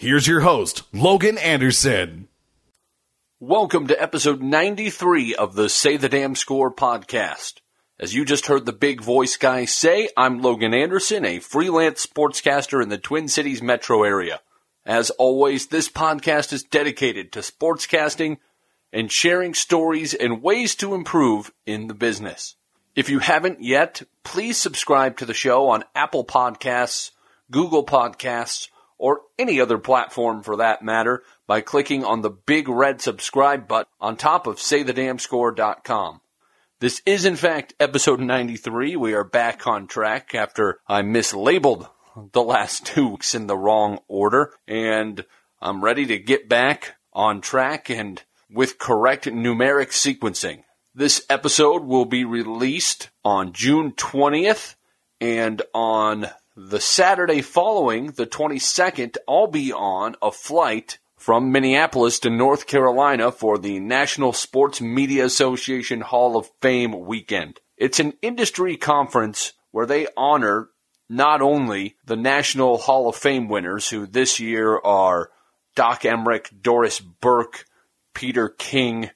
[0.00, 2.28] Here's your host, Logan Anderson.
[3.40, 7.54] Welcome to episode 93 of the Say the Damn Score podcast.
[7.98, 12.80] As you just heard the big voice guy say, I'm Logan Anderson, a freelance sportscaster
[12.80, 14.40] in the Twin Cities metro area.
[14.86, 18.38] As always, this podcast is dedicated to sportscasting
[18.92, 22.54] and sharing stories and ways to improve in the business.
[22.94, 27.10] If you haven't yet, please subscribe to the show on Apple Podcasts,
[27.50, 33.00] Google Podcasts, or any other platform for that matter by clicking on the big red
[33.00, 36.20] subscribe button on top of saythedamnscore.com.
[36.80, 38.96] This is in fact episode 93.
[38.96, 41.88] We are back on track after I mislabeled
[42.32, 45.24] the last two weeks in the wrong order and
[45.60, 50.62] I'm ready to get back on track and with correct numeric sequencing.
[50.94, 54.74] This episode will be released on June 20th
[55.20, 56.28] and on
[56.60, 63.30] the Saturday following, the 22nd, I'll be on a flight from Minneapolis to North Carolina
[63.30, 67.60] for the National Sports Media Association Hall of Fame weekend.
[67.76, 70.70] It's an industry conference where they honor
[71.08, 75.30] not only the National Hall of Fame winners, who this year are
[75.76, 77.66] Doc Emrick, Doris Burke,
[78.14, 79.10] Peter King,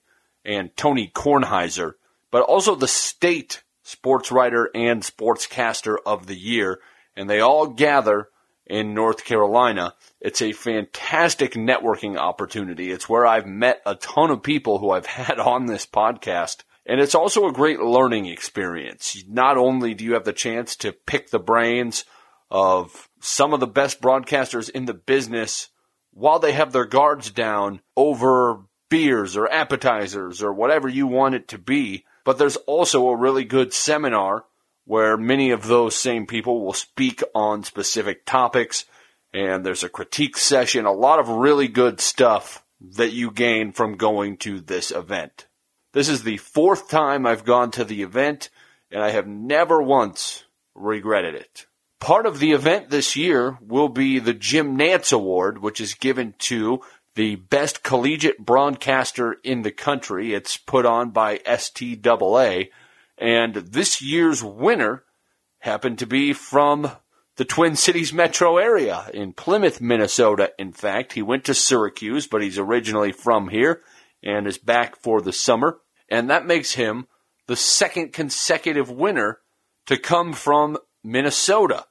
[0.44, 1.94] and Tony Kornheiser,
[2.30, 6.78] but also the state sports writer and sportscaster of the year,
[7.16, 8.28] and they all gather
[8.66, 9.94] in North Carolina.
[10.20, 12.90] It's a fantastic networking opportunity.
[12.90, 16.58] It's where I've met a ton of people who I've had on this podcast.
[16.84, 19.22] And it's also a great learning experience.
[19.28, 22.04] Not only do you have the chance to pick the brains
[22.50, 25.68] of some of the best broadcasters in the business
[26.12, 31.48] while they have their guards down over beers or appetizers or whatever you want it
[31.48, 32.04] to be.
[32.24, 34.44] But there's also a really good seminar
[34.84, 38.84] where many of those same people will speak on specific topics.
[39.32, 42.64] And there's a critique session, a lot of really good stuff
[42.96, 45.46] that you gain from going to this event.
[45.92, 48.50] This is the fourth time I've gone to the event,
[48.90, 50.44] and I have never once
[50.74, 51.66] regretted it.
[52.00, 56.34] Part of the event this year will be the Jim Nantz Award, which is given
[56.40, 56.80] to
[57.14, 60.34] the best collegiate broadcaster in the country.
[60.34, 62.70] It's put on by STAA.
[63.22, 65.04] And this year's winner
[65.60, 66.90] happened to be from
[67.36, 70.50] the Twin Cities metro area in Plymouth, Minnesota.
[70.58, 73.80] In fact, he went to Syracuse, but he's originally from here
[74.24, 75.78] and is back for the summer.
[76.08, 77.06] And that makes him
[77.46, 79.38] the second consecutive winner
[79.86, 81.84] to come from Minnesota.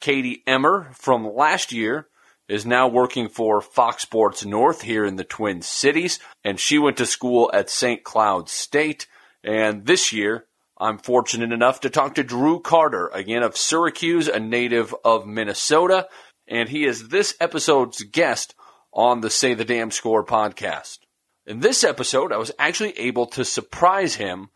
[0.00, 2.08] Katie Emmer from last year
[2.48, 6.96] is now working for Fox Sports North here in the Twin Cities, and she went
[6.96, 8.02] to school at St.
[8.02, 9.06] Cloud State.
[9.44, 10.46] And this year,
[10.82, 16.08] I'm fortunate enough to talk to Drew Carter, again of Syracuse, a native of Minnesota,
[16.48, 18.56] and he is this episode's guest
[18.92, 20.98] on the Say the Damn Score podcast.
[21.46, 24.48] In this episode, I was actually able to surprise him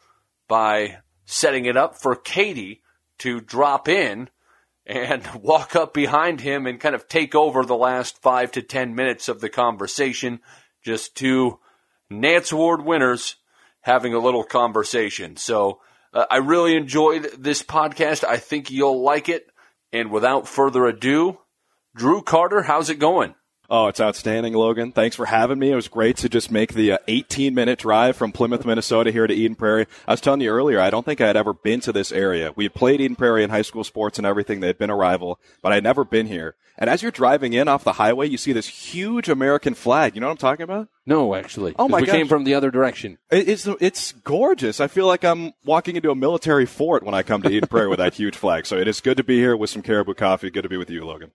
[0.48, 2.82] by setting it up for Katie
[3.20, 4.28] to drop in
[4.84, 8.96] and walk up behind him and kind of take over the last five to ten
[8.96, 10.40] minutes of the conversation.
[10.82, 11.60] Just two
[12.10, 13.36] Nantz Award winners
[13.82, 15.36] having a little conversation.
[15.36, 15.78] So
[16.16, 18.24] uh, I really enjoyed this podcast.
[18.24, 19.46] I think you'll like it.
[19.92, 21.38] And without further ado,
[21.94, 23.34] Drew Carter, how's it going?
[23.68, 24.92] Oh, it's outstanding, Logan.
[24.92, 25.72] Thanks for having me.
[25.72, 29.26] It was great to just make the uh, 18 minute drive from Plymouth, Minnesota here
[29.26, 29.86] to Eden Prairie.
[30.06, 32.52] I was telling you earlier, I don't think I had ever been to this area.
[32.54, 34.60] We had played Eden Prairie in high school sports and everything.
[34.60, 36.54] They had been a rival, but I had never been here.
[36.78, 40.14] And as you're driving in off the highway, you see this huge American flag.
[40.14, 40.88] You know what I'm talking about?
[41.06, 41.74] No, actually.
[41.78, 42.14] Oh, my We gosh.
[42.14, 43.16] came from the other direction.
[43.30, 44.78] It- It's it's gorgeous.
[44.78, 47.88] I feel like I'm walking into a military fort when I come to Eden Prairie
[47.88, 48.66] with that huge flag.
[48.66, 50.50] So it is good to be here with some Caribou coffee.
[50.50, 51.30] Good to be with you, Logan.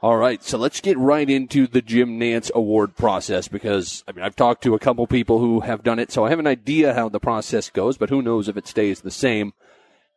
[0.00, 4.24] All right, so let's get right into the Jim Nantz Award process because I mean
[4.24, 6.94] I've talked to a couple people who have done it, so I have an idea
[6.94, 9.54] how the process goes, but who knows if it stays the same.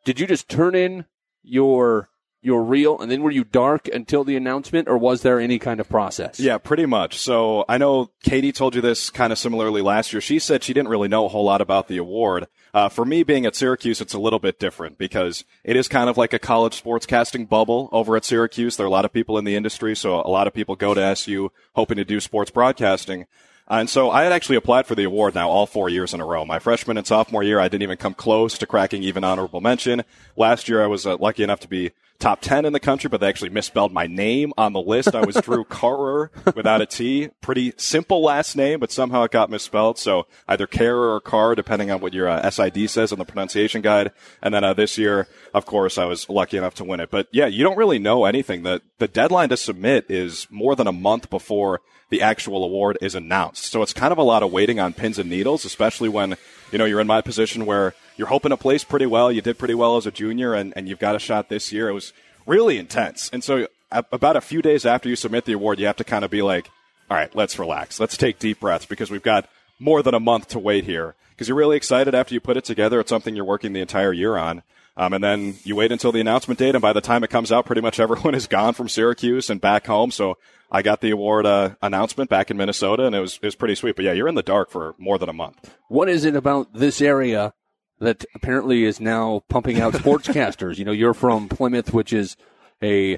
[0.05, 1.05] Did you just turn in
[1.41, 2.10] your
[2.41, 5.79] your real, and then were you dark until the announcement, or was there any kind
[5.79, 6.39] of process?
[6.39, 7.17] Yeah, pretty much.
[7.17, 10.21] So I know Katie told you this kind of similarly last year.
[10.21, 12.47] She said she didn't really know a whole lot about the award.
[12.73, 16.09] Uh, for me being at Syracuse, it's a little bit different because it is kind
[16.09, 18.75] of like a college sportscasting bubble over at Syracuse.
[18.75, 20.93] There are a lot of people in the industry, so a lot of people go
[20.93, 23.27] to SU hoping to do sports broadcasting.
[23.67, 26.25] And so I had actually applied for the award now all four years in a
[26.25, 26.43] row.
[26.43, 30.03] My freshman and sophomore year, I didn't even come close to cracking even honorable mention.
[30.35, 33.19] Last year, I was uh, lucky enough to be top 10 in the country, but
[33.19, 35.15] they actually misspelled my name on the list.
[35.15, 37.29] I was Drew Carrer without a T.
[37.41, 39.97] Pretty simple last name, but somehow it got misspelled.
[39.97, 43.81] So either Carrer or Carr, depending on what your uh, SID says on the pronunciation
[43.81, 44.11] guide.
[44.41, 47.09] And then uh, this year, of course, I was lucky enough to win it.
[47.09, 48.63] But yeah, you don't really know anything.
[48.63, 53.15] The, the deadline to submit is more than a month before the actual award is
[53.15, 53.71] announced.
[53.71, 56.37] So it's kind of a lot of waiting on pins and needles, especially when,
[56.71, 59.31] you know, you're in my position where you're hoping to place pretty well.
[59.31, 61.89] You did pretty well as a junior and, and you've got a shot this year.
[61.89, 62.13] It was
[62.45, 63.29] really intense.
[63.31, 66.23] And so about a few days after you submit the award, you have to kind
[66.23, 66.69] of be like,
[67.09, 67.99] all right, let's relax.
[67.99, 71.47] Let's take deep breaths because we've got more than a month to wait here because
[71.47, 72.99] you're really excited after you put it together.
[72.99, 74.63] It's something you're working the entire year on.
[74.95, 77.51] Um, and then you wait until the announcement date, and by the time it comes
[77.51, 80.11] out, pretty much everyone is gone from Syracuse and back home.
[80.11, 80.37] So
[80.71, 83.75] I got the award uh, announcement back in Minnesota, and it was it was pretty
[83.75, 83.95] sweet.
[83.95, 85.75] But yeah, you're in the dark for more than a month.
[85.89, 87.53] What is it about this area
[87.99, 90.77] that apparently is now pumping out sportscasters?
[90.79, 92.37] you know, you're from Plymouth, which is
[92.81, 93.17] a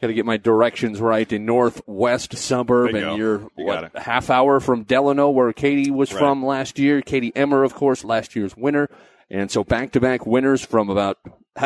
[0.00, 3.10] got to get my directions right a northwest suburb, Bingo.
[3.10, 6.18] and you're You what, a half hour from Delano, where Katie was Right.
[6.18, 7.00] from last year.
[7.02, 8.88] Katie Emmer, of course, last year's winner,
[9.30, 11.18] and so back to back winners from about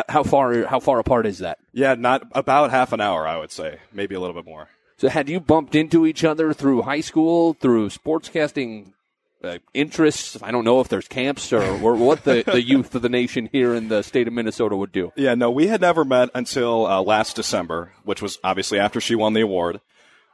[0.07, 1.57] how far how far apart is that?
[1.73, 4.69] Yeah, not about half an hour, I would say, maybe a little bit more.
[4.99, 8.91] So had you bumped into each other through high school, through sportscasting
[9.41, 10.37] uh, interests?
[10.43, 13.47] I don't know if there's camps or, or what the, the youth of the nation
[13.49, 15.13] here in the state of Minnesota would do.
[15.15, 19.15] Yeah, no, we had never met until uh, last December, which was obviously after she
[19.15, 19.79] won the award.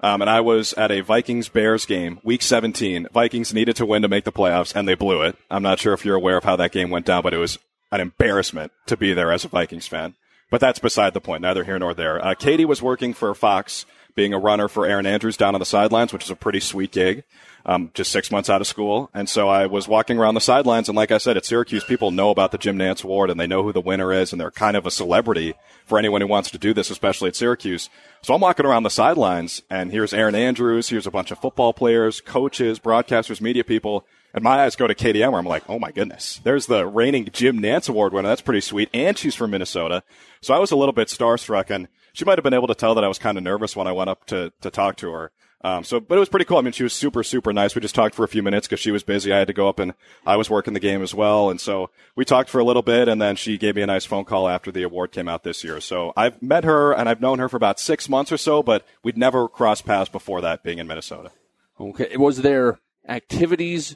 [0.01, 3.09] Um, and I was at a Vikings Bears game, week 17.
[3.13, 5.37] Vikings needed to win to make the playoffs, and they blew it.
[5.51, 7.59] I'm not sure if you're aware of how that game went down, but it was
[7.91, 10.15] an embarrassment to be there as a Vikings fan.
[10.49, 12.23] But that's beside the point, neither here nor there.
[12.23, 13.85] Uh, Katie was working for Fox,
[14.15, 16.91] being a runner for Erin Andrews down on the sidelines, which is a pretty sweet
[16.91, 17.23] gig.
[17.67, 19.09] Um, just six months out of school.
[19.11, 20.87] And so I was walking around the sidelines.
[20.87, 23.47] And like I said, at Syracuse, people know about the Jim Nantz Award and they
[23.47, 24.31] know who the winner is.
[24.31, 27.35] And they're kind of a celebrity for anyone who wants to do this, especially at
[27.35, 27.89] Syracuse.
[28.21, 30.89] So I'm walking around the sidelines and here's Erin Andrews.
[30.89, 34.05] Here's a bunch of football players, coaches, broadcasters, media people.
[34.31, 35.39] And my eyes go to Katie Emmer.
[35.39, 38.27] I'm like, oh my goodness, there's the reigning Jim Nantz Award winner.
[38.27, 38.89] That's pretty sweet.
[38.93, 40.03] And she's from Minnesota.
[40.41, 42.95] So I was a little bit starstruck and she might have been able to tell
[42.95, 45.31] that I was kind of nervous when I went up to, to talk to her.
[45.61, 46.57] Um, so, but it was pretty cool.
[46.57, 47.73] I mean, she was super, super nice.
[47.73, 49.33] We just talked for a few minutes because she was busy.
[49.33, 51.49] I had to go up and I was working the game as well.
[51.49, 54.05] And so we talked for a little bit and then she gave me a nice
[54.05, 55.81] phone call after the award came out this year.
[55.81, 58.85] So I've met her and I've known her for about six months or so, but
[59.01, 61.31] we'd never crossed paths before that being in Minnesota.
[61.79, 62.15] Okay.
[62.15, 62.77] Was there
[63.07, 63.95] activities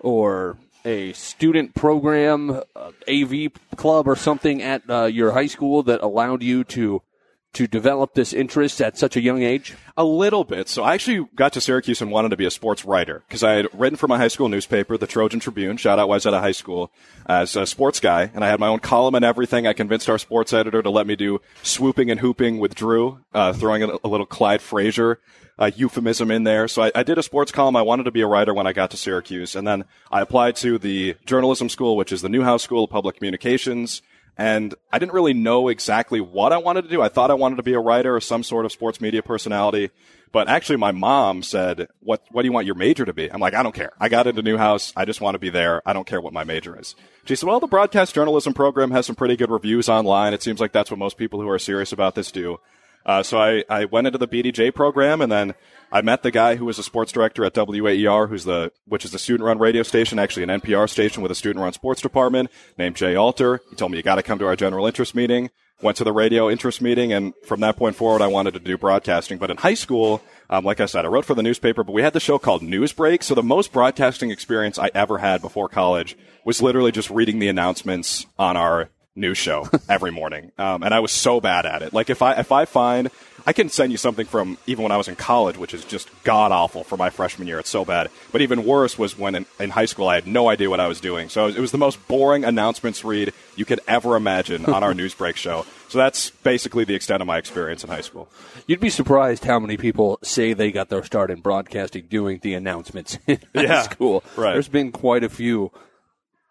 [0.00, 6.00] or a student program, uh, AV club or something at uh, your high school that
[6.00, 7.02] allowed you to
[7.54, 9.74] to develop this interest at such a young age?
[9.96, 10.68] A little bit.
[10.68, 13.52] So I actually got to Syracuse and wanted to be a sports writer because I
[13.52, 15.76] had written for my high school newspaper, the Trojan Tribune.
[15.76, 16.90] Shout out Wayzata High School
[17.26, 19.66] as a sports guy, and I had my own column and everything.
[19.66, 23.52] I convinced our sports editor to let me do swooping and hooping with Drew, uh,
[23.52, 25.20] throwing a, a little Clyde Frazier
[25.58, 26.66] uh, euphemism in there.
[26.68, 27.76] So I, I did a sports column.
[27.76, 30.56] I wanted to be a writer when I got to Syracuse, and then I applied
[30.56, 34.02] to the journalism school, which is the Newhouse School of Public Communications.
[34.38, 37.02] And I didn't really know exactly what I wanted to do.
[37.02, 39.90] I thought I wanted to be a writer or some sort of sports media personality.
[40.32, 43.40] But actually, my mom said, "What What do you want your major to be?" I'm
[43.40, 43.92] like, "I don't care.
[44.00, 44.92] I got into Newhouse.
[44.96, 45.82] I just want to be there.
[45.84, 46.94] I don't care what my major is."
[47.26, 50.32] She said, "Well, the broadcast journalism program has some pretty good reviews online.
[50.32, 52.58] It seems like that's what most people who are serious about this do."
[53.04, 55.54] Uh, so I, I went into the BDJ program and then
[55.94, 59.12] I met the guy who was a sports director at WAER, who's the, which is
[59.12, 62.50] a student run radio station, actually an NPR station with a student run sports department
[62.78, 63.60] named Jay Alter.
[63.68, 65.50] He told me you got to come to our general interest meeting.
[65.82, 68.78] Went to the radio interest meeting and from that point forward, I wanted to do
[68.78, 69.36] broadcasting.
[69.36, 72.02] But in high school, um, like I said, I wrote for the newspaper, but we
[72.02, 73.22] had the show called Newsbreak.
[73.22, 77.48] So the most broadcasting experience I ever had before college was literally just reading the
[77.48, 80.52] announcements on our news show every morning.
[80.58, 81.92] Um, and I was so bad at it.
[81.92, 83.10] Like if I if I find
[83.44, 86.08] I can send you something from even when I was in college, which is just
[86.24, 87.58] god awful for my freshman year.
[87.58, 88.08] It's so bad.
[88.30, 90.86] But even worse was when in, in high school I had no idea what I
[90.88, 91.28] was doing.
[91.28, 95.12] So it was the most boring announcements read you could ever imagine on our news
[95.14, 95.66] break show.
[95.88, 98.28] So that's basically the extent of my experience in high school.
[98.66, 102.54] You'd be surprised how many people say they got their start in broadcasting doing the
[102.54, 104.24] announcements in high Yeah, school.
[104.36, 104.52] right.
[104.54, 105.70] There's been quite a few.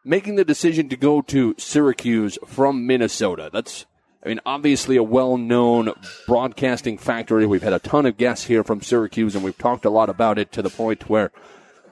[0.04, 3.50] Making the decision to go to Syracuse from Minnesota.
[3.54, 3.86] That's,
[4.26, 5.94] I mean, obviously a well-known
[6.28, 7.46] broadcasting factory.
[7.46, 10.40] We've had a ton of guests here from Syracuse and we've talked a lot about
[10.40, 11.32] it to the point where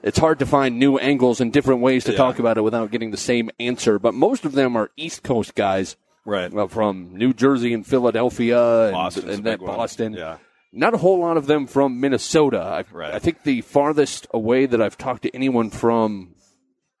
[0.02, 2.16] it's hard to find new angles and different ways to Yeah.
[2.18, 3.98] talk about it without getting the same answer.
[3.98, 5.96] But most of them are East Coast guys.
[6.24, 6.52] Right.
[6.52, 9.76] Well, from New Jersey and Philadelphia and, Boston's and that big one.
[9.76, 10.12] Boston.
[10.14, 10.38] Yeah.
[10.72, 12.84] not a whole lot of them from Minnesota.
[12.92, 13.12] Right.
[13.14, 16.34] I think the farthest away that I've talked to anyone from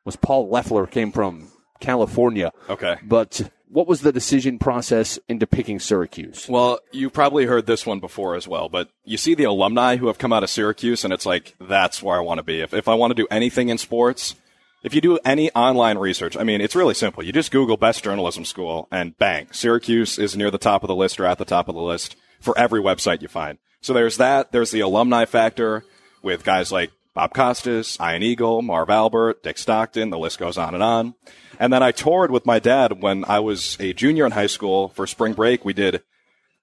[0.04, 1.48] was Paul Leffler, came from
[1.80, 2.52] California.
[2.68, 2.96] Okay.
[3.02, 6.48] But what was the decision process into picking Syracuse?
[6.48, 10.08] Well, you probably heard this one before as well, but you see the alumni who
[10.08, 12.60] have come out of Syracuse, and it's like, that's where I want to be.
[12.60, 14.34] If, if I want to do anything in sports,
[14.82, 17.22] if you do any online research, I mean, it's really simple.
[17.22, 20.96] You just Google best journalism school, and bang, Syracuse is near the top of the
[20.96, 23.58] list or at the top of the list for every website you find.
[23.82, 24.52] So there's that.
[24.52, 25.84] There's the alumni factor
[26.22, 30.74] with guys like Bob Costas, Ian Eagle, Marv Albert, Dick Stockton, the list goes on
[30.74, 31.14] and on.
[31.58, 34.88] And then I toured with my dad when I was a junior in high school
[34.88, 35.64] for spring break.
[35.64, 36.02] We did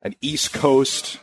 [0.01, 1.19] an East Coast,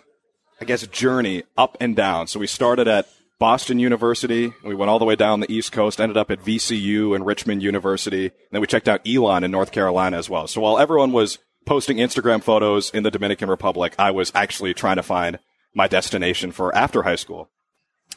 [0.61, 2.27] I guess, journey up and down.
[2.27, 6.01] So we started at Boston University, we went all the way down the East Coast,
[6.01, 9.73] ended up at VCU and Richmond University, and then we checked out Elon in North
[9.73, 10.47] Carolina as well.
[10.47, 14.97] So while everyone was posting Instagram photos in the Dominican Republic, I was actually trying
[14.97, 15.41] to find
[15.75, 17.51] my destination for after high school.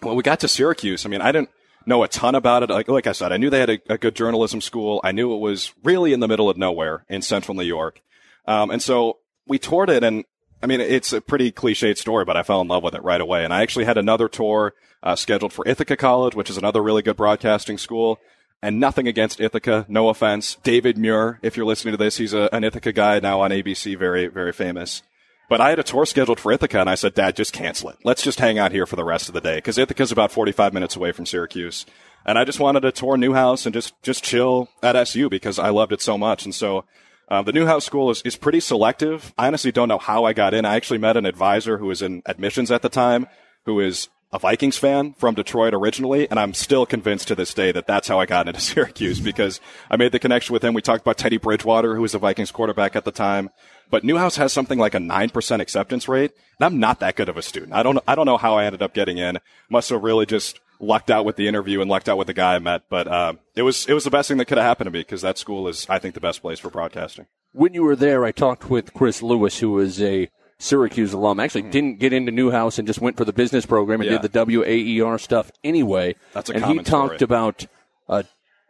[0.02, 1.50] When we got to Syracuse, I mean, I didn't
[1.86, 2.70] know a ton about it.
[2.70, 5.02] Like, like I said, I knew they had a, a good journalism school.
[5.04, 8.02] I knew it was really in the middle of nowhere in central New York.
[8.46, 10.26] Um, and so we toured it and
[10.62, 13.22] I mean, it's a pretty cliched story, but I fell in love with it right
[13.22, 13.44] away.
[13.44, 14.74] And I actually had another tour
[15.04, 18.20] uh, scheduled for Ithaca College, which is another really good broadcasting school.
[18.60, 20.58] And nothing against Ithaca, no offense.
[20.64, 23.98] David Muir, if you're listening to this, he's a, an Ithaca guy now on ABC,
[23.98, 25.04] very, very famous.
[25.50, 27.98] But I had a tour scheduled for Ithaca, and I said, Dad, just cancel it.
[28.04, 30.74] Let's just hang out here for the rest of the day, because Ithaca's about 45
[30.74, 31.86] minutes away from Syracuse.
[32.26, 35.70] And I just wanted to tour Newhouse and just, just chill at SU because I
[35.70, 36.44] loved it so much.
[36.44, 36.84] And so
[37.30, 39.34] uh, the Newhouse School is, is pretty selective.
[39.38, 40.66] I honestly don't know how I got in.
[40.66, 43.28] I actually met an advisor who was in admissions at the time,
[43.66, 47.72] who is a Vikings fan from Detroit originally, and I'm still convinced to this day
[47.72, 50.74] that that's how I got into Syracuse because I made the connection with him.
[50.74, 53.50] We talked about Teddy Bridgewater, who was the Vikings quarterback at the time.
[53.90, 57.38] But Newhouse has something like a 9% acceptance rate, and I'm not that good of
[57.38, 57.74] a student.
[57.74, 59.38] I don't, I don't know how I ended up getting in.
[59.70, 62.56] Must have really just lucked out with the interview and lucked out with the guy
[62.56, 62.84] I met.
[62.90, 65.00] But, uh, it was, it was the best thing that could have happened to me
[65.00, 67.26] because that school is, I think, the best place for broadcasting.
[67.54, 70.30] When you were there, I talked with Chris Lewis, who was a
[70.60, 71.40] Syracuse alum.
[71.40, 74.16] Actually, didn't get into Newhouse and just went for the business program and Hmm.
[74.16, 74.22] Yeah.
[74.22, 76.16] did the WAER stuff anyway.
[76.34, 77.24] That's a and he talked story.
[77.24, 77.66] about
[78.10, 78.24] uh,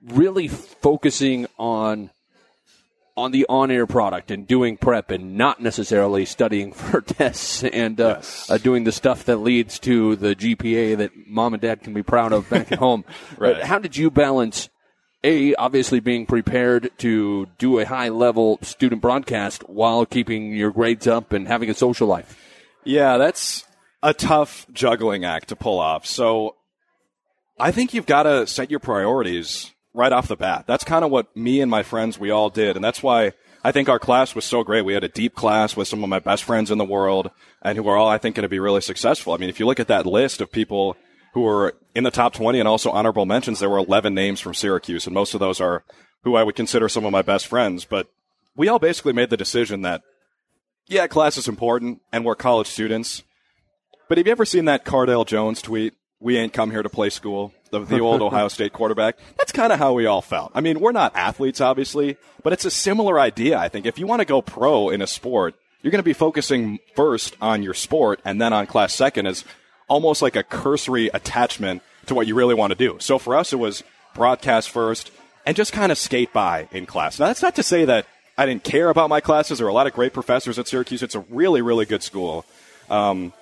[0.03, 2.09] really focusing on
[3.17, 8.07] on the on-air product and doing prep and not necessarily studying for tests and uh,
[8.17, 8.49] Yes.
[8.49, 12.03] uh, doing the stuff that leads to the GPA that mom and dad can be
[12.03, 13.03] proud of back at home.
[13.37, 13.61] Right.
[13.63, 14.69] How did you balance
[15.23, 21.07] a obviously being prepared to do a high level student broadcast while keeping your grades
[21.07, 22.39] up and having a social life?
[22.83, 23.65] Yeah, that's
[24.03, 26.05] a tough juggling act to pull off.
[26.05, 26.55] So
[27.59, 30.65] I think you've got to set your priorities right off the bat.
[30.67, 32.75] That's kind of what me and my friends, we all did.
[32.75, 34.85] And that's why I think our class was so great.
[34.85, 37.31] We had a deep class with some of my best friends in the world
[37.63, 39.33] and who are all, I think, going to be really successful.
[39.33, 40.95] I mean, if you look at that list of people
[41.33, 44.53] who were in the top 20 and also honorable mentions, there were 11 names from
[44.53, 45.07] Syracuse.
[45.07, 45.83] And most of those are
[46.23, 47.83] who I would consider some of my best friends.
[47.83, 48.07] But
[48.55, 50.03] we all basically made the decision that
[50.87, 53.23] yeah, class is important, and we're college students.
[54.07, 55.93] But have you ever seen that Cardale Jones tweet?
[56.19, 57.53] We ain't come here to play school.
[57.69, 59.17] The, the old Ohio State quarterback.
[59.37, 60.51] That's kind of how we all felt.
[60.55, 63.57] I mean, we're not athletes, obviously, but it's a similar idea.
[63.57, 66.13] I think if you want to go pro in a sport, you're going to be
[66.13, 69.45] focusing first on your sport and then on class second as
[69.87, 72.97] almost like a cursory attachment to what you really want to do.
[72.99, 73.83] So for us, it was
[74.13, 75.11] broadcast first
[75.45, 77.19] and just kind of skate by in class.
[77.19, 78.05] Now, that's not to say that
[78.37, 79.57] I didn't care about my classes.
[79.57, 81.01] There are a lot of great professors at Syracuse.
[81.01, 82.45] It's a really, really good school.
[82.89, 83.33] Um,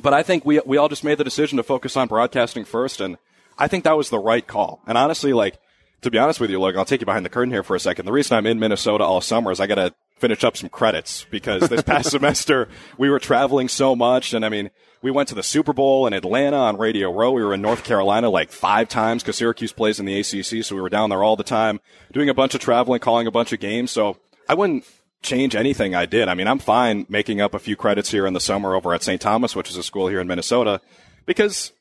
[0.00, 3.00] but I think we we all just made the decision to focus on broadcasting first,
[3.00, 3.18] and
[3.62, 4.82] I think that was the right call.
[4.88, 5.60] And honestly, like
[6.00, 7.80] to be honest with you, Logan, I'll take you behind the curtain here for a
[7.80, 8.06] second.
[8.06, 11.26] The reason I'm in Minnesota all summer is I got to finish up some credits
[11.30, 14.70] because this past semester we were traveling so much, and I mean.
[15.04, 17.32] We went to the Super Bowl in Atlanta on Radio Row.
[17.32, 20.76] We were in North Carolina like five times because Syracuse plays in the ACC, so
[20.76, 21.80] we were down there all the time,
[22.12, 23.90] doing a bunch of traveling, calling a bunch of games.
[23.90, 24.84] So I wouldn't
[25.20, 26.28] change anything I did.
[26.28, 29.02] I mean, I'm fine making up a few credits here in the summer over at
[29.02, 29.20] St.
[29.20, 30.80] Thomas, which is a school here in Minnesota,
[31.26, 31.72] because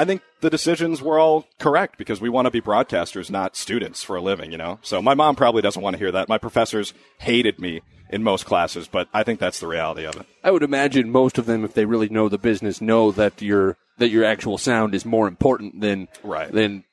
[0.00, 4.02] I think the decisions were all correct because we want to be broadcasters, not students
[4.02, 4.78] for a living, you know?
[4.80, 6.26] So my mom probably doesn't want to hear that.
[6.26, 10.24] My professors hated me in most classes, but I think that's the reality of it.
[10.42, 13.76] I would imagine most of them, if they really know the business, know that your
[13.98, 16.50] that your actual sound is more important than Right.
[16.50, 16.84] than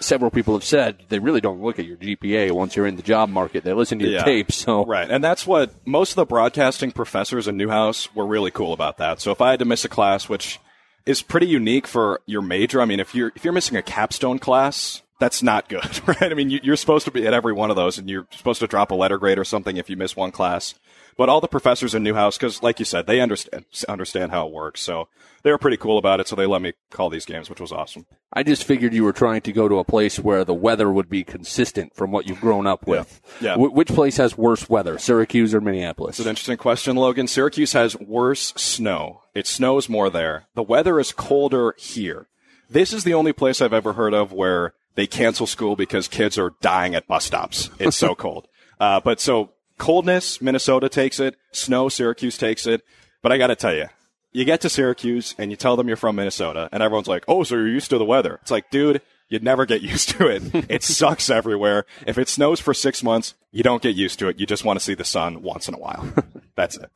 [0.00, 0.98] several people have said.
[1.10, 3.62] They really don't look at your GPA once you're in the job market.
[3.62, 4.24] They listen to your Yeah.
[4.24, 4.56] tapes.
[4.56, 5.08] So Right.
[5.08, 9.20] And that's what most of the broadcasting professors in Newhouse were really cool about that.
[9.20, 10.58] So if I had to miss a class, which
[11.06, 14.38] is pretty unique for your major, I mean, if you're, if you're missing a capstone
[14.38, 16.22] class, that's not good, right?
[16.22, 18.60] I mean, you, you're supposed to be at every one of those, and you're supposed
[18.60, 20.74] to drop a letter grade or something if you miss one class.
[21.16, 24.52] But all the professors in Newhouse, because like you said, they understand understand how it
[24.52, 25.08] works, so
[25.42, 26.28] they were pretty cool about it.
[26.28, 28.06] So they let me call these games, which was awesome.
[28.32, 31.08] I just figured you were trying to go to a place where the weather would
[31.08, 33.20] be consistent from what you've grown up with.
[33.40, 33.56] Yeah.
[33.56, 36.18] Wh- which place has worse weather, Syracuse or Minneapolis?
[36.18, 37.26] It's an interesting question, Logan.
[37.28, 39.22] Syracuse has worse snow.
[39.34, 40.46] It snows more there.
[40.54, 42.28] The weather is colder here.
[42.70, 46.38] This is the only place I've ever heard of where they cancel school because kids
[46.38, 47.68] are dying at bus stops.
[47.78, 48.48] It's so cold.
[48.80, 49.50] Uh, but so
[49.82, 51.36] coldness, Minnesota takes it.
[51.50, 52.82] Snow, Syracuse takes it.
[53.20, 53.86] But I got to tell you,
[54.32, 57.42] you get to Syracuse and you tell them you're from Minnesota, and everyone's like, "Oh,
[57.42, 60.42] so you're used to the weather?" It's like, dude, you'd never get used to it.
[60.70, 61.84] it sucks everywhere.
[62.06, 64.38] If it snows for six months, you don't get used to it.
[64.38, 66.08] You just want to see the sun once in a while.
[66.56, 66.90] That's it.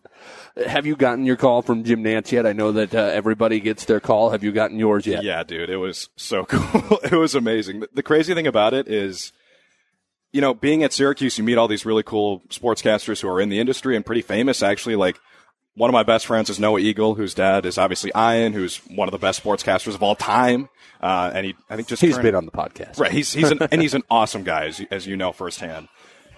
[0.67, 2.47] Have you gotten your call from Jim Nantz yet?
[2.47, 4.31] I know that uh, everybody gets their call.
[4.31, 5.23] Have you gotten yours yet?
[5.23, 6.99] Yeah, dude, it was so cool.
[7.05, 7.85] it was amazing.
[7.93, 9.33] The crazy thing about it is,
[10.33, 13.49] you know, being at Syracuse, you meet all these really cool sportscasters who are in
[13.49, 14.97] the industry and pretty famous, actually.
[14.97, 15.19] Like,
[15.75, 19.09] one of my best friends is Noah Eagle, whose dad is obviously Ian, who's one
[19.09, 20.69] of the best sportscasters of all time.
[21.03, 22.99] Uh, and he, I think just He's turned- been on the podcast.
[22.99, 23.13] Right.
[23.13, 25.89] He's he's an, and he's an awesome guy, as you, as you know firsthand.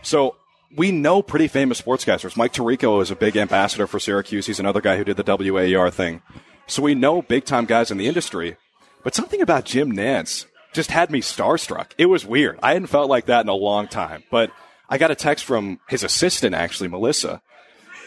[0.03, 0.35] So
[0.77, 2.37] we know pretty famous sportscasters.
[2.37, 4.47] Mike Tirico is a big ambassador for Syracuse.
[4.47, 6.21] He's another guy who did the WAER thing.
[6.67, 8.57] So we know big time guys in the industry.
[9.05, 10.47] But something about Jim Nantz
[10.79, 11.91] just had me starstruck.
[11.99, 12.57] It was weird.
[12.63, 14.23] I hadn't felt like that in a long time.
[14.31, 14.53] But
[14.89, 17.43] I got a text from his assistant, actually, Melissa,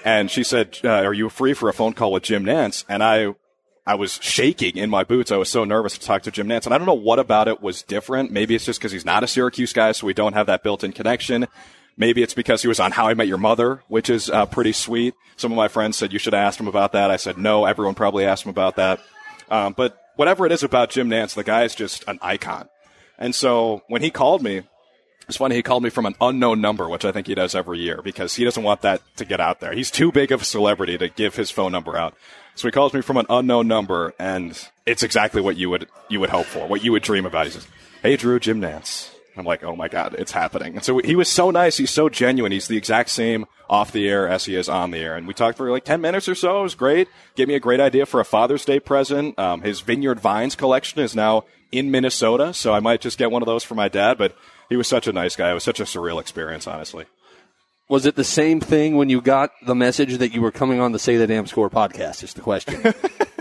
[0.06, 3.04] and she said, uh, "Are you free for a phone call with Jim Nantz?" And
[3.04, 3.36] I,
[3.86, 5.34] I was shaking in my boots.
[5.34, 7.50] I was so nervous to talk to Jim Nantz, and I don't know what about
[7.50, 8.32] it was different.
[8.32, 10.94] Maybe it's just because he's not a Syracuse guy, so we don't have that built-in
[10.94, 11.50] connection.
[11.98, 14.72] Maybe it's because he was on How I Met Your Mother, which is uh, pretty
[14.72, 15.14] sweet.
[15.36, 17.12] Some of my friends said you should ask him about that.
[17.12, 17.66] I said no.
[17.66, 19.02] Everyone probably asked him about that.
[19.50, 22.70] Um, but whatever it is about Jim Nantz, the guy is just an icon.
[23.18, 24.64] And so when he called me,
[25.28, 27.80] it's funny, he called me from an unknown number, which I think he does every
[27.80, 29.74] year because he doesn't want that to get out there.
[29.74, 32.16] He's too big of a celebrity to give his phone number out.
[32.56, 36.20] So he calls me from an unknown number and it's exactly what you would, you
[36.20, 37.46] would hope for, what you would dream about.
[37.46, 37.68] He says,
[38.02, 39.11] Hey Drew, Jim Nantz.
[39.38, 40.76] I'm like, oh my God, it's happening.
[40.76, 41.78] And so he was so nice.
[41.78, 42.52] He's so genuine.
[42.52, 45.16] He's the exact same off the air as he is on the air.
[45.16, 46.60] And we talked for like 10 minutes or so.
[46.60, 47.08] It was great.
[47.36, 49.40] Gave me a great idea for a Father's Day present.
[49.40, 52.54] Um, his Vineyard Vines collection is now in Minnesota.
[52.54, 54.36] So I might just get one of those for my dad, but
[54.70, 55.52] he was such a nice guy.
[55.52, 57.06] It was such a surreal experience, honestly.
[57.88, 60.92] Was it the same thing when you got the message that you were coming on
[60.92, 62.24] the Say the Damn Score podcast?
[62.24, 62.82] Is the question.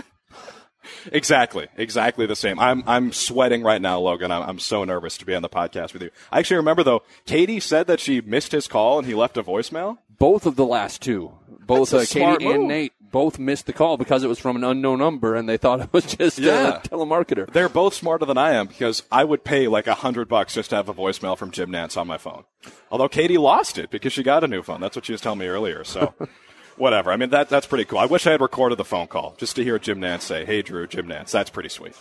[1.11, 2.59] Exactly, exactly the same.
[2.59, 4.31] I'm I'm sweating right now, Logan.
[4.31, 6.09] I'm, I'm so nervous to be on the podcast with you.
[6.31, 9.43] I actually remember though, Katie said that she missed his call and he left a
[9.43, 9.97] voicemail.
[10.17, 11.31] both of the last two,
[11.65, 12.67] both That's a uh, smart Katie and move.
[12.69, 15.81] Nate, both missed the call because it was from an unknown number and they thought
[15.81, 16.77] it was just Yeah.
[16.77, 17.51] a telemarketer.
[17.51, 20.69] They're both smarter than I am because I would pay like a hundred bucks just
[20.69, 22.43] to have a voicemail from Jim Nantz on my phone.
[22.91, 24.79] Although Katie lost it because she got a new phone.
[24.79, 25.83] That's what she was telling me earlier.
[25.83, 26.13] So
[26.81, 27.11] whatever.
[27.11, 27.99] I mean that that's pretty cool.
[27.99, 30.61] I wish I had recorded the phone call just to hear Jim Nantz say, "Hey
[30.61, 31.93] Drew, Jim Nantz." That's pretty sweet.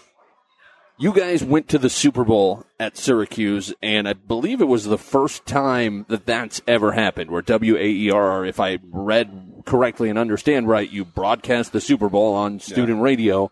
[0.98, 4.98] You guys went to the Super Bowl at Syracuse, and I believe it was the
[4.98, 10.90] first time that that's ever happened, where WAER, if I read correctly and understand right,
[10.90, 13.50] you broadcast the Super Bowl on student radio.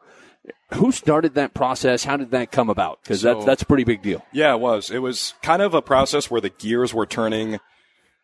[0.74, 2.04] Who started that process?
[2.04, 3.02] How did that come about?
[3.02, 4.22] Because that's, So- that's a pretty big deal.
[4.30, 4.90] Yeah, it was.
[4.90, 7.60] It was kind of a process where the gears were turning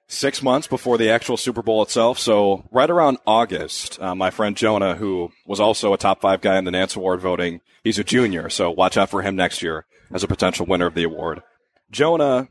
[0.07, 2.19] six months before the actual Super Bowl itself.
[2.19, 6.59] So right around August, uh, my friend Jonah, who was also a top five guy
[6.59, 9.87] in the Nantz Award voting, he's a junior, so watch out for him next year
[10.13, 11.43] as a potential winner of the award.
[11.91, 12.49] Jonah,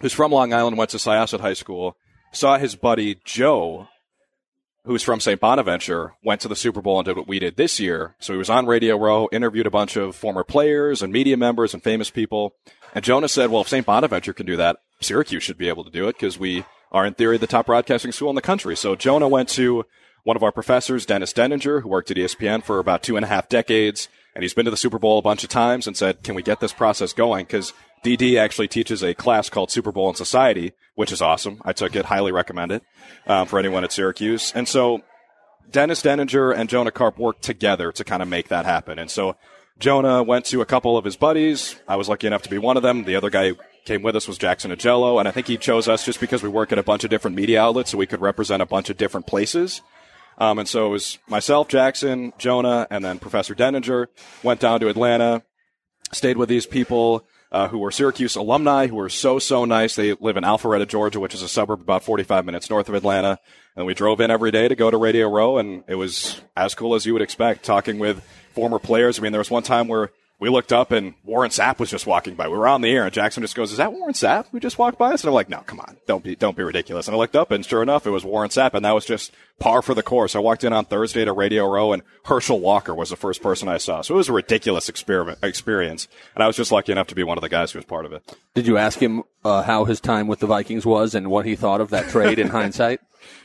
[0.00, 1.96] who's from Long Island, went to Syosset High School,
[2.32, 3.88] saw his buddy Joe,
[4.84, 5.40] who's from St.
[5.40, 8.16] Bonaventure, went to the Super Bowl and did what we did this year.
[8.18, 11.72] So he was on Radio Row, interviewed a bunch of former players and media members
[11.72, 12.54] and famous people.
[12.94, 13.86] And Jonah said, well, if St.
[13.86, 17.14] Bonaventure can do that, Syracuse should be able to do it because we are in
[17.14, 18.76] theory the top broadcasting school in the country.
[18.76, 19.84] So Jonah went to
[20.24, 23.28] one of our professors, Dennis Deninger, who worked at ESPN for about two and a
[23.28, 24.08] half decades.
[24.34, 26.42] And he's been to the Super Bowl a bunch of times and said, can we
[26.42, 27.44] get this process going?
[27.44, 27.72] Because
[28.04, 31.60] DD actually teaches a class called Super Bowl in Society, which is awesome.
[31.64, 32.82] I took it, highly recommend it
[33.26, 34.52] um, for anyone at Syracuse.
[34.54, 35.02] And so
[35.70, 38.98] Dennis Deninger and Jonah Karp worked together to kind of make that happen.
[38.98, 39.36] And so
[39.78, 41.76] Jonah went to a couple of his buddies.
[41.86, 43.04] I was lucky enough to be one of them.
[43.04, 43.52] The other guy
[43.84, 46.48] came with us was Jackson Agello, and I think he chose us just because we
[46.48, 48.96] work at a bunch of different media outlets, so we could represent a bunch of
[48.96, 49.82] different places.
[50.38, 54.06] Um, and so it was myself, Jackson, Jonah, and then Professor Deninger
[54.42, 55.42] went down to Atlanta,
[56.12, 59.94] stayed with these people uh, who were Syracuse alumni who were so, so nice.
[59.94, 63.38] They live in Alpharetta, Georgia, which is a suburb about 45 minutes north of Atlanta.
[63.76, 66.74] And we drove in every day to go to Radio Row, and it was as
[66.74, 69.18] cool as you would expect, talking with former players.
[69.18, 70.10] I mean, there was one time where
[70.44, 72.48] we looked up and Warren Sapp was just walking by.
[72.48, 74.78] We were on the air and Jackson just goes, "Is that Warren Sapp who just
[74.78, 77.14] walked by us?" And I'm like, "No, come on, don't be don't be ridiculous." And
[77.14, 79.80] I looked up and sure enough, it was Warren Sapp, and that was just par
[79.80, 80.36] for the course.
[80.36, 83.68] I walked in on Thursday to Radio Row, and Herschel Walker was the first person
[83.68, 84.02] I saw.
[84.02, 87.22] So it was a ridiculous experiment experience, and I was just lucky enough to be
[87.22, 88.22] one of the guys who was part of it.
[88.54, 91.56] Did you ask him uh, how his time with the Vikings was and what he
[91.56, 93.00] thought of that trade in hindsight?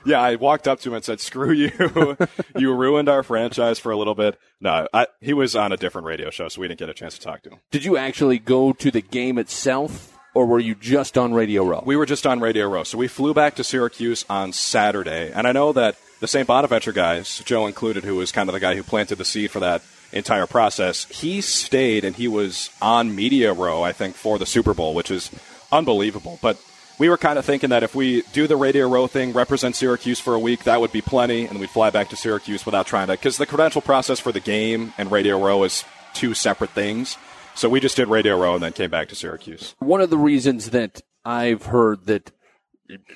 [0.05, 2.17] Yeah, I walked up to him and said, "Screw you!
[2.57, 6.07] you ruined our franchise for a little bit." No, I, he was on a different
[6.07, 7.59] radio show, so we didn't get a chance to talk to him.
[7.71, 11.83] Did you actually go to the game itself, or were you just on Radio Row?
[11.85, 15.47] We were just on Radio Row, so we flew back to Syracuse on Saturday, and
[15.47, 16.47] I know that the St.
[16.47, 19.61] Bonaventure guys, Joe included, who was kind of the guy who planted the seed for
[19.61, 24.45] that entire process, he stayed and he was on Media Row, I think, for the
[24.45, 25.31] Super Bowl, which is
[25.71, 26.39] unbelievable.
[26.41, 26.59] But
[26.99, 30.19] we were kind of thinking that if we do the Radio Row thing, represent Syracuse
[30.19, 33.07] for a week, that would be plenty, and we'd fly back to Syracuse without trying
[33.07, 33.13] to.
[33.13, 37.17] Because the credential process for the game and Radio Row is two separate things.
[37.55, 39.75] So we just did Radio Row and then came back to Syracuse.
[39.79, 42.31] One of the reasons that I've heard that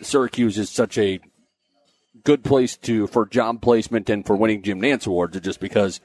[0.01, 1.19] Syracuse is such a
[2.23, 5.99] good place to for job placement and for winning Jim Nantz awards is just because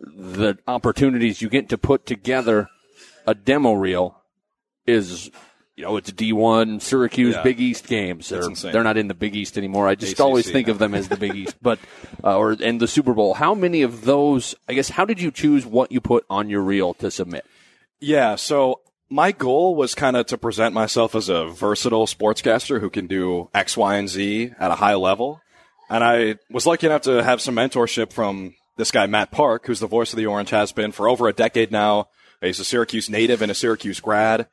[0.00, 2.68] the opportunities you get to put together
[3.26, 4.22] a demo reel
[4.86, 5.30] is
[5.80, 7.42] you know, it's D1 Syracuse Yeah.
[7.42, 8.28] Big East games.
[8.28, 9.88] They're, they're not in the Big East anymore.
[9.88, 11.78] I just ACC always think of them as the Big East, but
[12.22, 13.32] uh, or and the Super Bowl.
[13.32, 14.54] How many of those?
[14.68, 17.46] I guess how did you choose what you put on your reel to submit?
[17.98, 22.90] Yeah, so my goal was kind of to present myself as a versatile sportscaster who
[22.90, 25.40] can do X, Y, and Z at a high level.
[25.88, 29.80] And I was lucky enough to have some mentorship from this guy, Matt Park, who's
[29.80, 32.08] the voice of the Orange has been for over a decade now.
[32.42, 34.46] He's a Syracuse native and a Syracuse grad.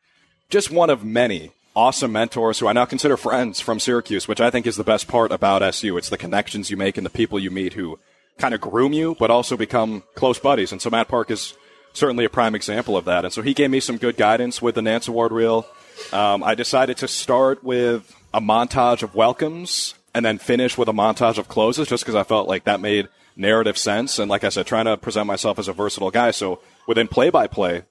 [0.50, 4.50] Just one of many awesome mentors who I now consider friends from Syracuse, which I
[4.50, 5.98] think is the best part about SU.
[5.98, 8.00] It's the connections you make and the people you meet who
[8.38, 10.72] kind of groom you, but also become close buddies.
[10.72, 11.54] And so Matt Park is
[11.92, 13.26] certainly a prime example of that.
[13.26, 15.68] And so he gave me some good guidance with the Nantz Award reel.
[16.14, 20.94] Um, I decided to start with a montage of welcomes and then finish with a
[20.94, 24.18] montage of closes just because I felt like that made narrative sense.
[24.18, 26.32] And like I said, trying to present myself as a versatile guy.
[26.32, 27.84] So within play by play,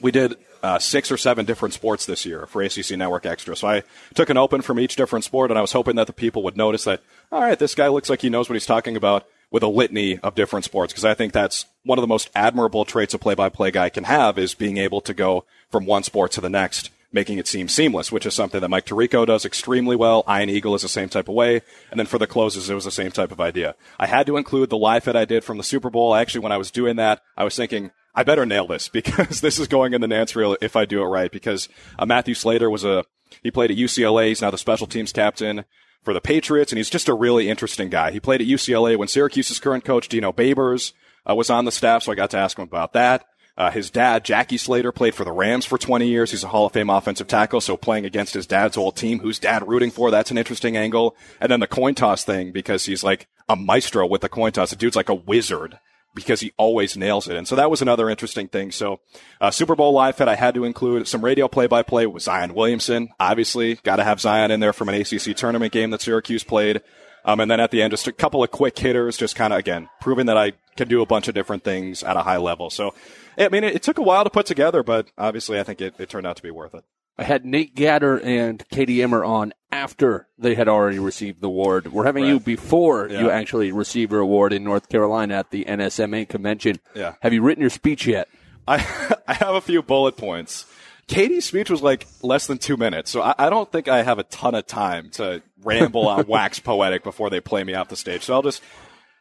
[0.00, 3.56] we did uh, six or seven different sports this year for ACC Network Extra.
[3.56, 3.82] So I
[4.14, 6.56] took an open from each different sport, and I was hoping that the people would
[6.56, 9.62] notice that, all right, this guy looks like he knows what he's talking about with
[9.62, 13.14] a litany of different sports, because I think that's one of the most admirable traits
[13.14, 16.50] a play-by-play guy can have is being able to go from one sport to the
[16.50, 20.24] next, making it seem seamless, which is something that Mike Tirico does extremely well.
[20.28, 21.62] Ian Eagle is the same type of way.
[21.90, 23.74] And then for the closes, it was the same type of idea.
[23.98, 26.14] I had to include the live fit I did from the Super Bowl.
[26.14, 29.58] Actually, when I was doing that, I was thinking, I better nail this because this
[29.58, 31.30] is going in the Nantz reel if I do it right.
[31.30, 31.68] Because
[31.98, 33.04] uh, Matthew Slater was a
[33.42, 34.28] he played at UCLA.
[34.28, 35.64] He's now the special teams captain
[36.02, 38.10] for the Patriots, and he's just a really interesting guy.
[38.10, 40.92] He played at UCLA when Syracuse's current coach Dino Babers
[41.28, 43.24] uh, was on the staff, so I got to ask him about that.
[43.56, 46.30] Uh, his dad, Jackie Slater, played for the Rams for 20 years.
[46.30, 49.38] He's a Hall of Fame offensive tackle, so playing against his dad's old team, who's
[49.38, 51.14] dad rooting for, that's an interesting angle.
[51.40, 54.70] And then the coin toss thing, because he's like a maestro with the coin toss.
[54.70, 55.78] The dude's like a wizard
[56.14, 57.36] because he always nails it.
[57.36, 58.72] And so that was another interesting thing.
[58.72, 59.00] So,
[59.40, 62.22] uh, Super Bowl live fit, I had to include some radio play by play with
[62.22, 63.10] Zion Williamson.
[63.20, 66.82] Obviously, got to have Zion in there from an ACC tournament game that Syracuse played.
[67.24, 69.58] Um, and then at the end, just a couple of quick hitters, just kind of,
[69.58, 72.70] again, proving that I can do a bunch of different things at a high level.
[72.70, 72.94] So,
[73.36, 75.94] I mean, it, it took a while to put together, but obviously I think it,
[75.98, 76.84] it turned out to be worth it.
[77.20, 81.92] I had Nate Gatter and Katie Emmer on after they had already received the award.
[81.92, 82.44] We're having you Right.
[82.44, 86.80] before you actually receive your award in North Carolina at the NSMA convention.
[86.94, 87.14] Yeah.
[87.20, 88.28] Have you written your speech yet?
[88.66, 88.76] I
[89.28, 90.64] I have a few bullet points.
[91.08, 94.18] Katie's speech was like less than two minutes, so I, I don't think I have
[94.18, 97.96] a ton of time to ramble on wax poetic before they play me off the
[97.96, 98.22] stage.
[98.22, 98.62] So I'll just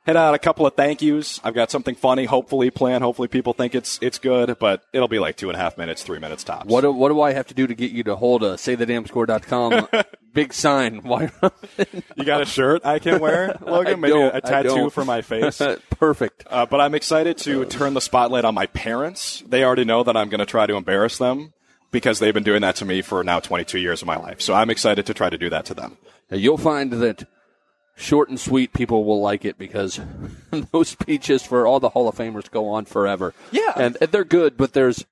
[0.05, 1.39] hit out a couple of thank yous.
[1.43, 3.03] I've got something funny, hopefully planned.
[3.03, 6.03] Hopefully people think it's it's good, but it'll be like two and a half minutes,
[6.03, 6.65] three minutes tops.
[6.65, 9.87] What do, what do I have to do to get you to hold a saythedamnscore.com
[10.33, 11.01] big sign?
[11.03, 11.31] Why?
[12.15, 13.99] you got a shirt I can wear, Logan?
[13.99, 14.43] Maybe don't.
[14.43, 15.61] tattoo for my face.
[15.91, 16.45] Perfect.
[16.49, 19.43] Uh, but I'm excited to turn the spotlight on my parents.
[19.47, 21.53] They already know that I'm going to try to embarrass them
[21.91, 24.41] because they've been doing that to me for now 22 years of my life.
[24.41, 25.97] So I'm excited to try to do that to them.
[26.29, 27.27] Now, You'll find that
[27.99, 29.99] short and sweet people will like it because
[30.71, 33.33] those speeches for all the Hall of Famers go on forever.
[33.51, 33.73] Yeah.
[33.75, 35.05] and, and they're good, but there's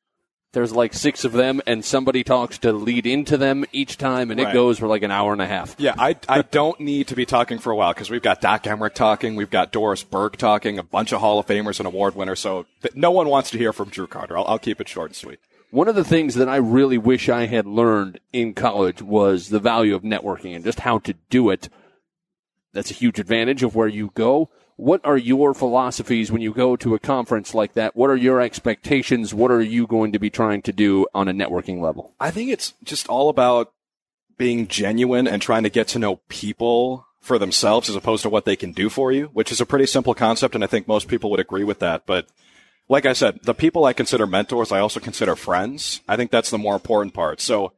[0.54, 4.40] there's like six of them, and somebody talks to lead into them each time, and
[4.40, 5.76] it goes for like an hour and a half.
[5.78, 8.64] Yeah, I, I don't need to be talking for a while because we've got Doc
[8.64, 12.16] Emrick talking, we've got Doris Burke talking, a bunch of Hall of Famers and award
[12.16, 12.40] winners.
[12.40, 14.38] So th- no one wants to hear from Drew Carter.
[14.38, 15.40] I'll, I'll keep it short and sweet.
[15.70, 19.60] One of the things that I really wish I had learned in college was the
[19.60, 21.68] value of networking and just how to do it.
[22.74, 24.50] That's a huge advantage of where you go.
[24.76, 27.96] What are your philosophies when you go to a conference like that?
[27.96, 29.34] What are your expectations?
[29.34, 32.14] What are you going to be trying to do on a networking level?
[32.20, 33.74] I think it's just all about
[34.38, 38.46] being genuine and trying to get to know people for themselves as opposed to what
[38.46, 40.54] they can do for you, which is a pretty simple concept.
[40.54, 42.06] And I think most people would agree with that.
[42.06, 42.28] But
[42.88, 46.02] like I said, the people I consider mentors, I also consider friends.
[46.08, 47.42] I think that's the more important part.
[47.42, 47.74] So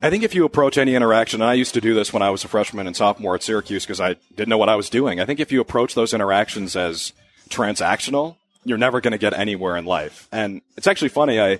[0.00, 2.30] I think if you approach any interaction, and I used to do this when I
[2.30, 5.20] was a freshman and sophomore at Syracuse because I didn't know what I was doing.
[5.20, 7.12] I think if you approach those interactions as
[7.48, 10.28] transactional, you're never going to get anywhere in life.
[10.30, 11.40] And it's actually funny.
[11.40, 11.58] I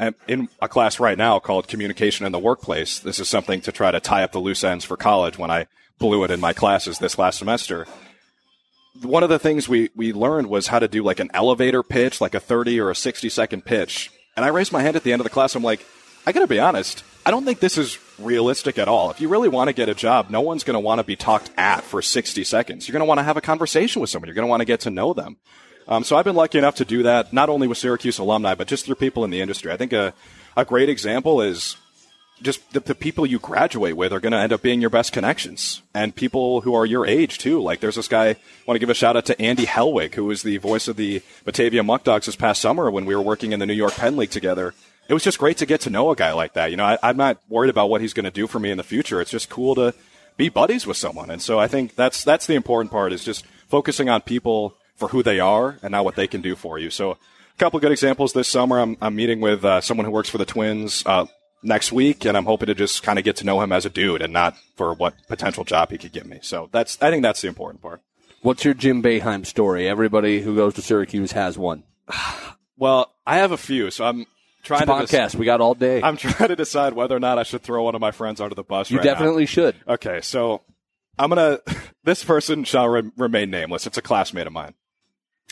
[0.00, 2.98] am in a class right now called communication in the workplace.
[2.98, 5.66] This is something to try to tie up the loose ends for college when I
[6.00, 7.86] blew it in my classes this last semester.
[9.00, 12.20] One of the things we, we learned was how to do like an elevator pitch,
[12.20, 14.10] like a 30 or a 60 second pitch.
[14.34, 15.54] And I raised my hand at the end of the class.
[15.54, 15.86] I'm like,
[16.26, 17.04] I gotta be honest.
[17.26, 19.10] I don't think this is realistic at all.
[19.10, 21.16] If you really want to get a job, no one's going to want to be
[21.16, 22.86] talked at for 60 seconds.
[22.86, 24.28] You're going to want to have a conversation with someone.
[24.28, 25.36] You're going to want to get to know them.
[25.88, 28.68] Um, so I've been lucky enough to do that, not only with Syracuse alumni, but
[28.68, 29.72] just through people in the industry.
[29.72, 30.14] I think a,
[30.56, 31.76] a great example is
[32.42, 35.12] just the, the people you graduate with are going to end up being your best
[35.12, 37.60] connections and people who are your age too.
[37.60, 38.36] Like there's this guy, I
[38.66, 41.22] want to give a shout out to Andy Helwig, who was the voice of the
[41.44, 44.16] Batavia Muck Dogs this past summer when we were working in the New York Penn
[44.16, 44.74] League together.
[45.08, 46.70] It was just great to get to know a guy like that.
[46.70, 48.76] You know, I, I'm not worried about what he's going to do for me in
[48.76, 49.20] the future.
[49.20, 49.94] It's just cool to
[50.36, 51.30] be buddies with someone.
[51.30, 55.08] And so I think that's, that's the important part is just focusing on people for
[55.08, 56.90] who they are and not what they can do for you.
[56.90, 57.18] So a
[57.58, 58.80] couple good examples this summer.
[58.80, 61.26] I'm, I'm meeting with uh, someone who works for the Twins, uh,
[61.62, 63.90] next week, and I'm hoping to just kind of get to know him as a
[63.90, 66.38] dude and not for what potential job he could give me.
[66.42, 68.00] So that's I think that's the important part.
[68.42, 69.88] What's your Jim Boeheim story?
[69.88, 71.84] Everybody who goes to Syracuse has one.
[72.78, 74.26] Well, I have a few, so I'm
[74.66, 75.34] trying a to podcast.
[75.36, 76.02] we got all day.
[76.02, 78.54] I'm trying to decide whether or not I should throw one of my friends under
[78.54, 78.90] the bus.
[78.90, 79.12] you right now.
[79.14, 79.76] definitely should.
[79.88, 80.62] Okay, so
[81.18, 81.60] I'm gonna.
[82.04, 83.84] This person shall re- remain nameless.
[83.84, 84.74] It's a classmate of mine.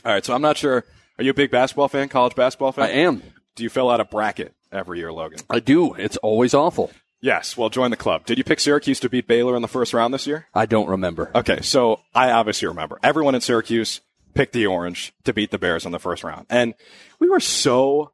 [0.05, 0.85] All right, so I'm not sure.
[1.18, 2.09] Are you a big basketball fan?
[2.09, 2.85] College basketball fan?
[2.85, 3.24] I am.
[3.57, 5.40] Do you fill out a bracket every year, Logan?
[5.50, 5.94] I do.
[5.94, 6.92] It's always awful.
[7.20, 7.57] Yes.
[7.57, 8.24] Well, join the club.
[8.24, 10.46] Did you pick Syracuse to beat Baylor in the first round this year?
[10.55, 11.33] I don't remember.
[11.35, 13.00] Okay, so I obviously remember.
[13.03, 14.00] Everyone in Syracuse
[14.35, 16.46] picked the Orange to beat the Bears in the first round.
[16.50, 16.74] And
[17.18, 18.12] we were so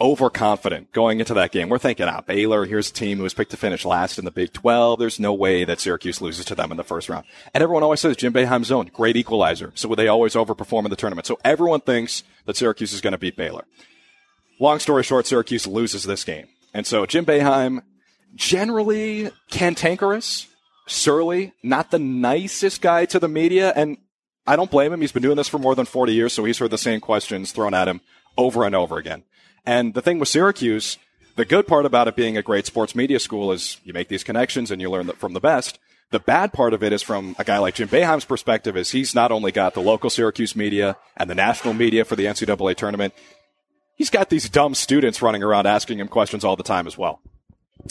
[0.00, 1.68] overconfident going into that game.
[1.68, 4.30] We're thinking, ah, Baylor, here's a team who was picked to finish last in the
[4.30, 4.98] Big 12.
[4.98, 7.24] There's no way that Syracuse loses to them in the first round.
[7.54, 9.72] And everyone always says Jim Boeheim's zone, great equalizer.
[9.74, 11.26] So they always overperform in the tournament.
[11.26, 13.64] So everyone thinks that Syracuse is going to beat Baylor.
[14.60, 16.46] Long story short, Syracuse loses this game.
[16.74, 17.82] And so Jim Boeheim,
[18.34, 20.46] generally cantankerous,
[20.86, 23.72] surly, not the nicest guy to the media.
[23.74, 23.96] And
[24.46, 25.00] I don't blame him.
[25.00, 27.52] He's been doing this for more than 40 years, so he's heard the same questions
[27.52, 28.00] thrown at him
[28.36, 29.24] over and over again.
[29.66, 30.96] And the thing with Syracuse,
[31.34, 34.24] the good part about it being a great sports media school is you make these
[34.24, 35.78] connections and you learn from the best.
[36.12, 39.14] The bad part of it is from a guy like Jim Boeheim's perspective is he's
[39.14, 43.12] not only got the local Syracuse media and the national media for the NCAA tournament,
[43.96, 47.20] he's got these dumb students running around asking him questions all the time as well.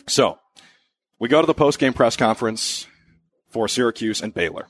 [0.07, 0.39] So
[1.19, 2.87] we go to the post-game press conference
[3.49, 4.67] for Syracuse and Baylor.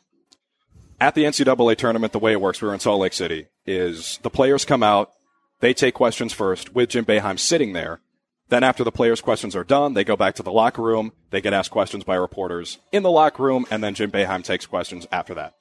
[0.99, 4.19] At the NCAA tournament, the way it works, we were in Salt Lake City, is
[4.23, 5.11] the players come out,
[5.59, 8.01] they take questions first with Jim Boeheim sitting there.
[8.49, 11.13] Then after the players' questions are done, they go back to the locker room.
[11.31, 14.67] They get asked questions by reporters in the locker room, and then Jim Boeheim takes
[14.67, 15.55] questions after that.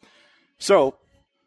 [0.59, 0.97] So,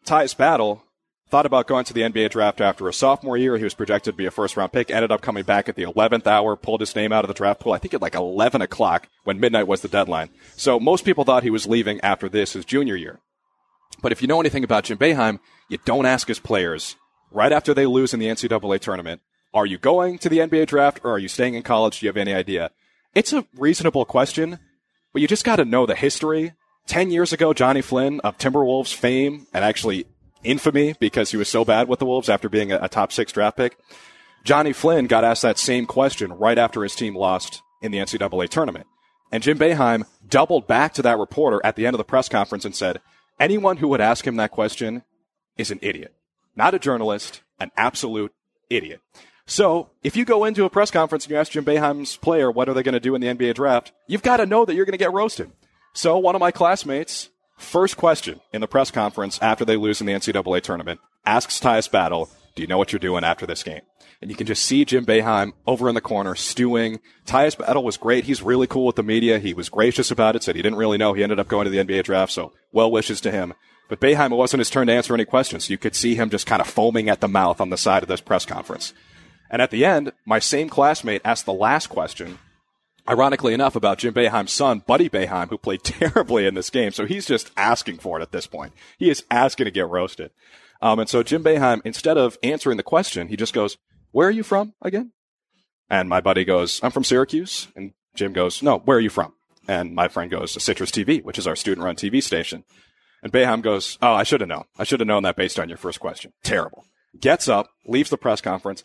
[0.05, 0.83] Tyus Battle
[1.29, 3.57] thought about going to the NBA draft after a sophomore year.
[3.57, 5.83] He was projected to be a first round pick, ended up coming back at the
[5.83, 8.61] 11th hour, pulled his name out of the draft pool, I think at like 11
[8.61, 10.29] o'clock when midnight was the deadline.
[10.55, 13.19] So most people thought he was leaving after this, his junior year.
[14.01, 16.95] But if you know anything about Jim Boeheim, you don't ask his players
[17.31, 19.21] right after they lose in the NCAA tournament,
[19.53, 21.99] are you going to the NBA draft or are you staying in college?
[21.99, 22.71] Do you have any idea?
[23.15, 24.59] It's a reasonable question,
[25.13, 26.53] but you just got to know the history.
[26.87, 30.05] 10 years ago, Johnny Flynn of Timberwolves fame and actually
[30.43, 33.31] infamy because he was so bad with the Wolves after being a, a top six
[33.31, 33.77] draft pick.
[34.43, 38.49] Johnny Flynn got asked that same question right after his team lost in the NCAA
[38.49, 38.87] tournament.
[39.31, 42.63] And Jim Boeheim doubled back to that reporter at the end of the press conference
[42.63, 43.01] and said,
[43.39, 45.03] anyone who would ask him that question
[45.57, 46.13] is an idiot.
[46.57, 48.33] Not a journalist, an absolute
[48.69, 48.99] idiot.
[49.45, 52.67] So, if you go into a press conference and you ask Jim Boeheim's player what
[52.67, 54.83] are they going to do in the NBA draft, you've got to know that you're
[54.83, 55.51] going to get roasted.
[55.93, 60.07] So, one of my classmates, first question in the press conference after they lose in
[60.07, 63.81] the NCAA tournament, asks Tyus Battle, do you know what you're doing after this game?
[64.19, 66.99] And you can just see Jim Boeheim over in the corner stewing.
[67.25, 68.23] Tyus Battle was great.
[68.23, 69.37] He's really cool with the media.
[69.37, 71.13] He was gracious about it, said he didn't really know.
[71.13, 73.53] He ended up going to the NBA draft, so well wishes to him.
[73.87, 75.69] But Boeheim, it wasn't his turn to answer any questions.
[75.69, 78.09] You could see him just kind of foaming at the mouth on the side of
[78.09, 78.93] this press conference.
[79.49, 82.39] And at the end, my same classmate asked the last question.
[83.07, 86.91] ironically enough, about Jim Boeheim's son, Buddy Boeheim, who played terribly in this game.
[86.91, 88.73] So he's just asking for it at this point.
[88.97, 90.31] He is asking to get roasted.
[90.81, 93.77] Um, and so Jim Boeheim, instead of answering the question, he just goes,
[94.11, 95.13] where are you from again?
[95.89, 97.69] And my buddy goes, I'm from Syracuse.
[97.75, 99.33] And Jim goes, no, where are you from?
[99.67, 102.63] And my friend goes, Citrus TV, which is our student run TV station.
[103.23, 104.65] And Boeheim goes, oh, I should have known.
[104.77, 106.33] I should have known that based on your first question.
[106.43, 106.85] Terrible.
[107.19, 108.83] Gets up, leaves the press conference,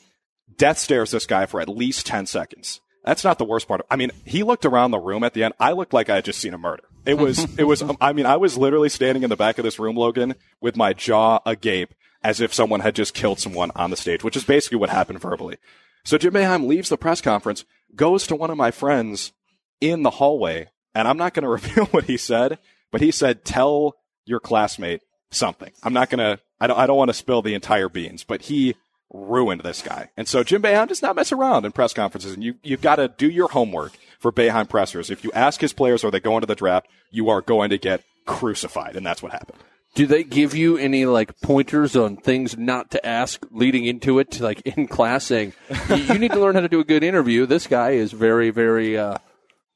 [0.56, 2.80] death stares this guy for at least 10 seconds.
[3.04, 3.82] That's not the worst part.
[3.90, 5.54] I mean, he looked around the room at the end.
[5.58, 6.84] I looked like I had just seen a murder.
[7.04, 9.78] It was, it was, I mean, I was literally standing in the back of this
[9.78, 13.96] room, Logan, with my jaw agape as if someone had just killed someone on the
[13.96, 15.56] stage, which is basically what happened verbally.
[16.04, 17.64] So Jim Boeheim leaves the press conference,
[17.94, 19.32] goes to one of my friends
[19.80, 22.58] in the hallway, and I'm not going to reveal what he said,
[22.90, 25.72] but he said, tell your classmate something.
[25.82, 28.76] I'm not to, I don't, I don't want to spill the entire beans, but he
[29.12, 30.10] ruined this guy.
[30.16, 32.96] And so Jim Boeheim does not mess around in press conferences, and you, you've got
[32.96, 35.10] to do your homework for Boeheim pressers.
[35.10, 36.88] If you ask his players, are they going to the draft?
[37.10, 39.58] You are going to get crucified, and that's what happened.
[39.94, 44.40] Do they give you any like pointers on things not to ask leading into it,
[44.40, 45.52] like in class, saying
[45.90, 47.44] you need to learn how to do a good interview?
[47.44, 49.18] This guy is very, very uh,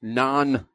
[0.01, 0.67] non,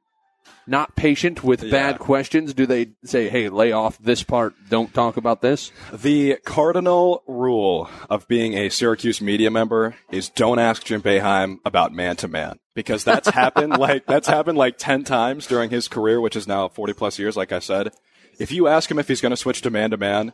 [0.71, 1.69] not patient with Yeah.
[1.71, 2.53] bad questions.
[2.55, 5.71] Do they say, "Hey, lay off this part, don't talk about this"?
[5.93, 11.93] The cardinal rule of being a Syracuse media member is don't ask Jim Boeheim about
[11.93, 16.19] man to man because that's happened like that's happened like 10 times during his career
[16.19, 17.91] which is now 40 plus years like I said.
[18.39, 20.33] If you ask him if he's going to switch to man to man,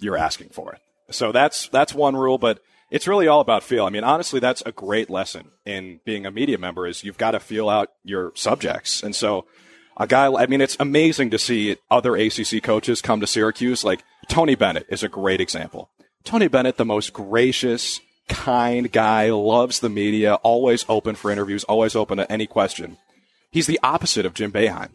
[0.00, 0.80] you're asking for it.
[1.10, 2.58] So that's that's one rule but
[2.90, 3.86] it's really all about feel.
[3.86, 7.32] I mean, honestly, that's a great lesson in being a media member is you've got
[7.32, 9.02] to feel out your subjects.
[9.02, 9.46] And so
[9.96, 13.84] a guy, I mean, it's amazing to see other ACC coaches come to Syracuse.
[13.84, 15.90] Like Tony Bennett is a great example.
[16.24, 21.94] Tony Bennett, the most gracious, kind guy, loves the media, always open for interviews, always
[21.94, 22.96] open to any question.
[23.50, 24.90] He's the opposite of Jim Boeheim.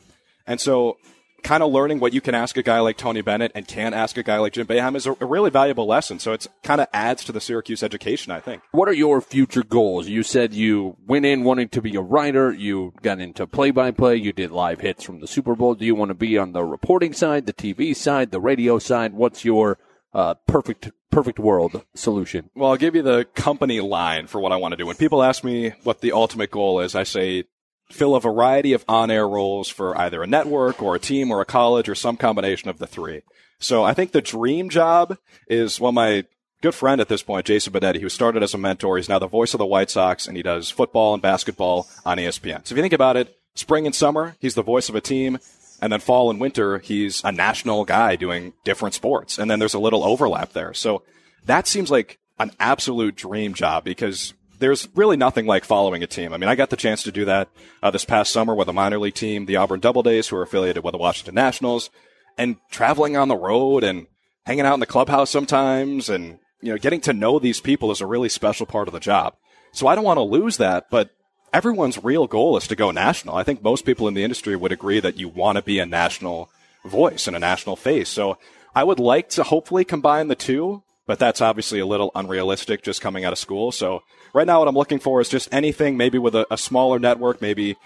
[0.46, 0.98] And so
[1.44, 4.18] kind of learning what you can ask a guy like Tony Bennett and can't ask
[4.18, 6.20] a guy like Jim Boeheim is a, a really valuable lesson.
[6.20, 8.62] So it's kind of adds to the Syracuse education, I think.
[8.72, 10.08] What are your future goals?
[10.08, 12.52] You said you went in wanting to be a writer.
[12.52, 14.16] You got into play by play.
[14.16, 15.76] You did live hits from the Super Bowl.
[15.76, 19.14] Do you want to be on the reporting side, the TV side, the radio side?
[19.14, 19.78] What's your
[20.14, 22.50] uh, perfect perfect world solution?
[22.56, 24.86] Well, I'll give you the company line for what I want to do.
[24.86, 27.46] When people ask me what the ultimate goal is, I say
[27.92, 31.46] fill a variety of on-air roles for either a network or a team or a
[31.46, 33.22] college or some combination of the three.
[33.60, 36.26] So I think the dream job is, well, my
[36.62, 38.98] good friend at this point, Jason Benetti, who started as a mentor.
[38.98, 42.18] He's now the voice of the White Sox and he does football and basketball on
[42.18, 42.66] ESPN.
[42.66, 45.40] So if you think about it, spring and summer, he's the voice of a team.
[45.82, 49.38] And then fall and winter, he's a national guy doing different sports.
[49.38, 50.74] And then there's a little overlap there.
[50.74, 51.04] So
[51.46, 56.34] that seems like an absolute dream job because there's really nothing like following a team.
[56.34, 57.50] I mean, I got the chance to do that
[57.82, 60.84] uh, this past summer with a minor league team, the Auburn Doubledays, who are affiliated
[60.84, 61.90] with the Washington Nationals,
[62.38, 64.08] and traveling on the road and
[64.46, 68.02] hanging out in the clubhouse sometimes, and you know, getting to know these people is
[68.02, 69.36] a really special part of the job.
[69.72, 71.12] So I don't want to lose that, but
[71.54, 73.36] everyone's real goal is to go national.
[73.36, 75.86] I think most people in the industry would agree that you want to be a
[75.86, 76.50] national
[76.86, 78.10] voice and a national face.
[78.10, 78.38] So
[78.76, 83.02] I would like to hopefully combine the two, but that's obviously a little unrealistic just
[83.02, 83.72] coming out of school.
[83.72, 87.00] So right now what I'm looking for is just anything maybe with a, a smaller
[87.00, 87.78] network, maybe,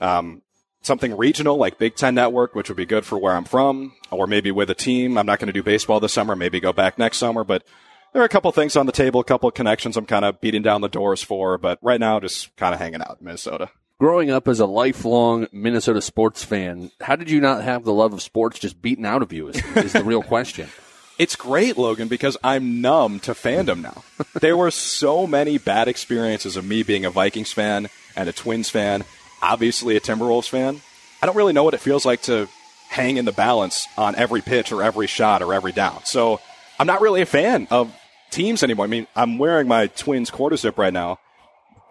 [0.00, 0.42] um,
[0.82, 4.26] something regional like Big Ten Network, which would be good for where I'm from, or
[4.26, 5.18] maybe with a team.
[5.18, 7.64] I'm not going to do baseball this summer, maybe go back next summer, but
[8.12, 10.40] there are a couple things on the table, a couple of connections I'm kind of
[10.40, 13.70] beating down the doors for, but right now just kind of hanging out in Minnesota.
[13.98, 18.12] Growing up as a lifelong Minnesota sports fan, how did you not have the love
[18.12, 19.48] of sports just beaten out of you?
[19.48, 20.68] Is, is the real question.
[21.18, 24.04] It's great, Logan, because I'm numb to fandom now.
[24.40, 28.68] there were so many bad experiences of me being a Vikings fan and a Twins
[28.68, 29.04] fan,
[29.40, 30.82] obviously a Timberwolves fan.
[31.22, 32.48] I don't really know what it feels like to
[32.88, 36.04] hang in the balance on every pitch or every shot or every down.
[36.04, 36.40] So
[36.78, 37.94] I'm not really a fan of
[38.30, 38.84] teams anymore.
[38.84, 41.18] I mean, I'm wearing my Twins quarter zip right now,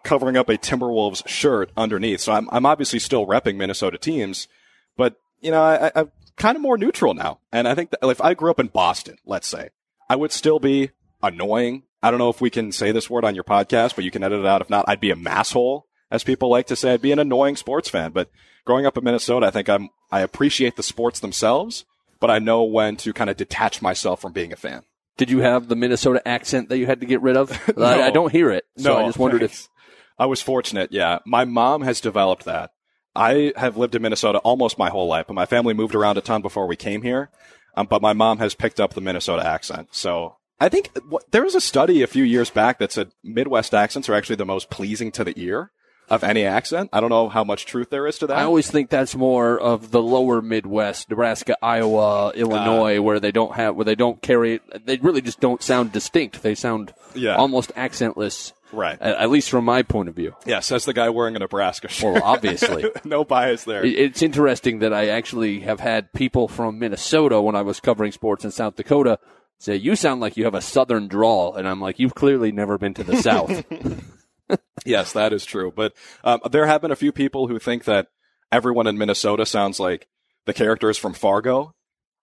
[0.04, 2.22] covering up a Timberwolves shirt underneath.
[2.22, 4.48] So I'm, I'm obviously still repping Minnesota teams,
[4.96, 7.40] but you know, I, I'm kind of more neutral now.
[7.52, 9.70] And I think that if I grew up in Boston, let's say,
[10.10, 11.84] I would still be annoying.
[12.04, 14.24] I don't know if we can say this word on your podcast, but you can
[14.24, 14.62] edit it out.
[14.62, 16.94] If not, I'd be a masshole, as people like to say.
[16.94, 18.12] I'd be an annoying sports fan.
[18.12, 18.30] But
[18.66, 21.86] growing up in Minnesota, I think I'm, I appreciate the sports themselves,
[22.20, 24.84] but I know when to kind of detach myself from being a fan.
[25.18, 27.52] Did you have the Minnesota accent that you had to get rid of?
[27.78, 29.70] I, I don't hear it, so I just wondered if.
[30.18, 30.92] I was fortunate.
[30.92, 32.72] Yeah, my mom has developed that.
[33.16, 36.22] I have lived in Minnesota almost my whole life, but my family moved around a
[36.22, 37.30] ton before we came here.
[37.78, 39.90] Um, but my mom has picked up the Minnesota accent.
[39.92, 43.74] So I think what, there was a study a few years back that said Midwest
[43.74, 45.72] accents are actually the most pleasing to the ear.
[46.08, 46.88] of any accent.
[46.94, 48.38] I don't know how much truth there is to that.
[48.38, 53.56] I always think that's more of the lower Midwest, Nebraska, Iowa, Illinois, where they don't
[53.56, 56.44] have, where they don't carry, they really just don't sound distinct.
[56.44, 57.36] They sound Yeah.
[57.36, 58.54] almost accentless.
[58.76, 59.02] Right.
[59.02, 60.36] At, at least from my point of view.
[60.46, 62.16] yeah, says the guy wearing a Nebraska shirt.
[62.16, 62.86] Well, obviously.
[63.04, 63.86] no bias there.
[63.86, 68.46] It's interesting that I actually have had people from Minnesota when I was covering sports
[68.46, 69.20] in South Dakota
[69.60, 71.56] say, You sound like you have a southern drawl.
[71.56, 73.64] And I'm like, You've clearly never been to the South.
[74.86, 75.74] Yes, that is true.
[75.76, 78.10] But um, there have been a few people who think that
[78.52, 80.08] everyone in Minnesota sounds like
[80.46, 81.74] the characters from Fargo.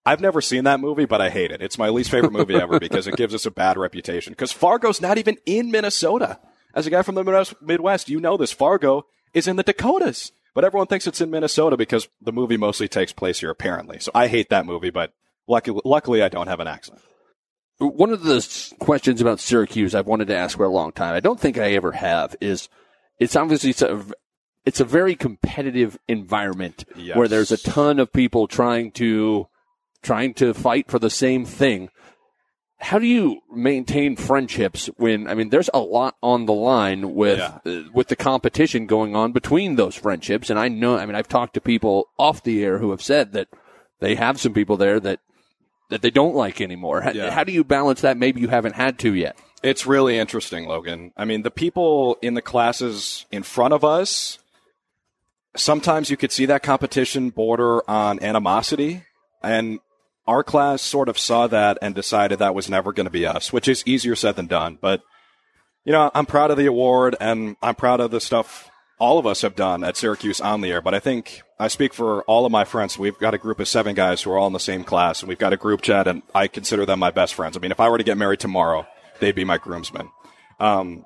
[0.05, 1.61] I've never seen that movie, but I hate it.
[1.61, 4.33] It's my least favorite movie ever because it gives us a bad reputation.
[4.33, 6.39] Because Fargo's not even in Minnesota.
[6.75, 7.23] As a guy from the
[7.61, 8.51] Midwest- you know this.
[8.51, 10.31] Fargo is in the Dakotas.
[10.55, 13.97] But everyone thinks it's in Minnesota because the movie mostly takes place here, apparently.
[13.99, 15.13] So I hate that movie, but
[15.47, 16.99] luckily, luckily I don't have an accent.
[17.79, 21.19] One of the questions about Syracuse I've wanted to ask for a long time, I
[21.21, 22.69] don't think I ever have, is
[23.19, 24.05] it's obviously it's a,
[24.63, 27.17] it's a very competitive environment Yes.
[27.17, 29.47] where there's a ton of people trying to
[30.03, 31.89] trying to fight for the same thing.
[32.79, 37.39] How do you maintain friendships when I mean there's a lot on the line with
[37.39, 37.59] Yeah.
[37.65, 41.29] uh, with the competition going on between those friendships and I know I mean I've
[41.29, 43.47] talked to people off the air who have said that
[44.01, 45.21] they have some people there that
[45.89, 47.01] that they don't like anymore.
[47.01, 47.29] How, Yeah.
[47.31, 48.17] how do you balance that?
[48.17, 49.37] Maybe you haven't had to yet.
[49.61, 51.13] It's really interesting, Logan.
[51.15, 54.39] I mean, the people in the classes in front of us,
[55.55, 59.03] sometimes you could see that competition border on animosity.
[59.41, 59.79] And
[60.27, 63.51] our class sort of saw that and decided that was never going to be us,
[63.51, 64.77] which is easier said than done.
[64.79, 65.01] But,
[65.83, 68.69] you know, I'm proud of the award and I'm proud of the stuff
[68.99, 70.81] all of us have done at Syracuse on the air.
[70.81, 72.97] But I think I speak for all of my friends.
[72.97, 75.27] We've got a group of seven guys who are all in the same class and
[75.27, 77.57] we've got a group chat and I consider them my best friends.
[77.57, 78.87] I mean, if I were to get married tomorrow,
[79.19, 80.09] they'd be my groomsmen.
[80.59, 81.05] Um,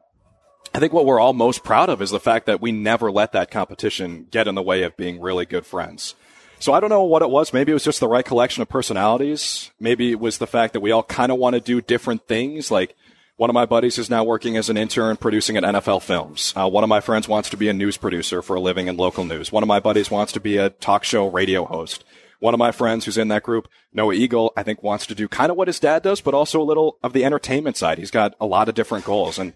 [0.76, 3.32] I think what we're all most proud of is the fact that we never let
[3.32, 6.14] that competition get in the way of being really good friends.
[6.60, 7.54] So I don't know what it was.
[7.54, 9.72] Maybe it was just the right collection of personalities.
[9.80, 12.72] Maybe it was the fact that we all kind of want to do different things.
[12.72, 12.96] Like
[13.38, 16.54] one of my buddies is now working as an intern producing at NFL Films.
[16.56, 18.98] Uh, one of my friends wants to be a news producer for a living in
[18.98, 19.52] local news.
[19.52, 22.04] One of my buddies wants to be a talk show radio host.
[22.40, 25.28] One of my friends who's in that group, Noah Eagle, I think wants to do
[25.28, 27.98] kind of what his dad does, but also a little of the entertainment side.
[27.98, 29.40] He's got a lot of different goals.
[29.40, 29.54] And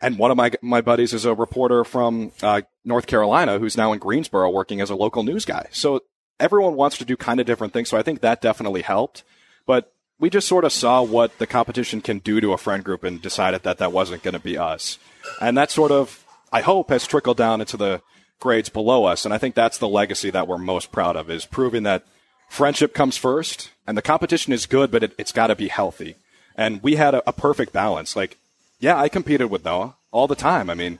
[0.00, 3.92] and one of my my buddies is a reporter from uh, North Carolina who's now
[3.92, 5.66] in Greensboro working as a local news guy.
[5.70, 6.00] So
[6.40, 7.88] everyone wants to do kind of different things.
[7.88, 9.22] So I think that definitely helped.
[9.66, 13.04] But we just sort of saw what the competition can do to a friend group
[13.04, 14.98] and decided that that wasn't going to be us.
[15.40, 18.02] And that sort of, I hope, has trickled down into the
[18.38, 19.24] grades below us.
[19.24, 22.04] And I think that's the legacy that we're most proud of is proving that
[22.48, 26.16] friendship comes first and the competition is good, but it, it's got to be healthy.
[26.56, 28.16] And we had a, a perfect balance.
[28.16, 28.38] Like,
[28.78, 30.68] yeah, I competed with Noah all the time.
[30.68, 30.98] I mean,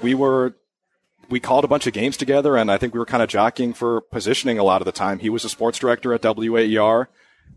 [0.00, 0.54] we were
[1.32, 3.72] we called a bunch of games together, and I think we were kind of jockeying
[3.72, 5.18] for positioning a lot of the time.
[5.18, 7.08] He was a sports director at WAER.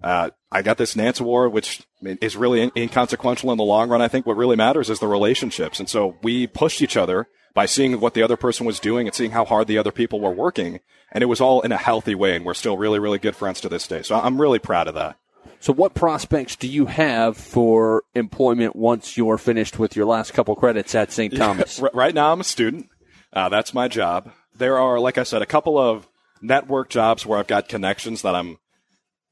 [0.02, 4.02] Uh, I got this Nantz Award, which is really in- inconsequential in the long run.
[4.02, 5.80] I think what really matters is the relationships.
[5.80, 9.16] And so we pushed each other by seeing what the other person was doing and
[9.16, 10.80] seeing how hard the other people were working.
[11.12, 12.36] And it was all in a healthy way.
[12.36, 14.02] And we're still really, really good friends to this day.
[14.02, 15.18] So I'm really proud of that.
[15.60, 20.56] So, what prospects do you have for employment once you're finished with your last couple
[20.56, 21.36] credits at St.
[21.38, 21.82] Thomas?
[21.82, 22.90] R- right now, I'm a student.
[23.36, 24.32] Uh, that's my job.
[24.58, 26.08] There are, like I said, a couple of
[26.42, 28.58] network jobs where I've got connections that I'm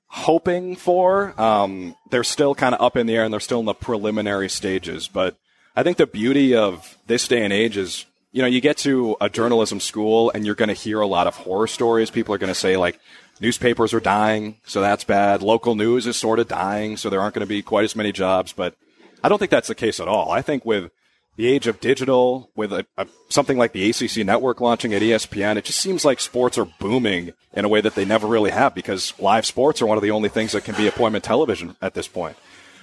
[0.07, 1.39] hoping for.
[1.41, 4.49] Um, they're still kind of up in the air and they're still in the preliminary
[4.49, 5.07] stages.
[5.07, 5.37] But
[5.75, 9.15] I think the beauty of this day and age is, you know, you get to
[9.21, 12.11] a journalism school and you're going to hear a lot of horror stories.
[12.11, 12.99] People are going to say like,
[13.39, 15.41] newspapers are dying, so that's bad.
[15.41, 18.11] Local news is sort of dying, so there aren't going to be quite as many
[18.11, 18.53] jobs.
[18.53, 18.75] But
[19.23, 20.31] I don't think that's the case at all.
[20.31, 20.91] I think with
[21.35, 25.57] the age of digital, with a, a, something like the ACC network launching at ESPN,
[25.57, 28.75] it just seems like sports are booming in a way that they never really have
[28.75, 31.95] because live sports are one of the only things that can be appointment television at
[31.95, 32.37] this point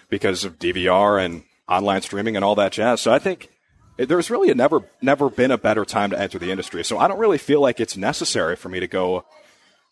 [0.09, 3.01] because of DVR and online streaming and all that jazz.
[3.01, 3.51] So I think
[3.97, 6.85] there's really never never been a better time to enter the industry.
[6.85, 9.25] So I don't really feel like it's necessary for me to go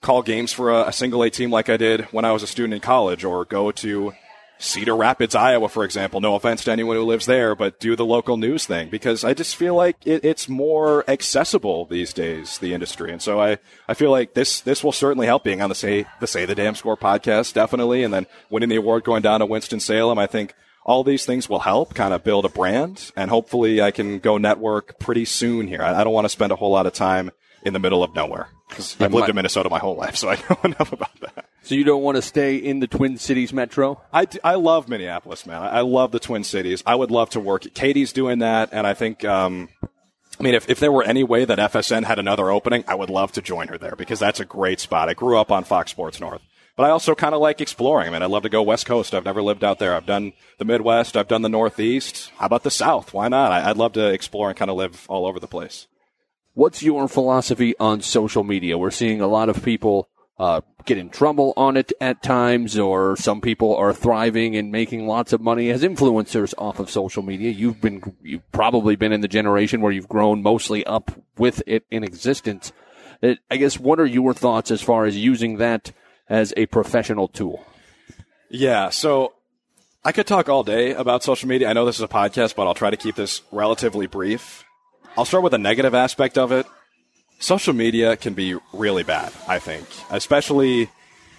[0.01, 2.47] call games for a, a single A team like I did when I was a
[2.47, 4.13] student in college or go to
[4.59, 6.21] Cedar Rapids, Iowa, for example.
[6.21, 9.35] No offense to anyone who lives there, but do the local news thing because I
[9.35, 13.13] just feel like it, it's more accessible these days, the industry.
[13.13, 16.07] And so I, I feel like this, this will certainly help being on the Say,
[16.21, 18.03] the Say the Damn Score podcast, definitely.
[18.03, 20.19] And then winning the award going down to Winston-Salem.
[20.19, 20.55] I think
[20.85, 24.39] all these things will help kind of build a brand and hopefully I can go
[24.39, 25.83] network pretty soon here.
[25.83, 27.31] I, I don't want to spend a whole lot of time
[27.63, 28.49] in the middle of nowhere
[29.01, 31.47] I've lived in Minnesota my whole life, so I know enough about that.
[31.63, 34.01] so, you don't want to stay in the Twin Cities metro?
[34.13, 35.63] I, d- I love Minneapolis, man.
[35.63, 36.83] I, I love the Twin Cities.
[36.87, 37.63] I would love to work.
[37.75, 39.69] Katie's doing that, and I think um,
[40.39, 43.11] I mean, if, if there were any way that FSN had another opening, I would
[43.11, 45.09] love to join her there because that's a great spot.
[45.09, 46.43] I grew up on Fox Sports North.
[46.77, 48.07] But I also kind of like exploring.
[48.07, 49.13] I mean, I'd love to go West Coast.
[49.13, 49.95] I've never lived out there.
[49.95, 51.17] I've done the Midwest.
[51.17, 52.31] I've done the Northeast.
[52.37, 53.13] How about the South?
[53.13, 53.51] Why not?
[53.51, 55.89] I, I'd love to explore and kind of live all over the place.
[56.59, 58.77] What's your philosophy on social media?
[58.77, 60.09] We're seeing a lot of people
[60.41, 65.07] uh, get in trouble on it at times, or some people are thriving and making
[65.07, 67.53] lots of money as influencers off of social media.
[67.53, 71.85] You've been, you've probably been in the generation where you've grown mostly up with it
[71.93, 72.73] in existence.
[73.23, 75.93] It, I guess, what are your thoughts as far as using that
[76.29, 77.65] as a professional tool?
[78.51, 79.35] Yeah, so
[80.05, 81.69] I could talk all day about social media.
[81.69, 84.65] I know this is a podcast, but I'll try to keep this relatively brief.
[85.19, 86.65] I'll start with the negative aspect of it.
[87.41, 90.91] Social media can be really bad, I think, especially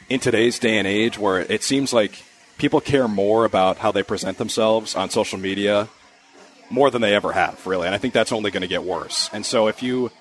[0.10, 2.26] in today's day and age where it seems like
[2.58, 5.88] people care more about how they present themselves on social media
[6.70, 7.86] more than they ever have, really.
[7.86, 9.30] And I think that's only going to get worse.
[9.32, 10.12] And so if you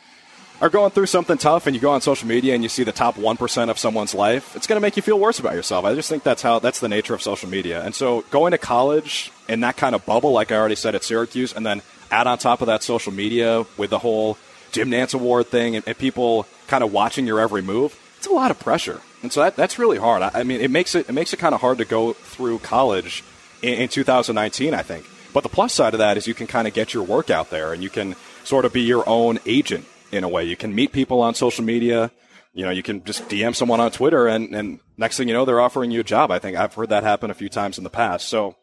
[0.61, 2.92] are going through something tough and you go on social media and you see the
[2.92, 5.84] top 1% of someone's life, it's going to make you feel worse about yourself.
[5.84, 7.82] I just think that's how that's the nature of social media.
[7.82, 11.02] And so going to college in that kind of bubble like I already said at
[11.02, 14.38] Syracuse and then add on top of that social media with the whole
[14.72, 18.32] Jim Nantz award thing and, and people kind of watching your every move, it's a
[18.32, 19.00] lot of pressure.
[19.22, 20.22] And so that, that's really hard.
[20.22, 22.61] I, I mean, it makes it it makes it kind of hard to go through
[22.61, 23.24] college
[23.62, 25.06] in, in 2019, I think.
[25.32, 27.50] But the plus side of that is you can kind of get your work out
[27.50, 30.44] there and you can sort of be your own agent in a way.
[30.44, 32.11] You can meet people on social media.
[32.54, 35.44] You know, you can just DM someone on Twitter and, and next thing you know,
[35.44, 36.30] they're offering you a job.
[36.30, 38.28] I think I've heard that happen a few times in the past.
[38.28, 38.56] So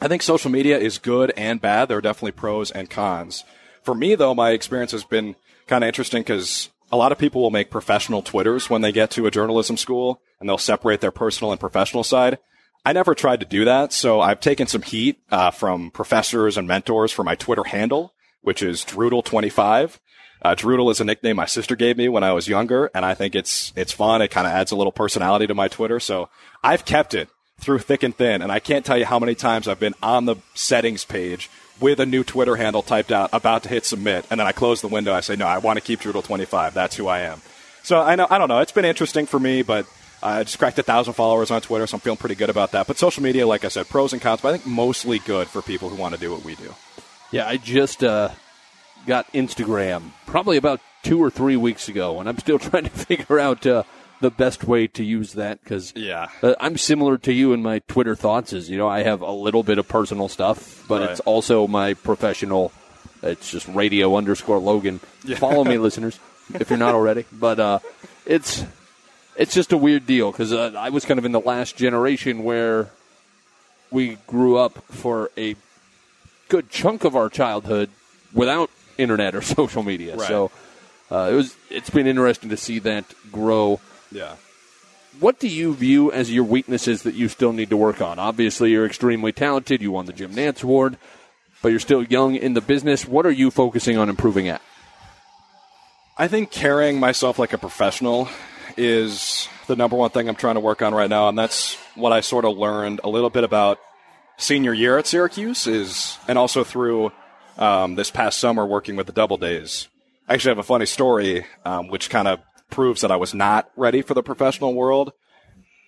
[0.00, 1.88] I think social media is good and bad.
[1.88, 3.44] There are definitely pros and cons.
[3.82, 5.36] For me, though, my experience has been
[5.66, 9.10] kind of interesting because a lot of people will make professional Twitters when they get
[9.12, 12.38] to a journalism school and they'll separate their personal and professional side.
[12.84, 16.68] I never tried to do that, so I've taken some heat uh, from professors and
[16.68, 19.98] mentors for my Twitter handle, which is Droodle25.
[20.42, 23.14] Uh, Droodle is a nickname my sister gave me when I was younger, and I
[23.14, 24.22] think it's it's fun.
[24.22, 26.28] It kind of adds a little personality to my Twitter, so
[26.62, 27.28] I've kept it
[27.58, 28.42] through thick and thin.
[28.42, 31.50] And I can't tell you how many times I've been on the settings page
[31.80, 34.80] with a new Twitter handle typed out, about to hit submit, and then I close
[34.80, 35.12] the window.
[35.12, 36.72] I say, no, I want to keep Droodle25.
[36.72, 37.42] That's who I am.
[37.82, 38.60] So I know I don't know.
[38.60, 39.86] It's been interesting for me, but.
[40.22, 42.86] I just cracked a thousand followers on Twitter, so I'm feeling pretty good about that.
[42.86, 45.60] But social media, like I said, pros and cons, but I think mostly good for
[45.60, 46.74] people who want to do what we do.
[47.30, 48.30] Yeah, I just uh,
[49.06, 53.38] got Instagram probably about two or three weeks ago, and I'm still trying to figure
[53.38, 53.82] out uh,
[54.20, 56.28] the best way to use that because Yeah.
[56.42, 58.52] uh, I'm similar to you in my Twitter thoughts.
[58.52, 61.10] Is you know I have a little bit of personal stuff, but Right.
[61.10, 62.72] it's also my professional.
[63.22, 64.98] It's just radio underscore Logan.
[65.36, 66.18] Follow me, listeners,
[66.54, 67.24] if you're not already.
[67.32, 67.78] But uh,
[68.24, 68.64] it's
[69.36, 72.42] it's just a weird deal because uh, I was kind of in the last generation
[72.44, 72.88] where
[73.90, 75.56] we grew up for a
[76.48, 77.90] good chunk of our childhood
[78.32, 80.16] without internet or social media.
[80.16, 80.28] Right.
[80.28, 80.50] So
[81.10, 83.80] uh, it was it's been interesting to see that grow.
[84.10, 84.36] Yeah.
[85.18, 88.18] What do you view as your weaknesses that you still need to work on?
[88.18, 89.80] Obviously, you're extremely talented.
[89.80, 90.98] You won the Jim Nantz Award,
[91.62, 93.06] but you're still young in the business.
[93.06, 94.60] What are you focusing on improving at?
[96.18, 98.28] I think carrying myself like a professional
[98.76, 102.12] is the number one thing I'm trying to work on right now, and that's what
[102.12, 103.78] I sort of learned a little bit about
[104.38, 107.12] senior year at Syracuse is, and also through
[107.58, 109.88] um, this past summer working with the Doubledays.
[110.28, 112.40] I actually have a funny story, um, which kind of
[112.70, 115.12] proves that I was not ready for the professional world.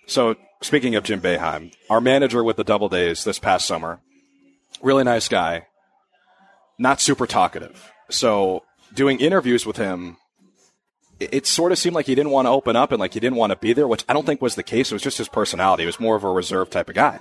[0.07, 4.01] So, speaking of Jim Boeheim, our manager with the Doubledays this past summer,
[4.81, 5.67] really nice guy,
[6.77, 7.91] not super talkative.
[8.09, 8.63] So,
[8.93, 10.17] doing interviews with him,
[11.19, 13.19] it, it sort of seemed like he didn't want to open up and like he
[13.19, 14.91] didn't want to be there, which I don't think was the case.
[14.91, 15.83] It was just his personality.
[15.83, 17.19] He was more of a reserved type of guy.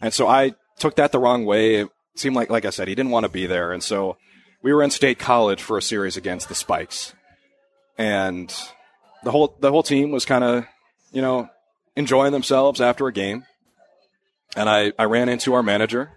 [0.00, 1.76] And so I took that the wrong way.
[1.76, 3.72] It seemed like, like I said, he didn't want to be there.
[3.72, 4.16] And so
[4.62, 7.14] we were in state college for a series against the Spikes.
[7.98, 8.54] And
[9.24, 10.64] the whole, the whole team was kind of,
[11.12, 11.50] you know,
[11.96, 13.44] enjoying themselves after a game.
[14.56, 16.12] And I, I ran into our manager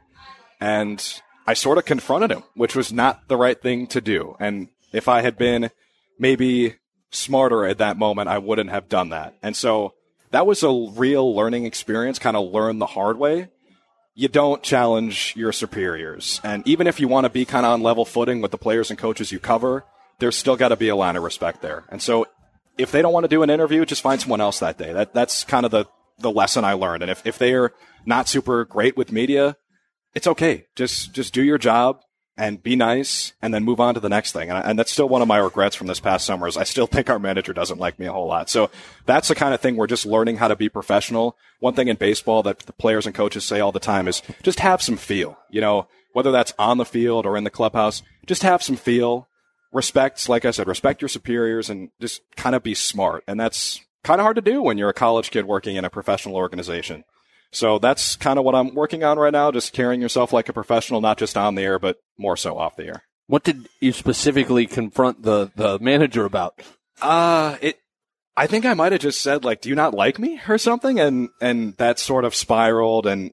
[0.60, 1.04] and
[1.48, 4.36] I sort of confronted him, which was not the right thing to do.
[4.40, 5.72] And if I had been
[6.20, 6.76] maybe
[7.10, 9.36] smarter at that moment, I wouldn't have done that.
[9.42, 9.96] And so
[10.30, 13.50] that was a real learning experience, kind of learn the hard way.
[14.14, 16.40] You don't challenge your superiors.
[16.44, 18.90] And even if you want to be kind of on level footing with the players
[18.90, 19.84] and coaches you cover,
[20.22, 21.84] there's still got to be a line of respect there.
[21.90, 22.28] And so
[22.78, 24.94] if they don't want to do an interview, just find someone else that day.
[24.94, 25.86] That, that's kind of the,
[26.20, 27.04] the lesson I learned.
[27.04, 27.74] And if, if they are
[28.06, 29.58] not super great with media,
[30.14, 30.66] it's okay.
[30.76, 32.02] Just just do your job
[32.38, 34.50] and be nice, and then move on to the next thing.
[34.50, 36.48] And, I, and that's still one of my regrets from this past summer.
[36.48, 38.50] Is I still think our manager doesn't like me a whole lot.
[38.50, 38.70] So
[39.06, 41.38] that's the kind of thing we're just learning how to be professional.
[41.60, 44.60] One thing in baseball that the players and coaches say all the time is just
[44.60, 45.38] have some feel.
[45.50, 49.28] You know, whether that's on the field or in the clubhouse, just have some feel.
[49.72, 53.24] Respect, like I said, respect your superiors and just kind of be smart.
[53.28, 55.90] And that's kind of hard to do when you're a college kid working in a
[55.90, 57.04] professional organization.
[57.52, 60.54] So that's kind of what I'm working on right now, just carrying yourself like a
[60.54, 63.04] professional, not just on the air, but more so off the air.
[63.28, 66.62] What did you specifically confront the, the manager about?
[67.02, 67.80] Uh, it,
[68.38, 71.00] I think I might have just said like, do you not like me or something?
[71.00, 73.32] And, and that sort of spiraled and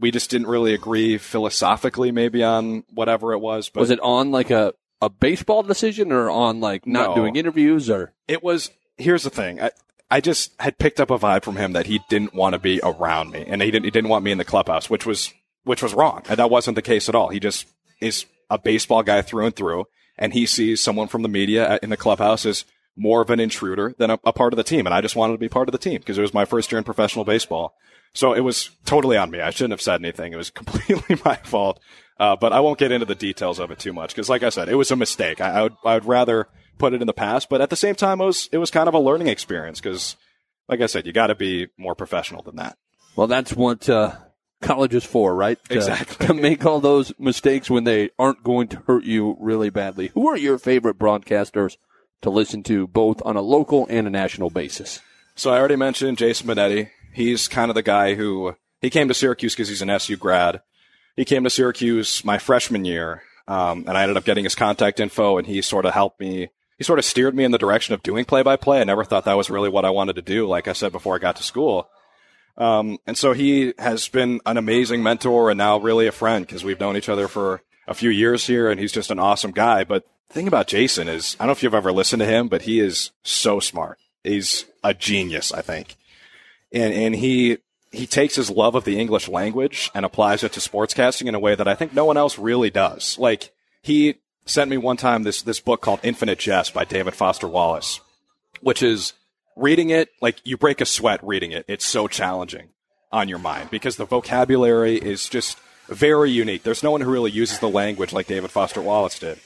[0.00, 3.68] we just didn't really agree philosophically maybe on whatever it was.
[3.68, 7.14] But Was it on like a, a baseball decision or on like not No.
[7.14, 8.12] doing interviews or?
[8.26, 9.60] it was here's the thing.
[9.60, 9.70] I,
[10.10, 12.80] I just had picked up a vibe from him that he didn't want to be
[12.82, 15.32] around me and he didn't he didn't want me in the clubhouse which was
[15.64, 16.22] which was wrong.
[16.28, 17.28] And that wasn't the case at all.
[17.28, 17.66] He just
[18.00, 19.84] is a baseball guy through and through
[20.18, 22.64] and he sees someone from the media in the clubhouse as
[22.96, 24.84] more of an intruder than a, a part of the team.
[24.86, 26.72] And I just wanted to be part of the team because it was my first
[26.72, 27.74] year in professional baseball.
[28.14, 29.40] So it was totally on me.
[29.40, 30.32] I shouldn't have said anything.
[30.32, 31.78] It was completely my fault
[32.18, 34.48] uh, but I won't get into the details of it too much because, like I
[34.48, 35.40] said, it was a mistake.
[35.40, 36.48] I, I would I would rather
[36.78, 38.88] put it in the past, but at the same time, it was it was kind
[38.88, 40.16] of a learning experience because,
[40.68, 42.76] like I said, you got to be more professional than that.
[43.16, 44.12] Well, that's what uh,
[44.62, 45.58] college is for, right?
[45.64, 46.26] To- Exactly.
[46.26, 50.08] To make all those mistakes when they aren't going to hurt you really badly.
[50.14, 51.76] Who are your favorite broadcasters
[52.22, 55.00] to listen to, both on a local and a national basis?
[55.34, 56.90] So I already mentioned Jason Benetti.
[57.12, 60.60] He's kind of the guy who he came to Syracuse because he's an SU grad.
[61.18, 65.00] He came to Syracuse my freshman year, um, and I ended up getting his contact
[65.00, 66.50] info, and he sort of helped me.
[66.76, 68.80] He sort of steered me in the direction of doing play by play.
[68.80, 70.46] I never thought that was really what I wanted to do.
[70.46, 71.88] Like I said before I got to school.
[72.56, 76.62] Um, and so he has been an amazing mentor and now really a friend because
[76.62, 79.82] we've known each other for a few years here and he's just an awesome guy.
[79.82, 82.46] But the thing about Jason is, I don't know if you've ever listened to him,
[82.46, 83.98] but he is so smart.
[84.22, 85.96] He's a genius, I think.
[86.72, 87.58] And, and he,
[87.90, 91.40] he takes his love of the English language and applies it to sportscasting in a
[91.40, 93.18] way that I think no one else really does.
[93.18, 97.48] Like he sent me one time this, this book called Infinite Jest by David Foster
[97.48, 98.00] Wallace,
[98.60, 99.12] which is
[99.56, 101.64] reading it, like you break a sweat reading it.
[101.68, 102.70] It's so challenging
[103.10, 105.58] on your mind because the vocabulary is just
[105.88, 106.62] very unique.
[106.62, 109.38] There's no one who really uses the language like David Foster Wallace did.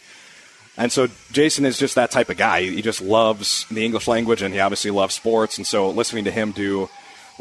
[0.77, 2.63] And so Jason is just that type of guy.
[2.63, 5.59] He just loves the English language and he obviously loves sports.
[5.59, 6.89] And so listening to him do,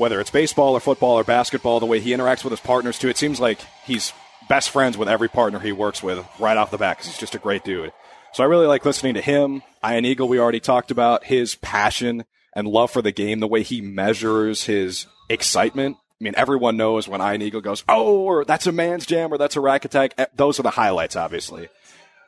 [0.01, 3.07] whether it's baseball or football or basketball, the way he interacts with his partners too,
[3.07, 4.13] it seems like he's
[4.49, 7.35] best friends with every partner he works with right off the bat because he's just
[7.35, 7.93] a great dude.
[8.33, 9.61] So I really like listening to him.
[9.85, 12.25] Ian Eagle, we already talked about his passion
[12.55, 15.97] and love for the game, the way he measures his excitement.
[16.19, 19.37] I mean, everyone knows when Ian Eagle goes, oh, or that's a man's jam or
[19.37, 20.15] that's a rack attack.
[20.17, 21.69] Eh, Those are the highlights, obviously.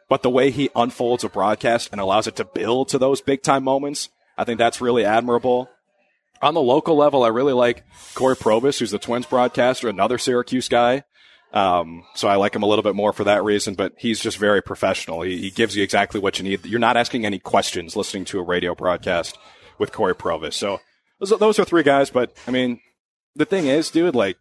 [0.09, 3.41] But the way he unfolds a broadcast and allows it to build to those big
[3.41, 5.69] time moments, I think that's really admirable.
[6.43, 7.85] On the local level, I really like
[8.15, 11.05] Cory Provus, who's the Twins broadcaster, another Syracuse guy.
[11.53, 14.37] Um, so I like him a little bit more for that reason, but he's just
[14.37, 15.21] very professional.
[15.21, 16.65] He, he gives you exactly what you need.
[16.65, 19.37] You're not asking any questions listening to a radio broadcast
[19.79, 20.53] with Cory Provus.
[20.53, 20.81] So
[21.21, 22.81] those, those are three guys, but I mean,
[23.35, 24.37] the thing is, dude, like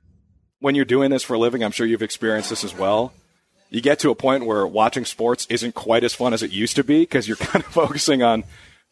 [0.58, 3.12] when you're doing this for a living, I'm sure you've experienced this as well.
[3.70, 6.74] You get to a point where watching sports isn't quite as fun as it used
[6.76, 8.42] to be because you're kind of focusing on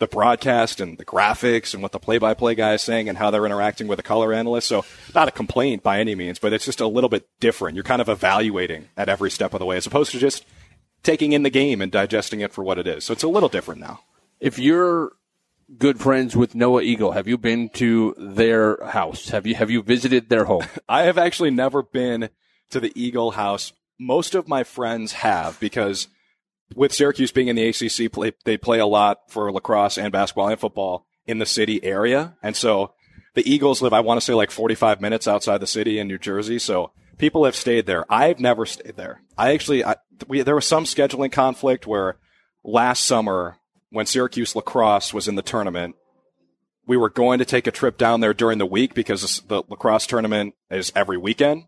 [0.00, 3.44] the broadcast and the graphics and what the play-by-play guy is saying and how they're
[3.44, 4.66] interacting with the color analyst.
[4.66, 4.84] So
[5.14, 7.76] not a complaint by any means, but it's just a little bit different.
[7.76, 10.46] You're kind of evaluating at every step of the way as opposed to just
[11.02, 13.04] taking in the game and digesting it for what it is.
[13.04, 14.00] So it's a little different now.
[14.40, 15.12] If you're
[15.76, 19.28] good friends with Noah Eagle, have you been to their house?
[19.28, 20.64] Have you have you visited their home?
[20.88, 22.30] I have actually never been
[22.70, 23.74] to the Eagle House.
[23.98, 26.08] Most of my friends have because
[26.74, 30.48] with Syracuse being in the ACC, play, they play a lot for lacrosse and basketball
[30.48, 32.36] and football in the city area.
[32.42, 32.94] And so
[33.34, 36.18] the Eagles live, I want to say like 45 minutes outside the city in New
[36.18, 36.58] Jersey.
[36.58, 38.04] So people have stayed there.
[38.12, 39.22] I've never stayed there.
[39.36, 39.96] I actually, I,
[40.26, 42.18] we, there was some scheduling conflict where
[42.64, 43.58] last summer
[43.90, 45.96] when Syracuse lacrosse was in the tournament,
[46.86, 50.06] we were going to take a trip down there during the week because the lacrosse
[50.06, 51.64] tournament is every weekend.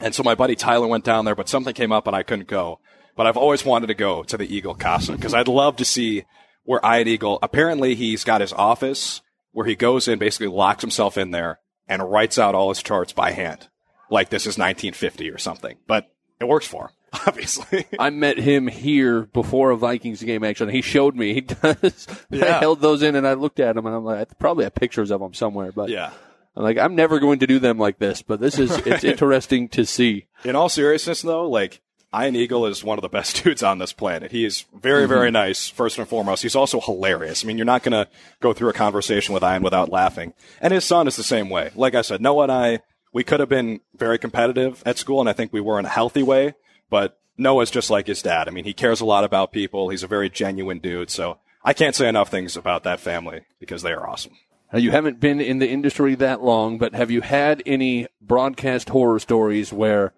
[0.00, 2.48] And so my buddy Tyler went down there, but something came up and I couldn't
[2.48, 2.80] go.
[3.16, 6.24] But I've always wanted to go to the Eagle Casa because I'd love to see
[6.64, 11.16] where Ian Eagle, apparently he's got his office where he goes in, basically locks himself
[11.16, 13.68] in there and writes out all his charts by hand.
[14.10, 16.90] Like this is 1950 or something, but it works for him,
[17.26, 17.86] obviously.
[17.98, 20.44] I met him here before a Vikings game.
[20.44, 21.32] Actually, he showed me.
[21.34, 22.06] He does.
[22.30, 24.74] I held those in and I looked at them and I'm like, I probably have
[24.74, 25.72] pictures of them somewhere.
[25.72, 26.10] But yeah.
[26.56, 28.22] I'm like, I'm never going to do them like this.
[28.22, 30.26] But this is it's interesting to see.
[30.44, 31.82] In all seriousness, though, like
[32.14, 34.32] Ian Eagle is one of the best dudes on this planet.
[34.32, 35.12] He is very, mm-hmm.
[35.12, 35.68] very nice.
[35.68, 37.44] First and foremost, he's also hilarious.
[37.44, 38.08] I mean, you're not going to
[38.40, 40.32] go through a conversation with Ian without laughing.
[40.60, 41.70] And his son is the same way.
[41.74, 42.80] Like I said, Noah and I,
[43.12, 45.90] we could have been very competitive at school, and I think we were in a
[45.90, 46.54] healthy way.
[46.90, 48.48] But Noah's just like his dad.
[48.48, 49.88] I mean, he cares a lot about people.
[49.88, 51.10] He's a very genuine dude.
[51.10, 54.32] So I can't say enough things about that family because they are awesome.
[54.72, 58.88] Now, you haven't been in the industry that long, but have you had any broadcast
[58.88, 60.12] horror stories where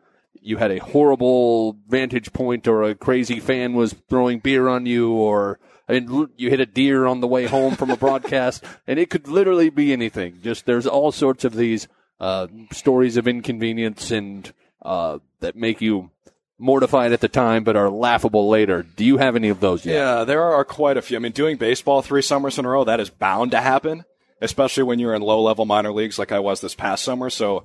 [0.48, 5.12] you had a horrible vantage point or a crazy fan was throwing beer on you
[5.12, 8.98] or I mean, you hit a deer on the way home from a broadcast and
[8.98, 10.40] it could literally be anything.
[10.42, 11.86] Just there's all sorts of these
[12.18, 16.10] uh, stories of inconvenience and uh, that make you
[16.58, 18.82] mortified at the time but are laughable later.
[18.82, 19.96] Do you have any of those yet?
[19.96, 21.18] Yeah, there are quite a few.
[21.18, 24.06] I mean, doing baseball three summers in a row, that is bound to happen,
[24.40, 27.28] especially when you're in low level minor leagues like I was this past summer.
[27.28, 27.64] So,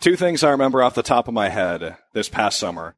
[0.00, 2.94] two things I remember off the top of my head this past summer.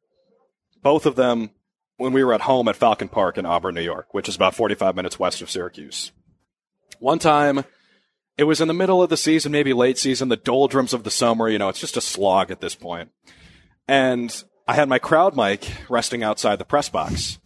[0.82, 1.50] Both of them
[1.96, 4.54] when we were at home at Falcon Park in Auburn, New York, which is about
[4.54, 6.12] 45 minutes west of Syracuse.
[6.98, 7.64] One time,
[8.36, 11.10] it was in the middle of the season, maybe late season, the doldrums of the
[11.10, 11.48] summer.
[11.48, 13.10] You know, it's just a slog at this point.
[13.86, 17.38] And I had my crowd mic resting outside the press box,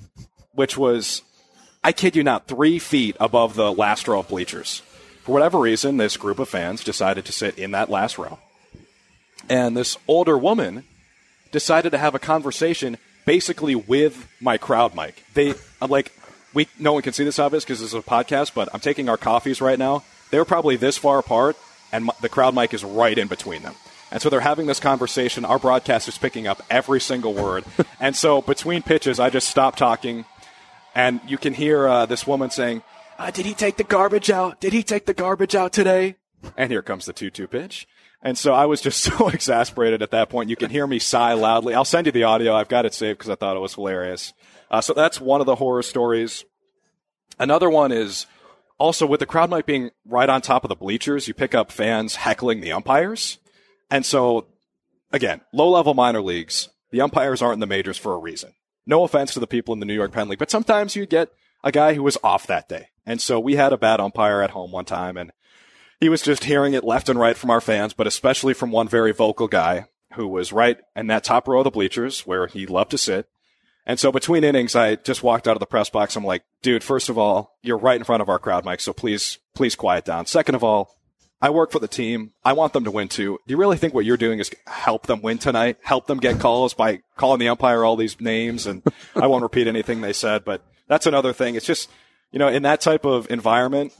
[0.52, 1.22] which was,
[1.84, 4.82] I kid you not, three feet above the last row of bleachers.
[5.24, 8.38] For whatever reason, this group of fans decided to sit in that last row.
[9.48, 10.84] And this older woman
[11.50, 15.22] decided to have a conversation basically with my crowd mic.
[15.34, 16.12] They, I'm like,
[16.54, 19.08] we, no one can see this obvious because this is a podcast, but I'm taking
[19.08, 20.02] our coffees right now.
[20.30, 21.56] They're probably this far apart,
[21.92, 23.74] and the crowd mic is right in between them.
[24.10, 25.44] And so they're having this conversation.
[25.44, 27.64] Our broadcast is picking up every single word.
[28.00, 30.24] and so between pitches, I just stop talking,
[30.94, 32.82] and you can hear uh, this woman saying,
[33.18, 34.60] uh, "Did he take the garbage out?
[34.60, 36.16] Did he take the garbage out today?"
[36.56, 37.86] And here comes the two-two pitch.
[38.22, 40.50] And so I was just so exasperated at that point.
[40.50, 41.74] You can hear me sigh loudly.
[41.74, 42.54] I'll send you the audio.
[42.54, 44.32] I've got it saved because I thought it was hilarious.
[44.70, 46.44] Uh, so that's one of the horror stories.
[47.38, 48.26] Another one is
[48.78, 51.70] also with the crowd mic being right on top of the bleachers, you pick up
[51.70, 53.38] fans heckling the umpires.
[53.90, 54.46] And so,
[55.12, 58.52] again, low level minor leagues, the umpires aren't in the majors for a reason.
[58.86, 61.30] No offense to the people in the New York Penn League, but sometimes you get
[61.62, 62.88] a guy who was off that day.
[63.04, 65.32] And so we had a bad umpire at home one time and
[66.00, 68.88] he was just hearing it left and right from our fans, but especially from one
[68.88, 72.66] very vocal guy who was right in that top row of the bleachers where he
[72.66, 73.28] loved to sit.
[73.84, 76.14] And so between innings, I just walked out of the press box.
[76.14, 78.80] I'm like, dude, first of all, you're right in front of our crowd, mic.
[78.80, 80.26] So please, please quiet down.
[80.26, 80.94] Second of all,
[81.40, 82.32] I work for the team.
[82.44, 83.38] I want them to win too.
[83.46, 85.78] Do you really think what you're doing is help them win tonight?
[85.82, 88.66] Help them get calls by calling the umpire all these names?
[88.66, 88.82] And
[89.16, 91.54] I won't repeat anything they said, but that's another thing.
[91.54, 91.88] It's just,
[92.30, 93.92] you know, in that type of environment,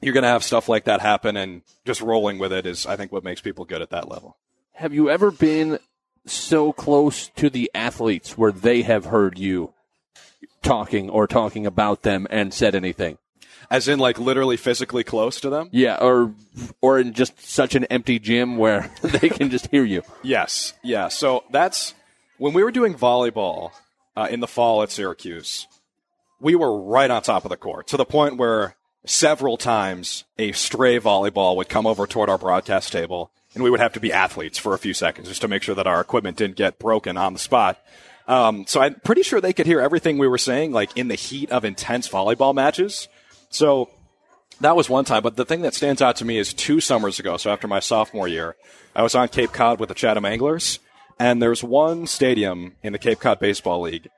[0.00, 2.96] you're going to have stuff like that happen and just rolling with it is, I
[2.96, 4.36] think, what makes people good at that level.
[4.74, 5.78] Have you ever been
[6.26, 9.74] so close to the athletes where they have heard you
[10.62, 13.18] talking or talking about them and said anything?
[13.70, 15.68] As in, like literally physically close to them?
[15.70, 16.34] Yeah, or
[16.80, 20.02] or in just such an empty gym where they can just hear you.
[20.22, 21.06] Yes, yeah.
[21.08, 21.94] So that's
[22.38, 23.70] when we were doing volleyball
[24.16, 25.68] uh, in the fall at Syracuse.
[26.40, 28.74] We were right on top of the court to the point where
[29.04, 33.80] several times a stray volleyball would come over toward our broadcast table, and we would
[33.80, 36.36] have to be athletes for a few seconds just to make sure that our equipment
[36.36, 37.78] didn't get broken on the spot.
[38.28, 41.16] Um, so I'm pretty sure they could hear everything we were saying, like in the
[41.16, 43.08] heat of intense volleyball matches.
[43.48, 43.90] So
[44.60, 45.22] that was one time.
[45.22, 47.36] But the thing that stands out to me is two summers ago.
[47.38, 48.54] So after my sophomore year,
[48.94, 50.78] I was on Cape Cod with the Chatham Anglers,
[51.18, 54.08] and there's one stadium in the Cape Cod Baseball League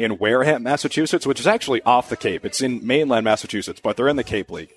[0.00, 2.44] in Wareham, Massachusetts, which is actually off the Cape.
[2.44, 4.72] It's in mainland Massachusetts, but they're in the Cape League.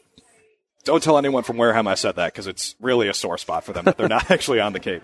[0.83, 3.71] Don't tell anyone from Wareham I said that because it's really a sore spot for
[3.71, 5.03] them that they're not actually on the Cape.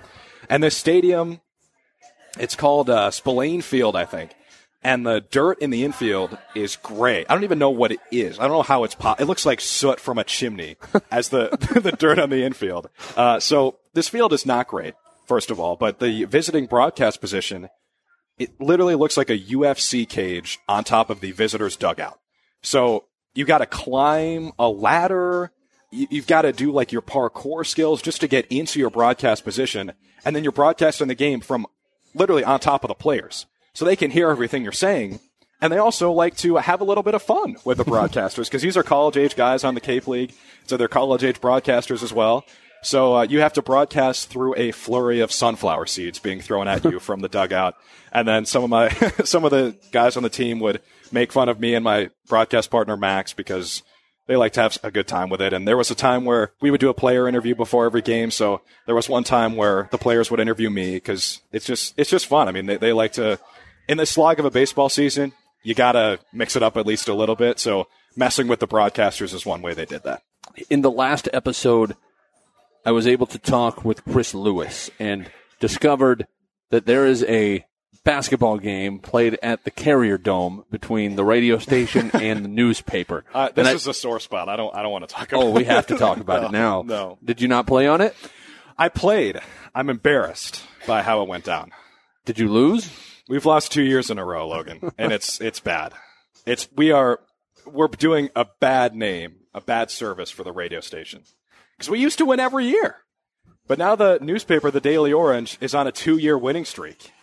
[0.49, 1.39] And this stadium,
[2.37, 4.31] it's called uh, Spillane Field, I think.
[4.81, 7.25] And the dirt in the infield is gray.
[7.27, 8.39] I don't even know what it is.
[8.39, 10.77] I don't know how it's po- It looks like soot from a chimney
[11.11, 11.49] as the
[11.81, 12.89] the dirt on the infield.
[13.17, 14.93] Uh, so this field is not great,
[15.25, 15.75] first of all.
[15.75, 17.69] But the visiting broadcast position
[18.39, 22.19] it literally looks like a UFC cage on top of the visitor's dugout.
[22.61, 25.51] So you got to climb a ladder.
[25.91, 29.91] You've got to do like your parkour skills just to get into your broadcast position.
[30.25, 31.67] And then you're broadcasting the game from
[32.15, 33.45] literally on top of the players.
[33.73, 35.19] So they can hear everything you're saying.
[35.61, 38.61] And they also like to have a little bit of fun with the broadcasters because
[38.61, 40.33] these are college age guys on the Cape League.
[40.67, 42.45] So they're college age broadcasters as well.
[42.81, 46.83] So uh, you have to broadcast through a flurry of sunflower seeds being thrown at
[46.85, 47.75] you from the dugout,
[48.11, 48.89] and then some of my
[49.23, 52.69] some of the guys on the team would make fun of me and my broadcast
[52.69, 53.83] partner Max because
[54.27, 55.53] they like to have a good time with it.
[55.53, 58.29] And there was a time where we would do a player interview before every game.
[58.29, 62.11] So there was one time where the players would interview me because it's just it's
[62.11, 62.47] just fun.
[62.47, 63.39] I mean, they, they like to
[63.87, 67.13] in the slog of a baseball season, you gotta mix it up at least a
[67.13, 67.59] little bit.
[67.59, 70.21] So messing with the broadcasters is one way they did that.
[70.69, 71.95] In the last episode
[72.89, 75.29] I was able to talk with Chris Lewis and
[75.59, 76.25] discovered
[76.71, 77.63] that there is a
[78.03, 83.25] basketball game played at the Carrier Dome between the radio station and the newspaper.
[83.31, 84.49] Uh, this I- is a sore spot.
[84.49, 84.73] I don't.
[84.73, 85.43] I don't want to talk about.
[85.43, 86.81] oh, we have to talk about No, it now.
[86.81, 88.15] No, Did you not play on it?
[88.75, 89.39] I played.
[89.75, 91.69] I'm embarrassed by how it went down.
[92.25, 92.89] Did you lose?
[93.27, 95.93] We've lost two years in a row, Logan, and it's it's bad.
[96.47, 97.19] It's we are
[97.67, 101.21] we're doing a bad name, a bad service for the radio station
[101.79, 102.97] because we used to win every year,
[103.67, 107.13] but now the newspaper, the Daily Orange, is on a two-year winning streak,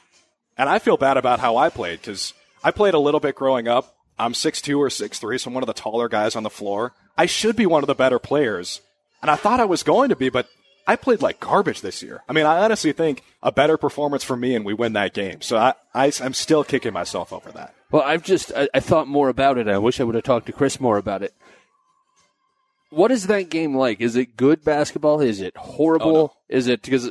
[0.56, 2.32] and I feel bad about how I played because
[2.64, 3.94] I played a little bit growing up.
[4.18, 6.48] I'm six two or six three, so I'm one of the taller guys on the
[6.48, 6.94] floor.
[7.18, 8.80] I should be one of the better players,
[9.20, 10.48] and I thought I was going to be, but
[10.86, 12.22] I played like garbage this year.
[12.28, 15.42] I mean, I honestly think a better performance for me and we win that game.
[15.42, 17.74] So I, I, am still kicking myself over that.
[17.90, 19.68] Well, I've just I, I thought more about it.
[19.68, 21.34] I wish I would have talked to Chris more about it.
[22.90, 24.00] What is that game like?
[24.00, 25.20] Is it good basketball?
[25.20, 26.06] Is it horrible?
[26.08, 26.32] Oh, no.
[26.48, 27.10] Is it because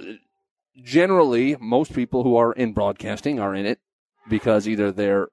[0.83, 3.79] generally most people who are in broadcasting are in it
[4.29, 5.27] because either they're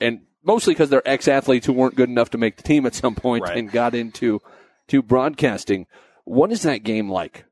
[0.00, 3.14] and mostly because they're ex-athletes who weren't good enough to make the team at some
[3.14, 3.56] point Right.
[3.56, 4.40] and got into
[4.88, 5.86] to broadcasting.
[6.24, 7.44] What is that game like?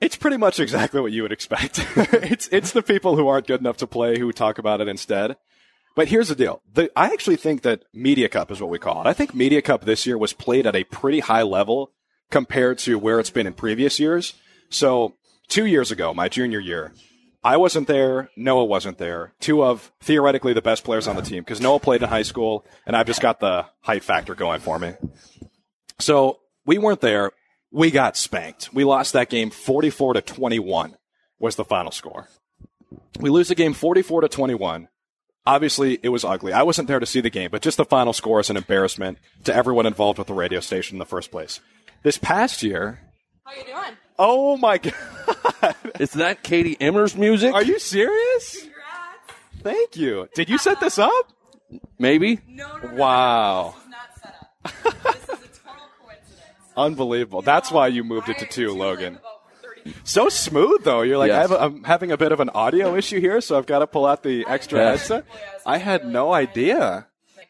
[0.00, 1.86] It's pretty much exactly what you would expect.
[1.96, 5.36] it's, it's the people who aren't good enough to play who talk about it instead.
[5.94, 6.62] But here's the deal.
[6.72, 9.06] The, I actually think that Media Cup is what we call it.
[9.06, 11.92] I think Media Cup this year was played at a pretty high level
[12.30, 14.34] compared to where it's been in previous years.
[14.70, 15.14] So
[15.48, 16.92] two years ago, my junior year,
[17.44, 18.30] I wasn't there.
[18.36, 19.34] Noah wasn't there.
[19.40, 22.64] Two of theoretically the best players on the team because Noah played in high school
[22.86, 24.94] and I've just got the height factor going for me.
[25.98, 27.32] So we weren't there.
[27.70, 28.72] We got spanked.
[28.72, 30.96] We lost that game 44 to 21
[31.38, 32.28] was the final score.
[33.18, 34.88] We lose the game 44 to 21.
[35.44, 36.52] Obviously, it was ugly.
[36.52, 39.18] I wasn't there to see the game, but just the final score is an embarrassment
[39.44, 41.58] to everyone involved with the radio station in the first place.
[42.04, 43.00] This past year,
[43.44, 43.96] How you doing?
[44.18, 44.94] oh my god,
[45.98, 47.54] Is that Katie Emmer's music?
[47.54, 48.56] are you serious?
[48.60, 49.62] Congrats.
[49.62, 50.28] Thank you.
[50.36, 51.32] Did you set this up?
[51.98, 52.38] Maybe.
[52.46, 52.94] No, no, no.
[52.94, 53.74] Wow.
[53.74, 54.34] This is not set
[54.64, 55.14] up.
[55.14, 56.72] this is a total coincidence.
[56.76, 57.42] Unbelievable.
[57.42, 59.18] That's why you moved it to two, do, like, Logan.
[59.84, 61.02] About 30 So smooth though.
[61.02, 61.38] You're like, Yes.
[61.38, 63.80] I have a, I'm having a bit of an audio issue here, so I've got
[63.80, 65.00] to pull out the extra Yes.
[65.08, 65.24] headset.
[65.66, 67.06] I had no idea.
[67.36, 67.48] like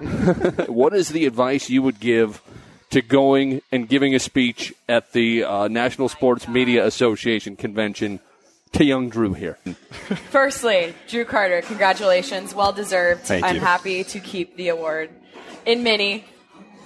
[0.00, 0.72] maintenance, huh?
[0.72, 2.40] What is the advice you would give
[2.90, 8.20] to going and giving a speech at the uh, National Sports Media Association convention
[8.72, 9.58] to young Drew here?
[10.30, 13.22] Firstly, Drew Carter, congratulations, well deserved.
[13.22, 13.60] Thank I'm you.
[13.60, 15.10] happy to keep the award
[15.66, 16.24] in mini,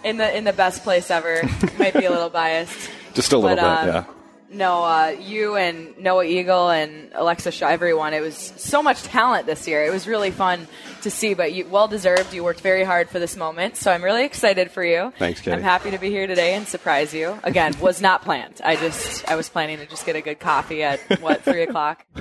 [0.04, 1.42] in the in the best place ever.
[1.78, 2.88] Might be a little biased.
[3.14, 4.14] Just a little But, bit, um, yeah.
[4.50, 8.14] No, uh, you and Noah Eagle and Alexa Shaw, everyone.
[8.14, 9.84] It was so much talent this year.
[9.84, 10.66] It was really fun
[11.02, 12.32] to see, but you well deserved.
[12.34, 15.12] You worked very hard for this moment, so I'm really excited for you.
[15.18, 15.56] Thanks, Katie.
[15.56, 17.38] I'm happy to be here today and surprise you.
[17.42, 18.60] Again, was not planned.
[18.64, 22.04] I just I was planning to just get a good coffee at what three o'clock.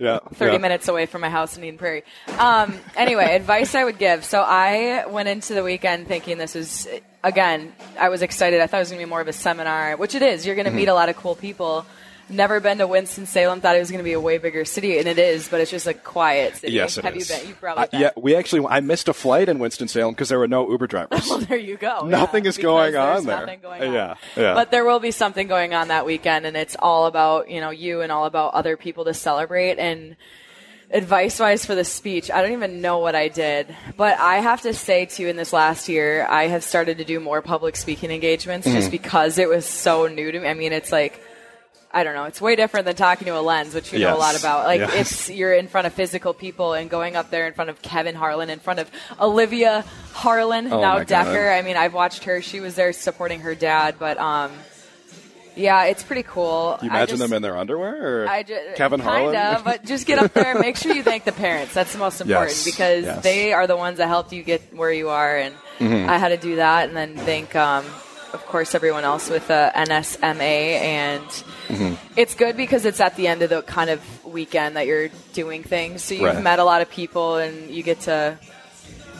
[0.00, 0.18] Yeah.
[0.34, 0.58] 30 yeah.
[0.58, 2.02] minutes away from my house in Eden Prairie.
[2.38, 4.24] Um, anyway, advice I would give.
[4.24, 6.88] So I went into the weekend thinking this was,
[7.22, 8.60] again, I was excited.
[8.60, 10.44] I thought it was going to be more of a seminar, which it is.
[10.44, 10.76] You're going to Mm-hmm.
[10.78, 11.86] meet a lot of cool people.
[12.30, 13.60] Never been to Winston-Salem.
[13.60, 15.70] Thought it was going to be a way bigger city, and it is, but it's
[15.70, 16.72] just a quiet city.
[16.72, 17.28] Yes, it Have is.
[17.28, 17.48] you been?
[17.48, 18.00] You've probably been.
[18.00, 18.66] yeah, we actually.
[18.66, 21.26] I missed a flight in Winston Salem because there were no Uber drivers.
[21.28, 22.06] Well, there you go.
[22.06, 23.40] Nothing yeah, is going on there.
[23.40, 23.92] Nothing going on.
[23.92, 24.54] Yeah, yeah.
[24.54, 27.70] But there will be something going on that weekend, and it's all about you know
[27.70, 29.78] you and all about other people to celebrate.
[29.78, 30.16] And
[30.90, 34.62] advice wise for the speech, I don't even know what I did, but I have
[34.62, 38.10] to say too, in this last year, I have started to do more public speaking
[38.10, 38.76] engagements Mm-hmm.
[38.76, 40.48] just because it was so new to me.
[40.48, 41.20] I mean, it's like.
[41.96, 42.24] I don't know.
[42.24, 44.64] It's way different than talking to a lens, which you know a lot about.
[44.64, 44.94] Like Yes.
[45.28, 48.14] it's you're in front of physical people and going up there in front of Kevin
[48.16, 48.90] Harlan, in front of
[49.20, 51.26] Olivia Harlan, Oh now my God.
[51.26, 51.56] Dekker.
[51.56, 52.42] I mean, I've watched her.
[52.42, 54.50] She was there supporting her dad, but um,
[55.56, 56.78] yeah, it's pretty cool.
[56.82, 58.24] you imagine just- them in their underwear?
[58.24, 61.22] Or I just, Kevin kinda, but just get up there and make sure you thank
[61.24, 61.74] the parents.
[61.74, 63.22] That's the most important Yes, because yes.
[63.22, 65.36] they are the ones that helped you get where you are.
[65.36, 66.08] And Mm-hmm.
[66.08, 67.84] I had to do that, and then thank, um,
[68.34, 70.80] of course, everyone else with uh, NSMA.
[70.80, 71.22] And
[71.68, 71.94] Mm-hmm.
[72.18, 75.62] it's good because it's at the end of the kind of weekend that you're doing
[75.62, 76.02] things.
[76.04, 76.42] So you've Right.
[76.42, 78.38] met a lot of people, and you get to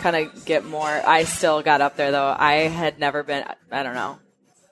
[0.03, 0.87] kind of get more.
[0.91, 2.37] I still got up there though.
[2.39, 3.45] I had never been.
[3.73, 4.19] I don't know.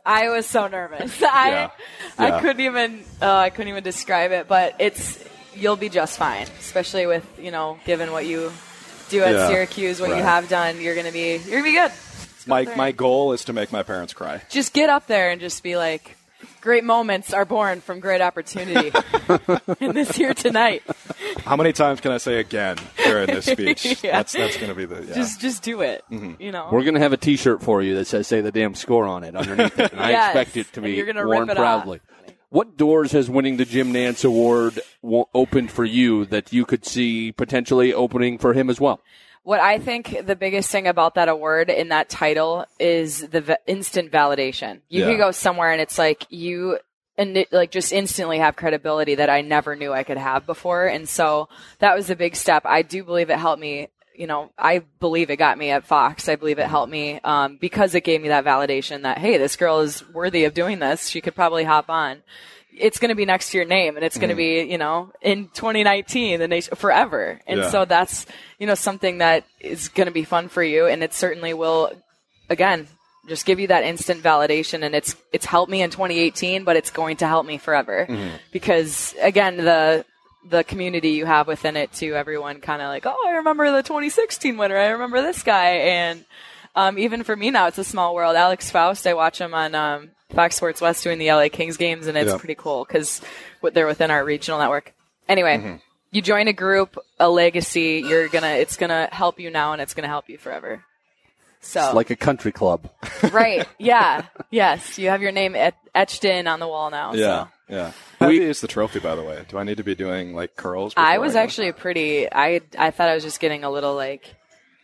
[0.05, 1.23] I was so nervous.
[1.23, 1.71] I Yeah.
[2.19, 5.19] I couldn't even oh, I couldn't even describe it, but it's
[5.55, 8.53] you'll be just fine, especially with, you know, given what you
[9.09, 9.49] do at Yeah.
[9.49, 11.93] Syracuse, what you have done, you're to be you're going to be good.
[12.47, 12.77] My there.
[12.77, 14.43] my goal is to make my parents cry.
[14.51, 16.17] Just get up there and just be like
[16.61, 18.93] great moments are born from great opportunity.
[19.81, 20.83] in this here tonight.
[21.45, 23.83] How many times can I say again during this speech?
[24.03, 24.17] Yeah.
[24.17, 25.15] That's that's going to be the yeah.
[25.15, 26.05] Just just do it.
[26.11, 26.41] Mm-hmm.
[26.43, 26.69] You know.
[26.73, 29.23] We're going to have a T-shirt for you that says "Say the damn score" on
[29.23, 32.01] it underneath it, and I expect it to be you're gonna worn rip it proudly.
[32.49, 36.85] What doors has winning the Jim Nantz Award w- opened for you that you could
[36.85, 39.01] see potentially opening for him as well?
[39.45, 43.55] What I think the biggest thing about that award in that title is the v-
[43.67, 44.81] instant validation.
[44.89, 45.11] You Yeah.
[45.11, 46.79] can go somewhere and it's like you
[47.19, 50.87] and it, like just instantly have credibility that I never knew I could have before.
[50.87, 51.49] And so
[51.81, 52.63] that was a big step.
[52.65, 53.89] I do believe it helped me.
[54.15, 56.29] You know, I believe it got me at Fox.
[56.29, 59.57] I believe it helped me um, because it gave me that validation that hey, this
[59.57, 61.09] girl is worthy of doing this.
[61.09, 62.23] She could probably hop on.
[62.79, 65.13] It's going to be next to your name, and it's going to be you know
[65.21, 67.41] in 2019, the nation forever.
[67.47, 67.71] And Yeah.
[67.71, 68.27] so that's
[68.59, 71.93] you know something that is going to be fun for you, and it certainly will.
[72.51, 72.89] Again,
[73.29, 76.91] just give you that instant validation, and it's it's helped me in 2018, but it's
[76.91, 78.07] going to help me forever
[78.53, 80.05] because again the
[80.51, 82.15] the community you have within it too.
[82.15, 84.77] Everyone kind of like, oh, I remember the 2016 winner.
[84.77, 86.25] I remember this guy, and
[86.75, 88.35] um, even for me now, it's a small world.
[88.35, 92.07] Alex Faust, I watch him on um, Fox Sports West doing the LA Kings games,
[92.07, 92.39] and it's Yeah.
[92.39, 93.21] pretty cool because
[93.73, 94.93] they're within our regional network.
[95.29, 95.81] Anyway,
[96.11, 98.03] you join a group, a legacy.
[98.07, 100.85] You're gonna, it's gonna help you now, and it's gonna help you forever.
[101.65, 102.91] So It's like a country club.
[103.31, 107.13] right, yeah, yes, you have your name et- etched in on the wall now.
[107.15, 107.49] Yeah, So.
[107.69, 107.93] yeah.
[108.19, 109.45] How heavy is the trophy, by the way?
[109.49, 110.93] Do I need to be doing like curls?
[110.97, 111.39] I was go?
[111.39, 112.27] actually pretty.
[112.33, 114.35] I I thought I was just getting a little like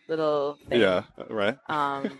[0.09, 0.81] little thing.
[0.81, 1.59] Yeah, right.
[1.69, 2.19] Um,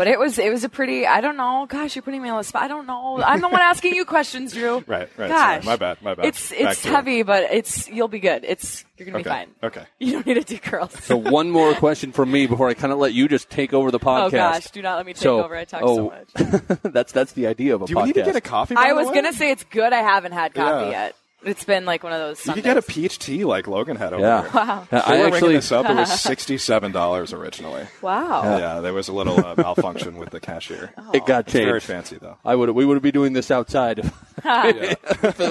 [0.00, 1.06] but it was it was a pretty.
[1.06, 1.66] I don't know.
[1.68, 2.62] Gosh, you're putting me on the spot.
[2.62, 3.22] I don't know.
[3.22, 4.82] I'm the one asking you questions, Drew.
[4.86, 5.28] Right, right.
[5.28, 5.62] Gosh, Sorry.
[5.66, 6.24] My bad, my bad.
[6.24, 6.92] It's Back it's to it.
[6.92, 8.42] heavy, but it's you'll be good.
[8.46, 9.24] It's you're gonna Okay.
[9.24, 9.48] be fine.
[9.62, 9.84] Okay.
[9.98, 10.92] You don't need to do curls.
[11.04, 13.90] So one more question from me before I kind of let you just take over
[13.90, 14.26] the oh, podcast.
[14.26, 15.54] oh gosh, do not let me take So- over.
[15.54, 16.78] I talk oh, so much.
[16.94, 18.00] that's that's the idea of a Do podcast.
[18.00, 18.76] we need to get a coffee?
[18.76, 19.16] by I the was way?
[19.16, 19.92] gonna say it's good.
[19.92, 21.04] I haven't had coffee Yeah.
[21.04, 21.16] yet.
[21.42, 22.44] It's been like one of those.
[22.46, 24.42] You could get a peach tea like Logan had over Yeah.
[24.42, 24.50] here.
[24.54, 24.88] Wow.
[24.92, 25.88] Yeah, I were ringing actually this up.
[25.88, 27.86] It was sixty-seven dollars originally.
[28.02, 28.58] Wow.
[28.58, 28.80] Yeah.
[28.80, 30.92] there was a little uh, malfunction with the cashier.
[31.14, 31.56] it got changed.
[31.56, 32.36] It's very fancy though.
[32.44, 34.10] I would we would be doing this outside
[34.44, 34.94] Yeah.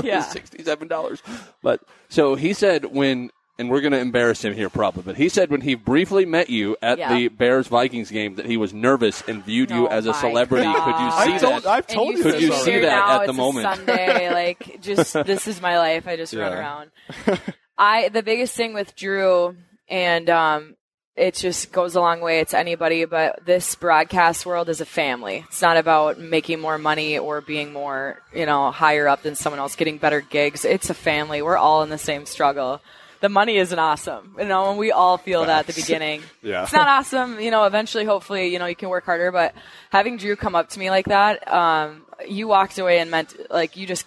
[0.04, 0.22] Yeah.
[0.22, 1.22] sixty seven dollars.
[1.64, 5.30] But so he said when and we're going to embarrass him here probably, but he
[5.30, 7.14] said when he briefly met you at Yeah.
[7.14, 10.22] the Bears Vikings game that he was nervous and viewed you Oh as a my
[10.22, 10.66] celebrity.
[10.66, 11.24] Could you God.
[11.26, 11.70] see I've told, that?
[11.70, 12.72] I've And told you you Could you sit see already.
[12.72, 13.68] here that now, at the it's moment?
[13.68, 16.08] A Sunday, like just this is my life.
[16.08, 16.58] I just run Yeah.
[16.60, 16.92] around.
[17.78, 19.56] I the biggest thing with Drew,
[19.88, 20.76] and um,
[21.16, 22.40] it just goes a long way.
[22.40, 25.44] It's anybody, but this broadcast world is a family.
[25.48, 29.60] It's not about making more money or being more, you know, higher up than someone
[29.60, 30.64] else, getting better gigs.
[30.66, 31.42] It's a family.
[31.42, 32.82] We're all in the same struggle.
[33.22, 36.22] The money isn't awesome, you know, and we all feel that at the beginning.
[36.42, 36.64] Yeah.
[36.64, 39.54] It's not awesome, you know, eventually, hopefully, you know, you can work harder, but
[39.90, 43.76] having Drew come up to me like that, um, you walked away and meant, like,
[43.76, 44.06] you just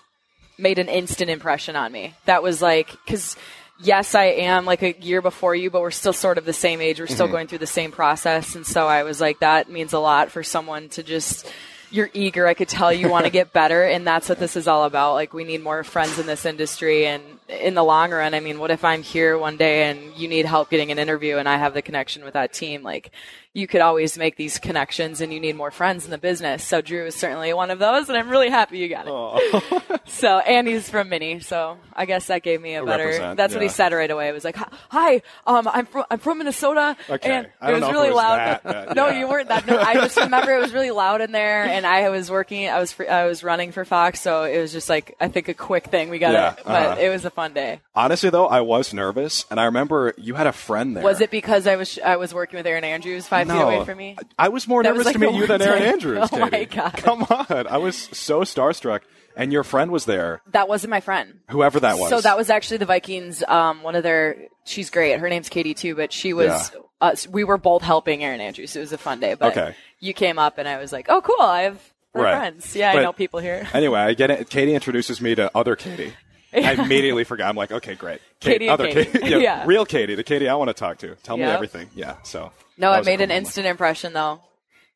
[0.59, 2.15] made an instant impression on me.
[2.25, 3.37] That was like, cause
[3.83, 6.81] yes, I am like a year before you, but we're still sort of the same
[6.81, 7.01] age.
[7.01, 8.55] We're still going through the same process.
[8.55, 11.51] And so I was like, that means a lot for someone to just,
[11.91, 12.47] you're eager.
[12.47, 13.85] I could tell you want to get better.
[13.85, 15.15] And that's what this is all about.
[15.15, 17.07] Like, we need more friends in this industry.
[17.07, 20.29] And in the long run, I mean, what if I'm here one day and you
[20.29, 22.83] need help getting an interview and I have the connection with that team?
[22.83, 23.11] Like,
[23.55, 26.65] you could always make these connections and you need more friends in the business.
[26.65, 30.01] So Drew is certainly one of those, and I'm really happy you got it.
[30.09, 33.05] so, and he's from Mini, so I guess that gave me a better.
[33.05, 34.29] Represent, that's what he said right away.
[34.29, 34.57] It was like,
[34.89, 37.31] "Hi, um, I'm from I'm from Minnesota, Okay.
[37.31, 39.19] and it was really it was loud." that, but no, yeah.
[39.19, 39.67] you weren't that.
[39.67, 42.71] No, I just remember it was really loud in there, and I was working.
[42.71, 45.55] I was I was running for Fox, so it was just like I think a
[45.55, 46.09] quick thing.
[46.09, 47.01] We got Yeah, it, but uh-huh.
[47.03, 47.81] it was a fun day.
[47.95, 51.03] Honestly, though, I was nervous, and I remember you had a friend there.
[51.05, 53.99] Was it because I was I was working with Erin Andrews five feet away from
[53.99, 54.17] me?
[54.39, 55.83] I was more That was nervous like to meet you than Erin.
[55.83, 56.29] Andrews.
[56.33, 56.93] Oh my God.
[56.97, 57.67] Come on!
[57.67, 59.01] I was so starstruck,
[59.37, 60.41] and your friend was there.
[60.53, 61.41] That wasn't my friend.
[61.51, 62.11] Whoever that was.
[62.11, 63.43] So that was actually the Vikings.
[63.49, 64.37] Um, one of their.
[64.65, 65.19] She's great.
[65.19, 66.47] Her name's Katie too, but she was.
[66.73, 66.81] Yeah.
[67.01, 68.77] Uh, we were both helping Erin Andrews.
[68.77, 69.35] It was a fun day.
[69.35, 69.75] But Okay.
[69.99, 71.41] you came up and I was like, oh, cool.
[71.41, 71.81] I have
[72.15, 72.37] Right.
[72.37, 72.77] friends.
[72.77, 73.67] Yeah, I know people here.
[73.75, 74.49] Anyway, I get it.
[74.49, 76.13] Katie introduces me to other Katie.
[76.53, 77.49] I immediately forgot.
[77.49, 78.21] I'm like, okay, great.
[78.41, 79.19] Kate- Katie other Katie.
[79.29, 79.65] yeah, Yeah.
[79.67, 81.15] real Katie, the Katie I want to talk to.
[81.23, 81.89] Tell me everything.
[81.95, 82.17] Yeah.
[82.23, 83.33] So No, it made cool an moment.
[83.47, 84.41] instant impression though.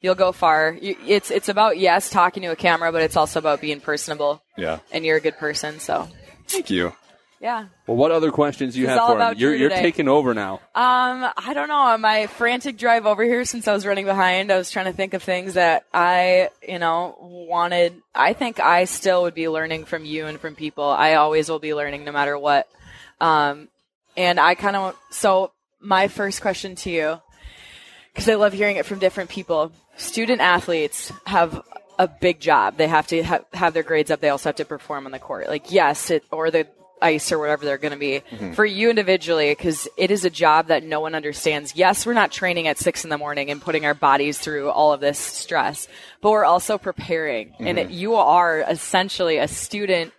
[0.02, 0.76] You'll go far.
[0.80, 4.42] You, it's it's about yes, talking to a camera, but it's also about being personable.
[4.56, 4.78] Yeah.
[4.92, 6.08] And you're a good person, so
[6.48, 6.92] Thank you.
[7.40, 7.66] Yeah.
[7.86, 9.34] Well, what other questions do you This have for him?
[9.36, 10.54] You're, you're taking over now.
[10.74, 11.74] Um, I don't know.
[11.74, 14.92] On my frantic drive over here, since I was running behind, I was trying to
[14.92, 17.94] think of things that I, you know, wanted.
[18.14, 20.84] I think I still would be learning from you and from people.
[20.84, 22.68] I always will be learning no matter what.
[23.20, 23.68] Um,
[24.16, 27.20] and I kind of, so my first question to you,
[28.12, 29.72] because I love hearing it from different people.
[29.98, 31.62] Student athletes have
[31.98, 32.76] a big job.
[32.76, 34.20] They have to ha- have their grades up.
[34.20, 35.48] They also have to perform on the court.
[35.48, 36.66] Like, yes, it, or the
[37.00, 38.22] ice or whatever they're going to be.
[38.30, 38.52] Mm-hmm.
[38.52, 41.76] For you individually, because it is a job that no one understands.
[41.76, 44.92] Yes, we're not training at six in the morning and putting our bodies through all
[44.92, 45.88] of this stress,
[46.20, 47.54] but we're also preparing.
[47.58, 50.12] And it, you are essentially a student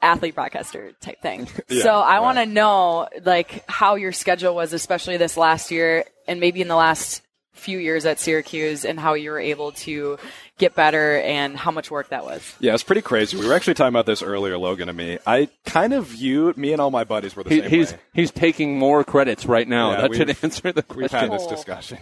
[0.00, 1.48] athlete broadcaster type thing.
[1.68, 2.20] Yeah, so I right.
[2.20, 6.68] want to know like how your schedule was, especially this last year and maybe in
[6.68, 7.22] the last
[7.52, 10.18] few years at Syracuse and how you were able to
[10.58, 12.54] get better and how much work that was.
[12.60, 13.36] Yeah, it's pretty crazy.
[13.36, 15.18] We were actually talking about this earlier, Logan and me.
[15.26, 17.98] I kind of viewed me and all my buddies were the He, same he's way.
[18.14, 19.92] he's taking more credits right now.
[19.92, 21.00] Yeah, that should answer the question.
[21.00, 21.30] We've question.
[21.30, 21.46] had this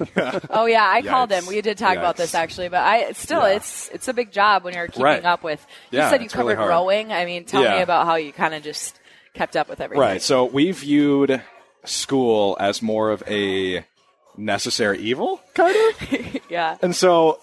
[0.07, 0.47] discussion.
[0.51, 1.47] Oh yeah, I called him.
[1.47, 3.57] We did talk about this actually, but I still Yeah.
[3.57, 5.25] it's it's a big job when you're keeping Right.
[5.25, 5.65] up with.
[5.91, 6.71] You Yeah, said you it's really covered hard.
[6.71, 7.13] rowing.
[7.13, 8.99] I mean, tell me about how you kind of just
[9.35, 10.01] kept up with everything.
[10.01, 10.23] Right.
[10.23, 11.43] So we viewed
[11.85, 13.85] school as more of a
[14.41, 16.41] necessary evil, kind of.
[16.51, 16.77] Yeah.
[16.83, 17.39] And so,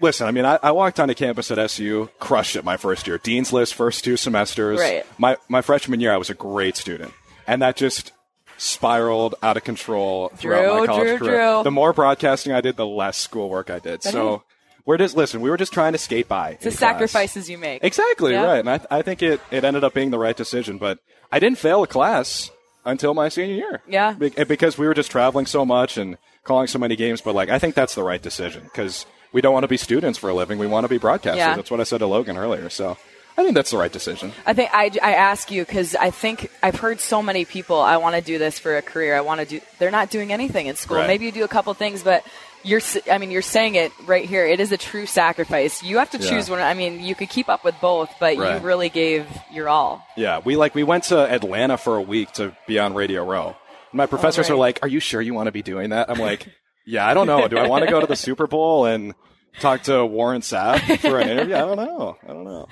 [0.00, 3.18] listen, I mean, I, I walked onto campus at SU, crushed it my first year.
[3.18, 4.78] Dean's list, first two semesters.
[4.78, 5.04] Right.
[5.18, 7.12] My, my freshman year, I was a great student.
[7.48, 8.12] And that just
[8.56, 11.54] spiraled out of control throughout Drew, my college Drew, career.
[11.54, 11.62] Drew.
[11.64, 14.02] The more broadcasting I did, the less schoolwork I did.
[14.04, 14.44] So,
[14.84, 16.50] we're just, listen, we were just trying to skate by.
[16.50, 17.82] It's the sacrifices you make.
[17.82, 18.44] Exactly Yeah.
[18.44, 20.78] right, and I, I think it, it ended up being the right decision.
[20.78, 21.00] But
[21.32, 22.50] I didn't fail a class
[22.86, 23.82] until my senior year.
[23.86, 24.12] Yeah.
[24.12, 27.20] Be- eh, because we were just traveling so much and calling so many games.
[27.20, 30.18] But like, I think that's the right decision because we don't want to be students
[30.18, 30.58] for a living.
[30.58, 31.36] We want to be broadcasters.
[31.36, 31.56] Yeah.
[31.56, 32.70] That's what I said to Logan earlier.
[32.70, 32.96] So
[33.36, 34.32] I think that's the right decision.
[34.46, 37.78] I think I, I ask you because I think I've heard so many people.
[37.78, 39.14] I want to do this for a career.
[39.14, 39.60] I want to do.
[39.78, 40.96] They're not doing anything in school.
[40.98, 41.06] Right.
[41.06, 42.24] Maybe you do a couple things, but
[42.66, 42.80] you're.
[43.10, 44.44] I mean, you're saying it right here.
[44.46, 45.82] It is a true sacrifice.
[45.82, 46.30] You have to Yeah.
[46.30, 46.60] choose one.
[46.60, 48.60] I mean, you could keep up with both, but Right.
[48.60, 50.04] you really gave your all.
[50.16, 53.48] Yeah, we like we went to Atlanta for a week to be on Radio Row.
[53.92, 54.54] And my professors right.
[54.54, 56.46] are like, "Are you sure you want to be doing that?" I'm like,
[56.86, 57.48] "Yeah, I don't know.
[57.48, 59.14] Do I want to go to the Super Bowl and
[59.60, 61.54] talk to Warren Sapp for an interview?
[61.54, 62.16] I don't know.
[62.24, 62.66] I don't know."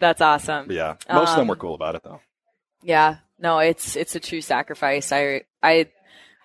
[0.00, 0.66] That's awesome.
[0.66, 2.20] But yeah, most of them Um, were cool about it though.
[2.82, 5.12] Yeah, no, it's it's a true sacrifice.
[5.12, 5.86] I I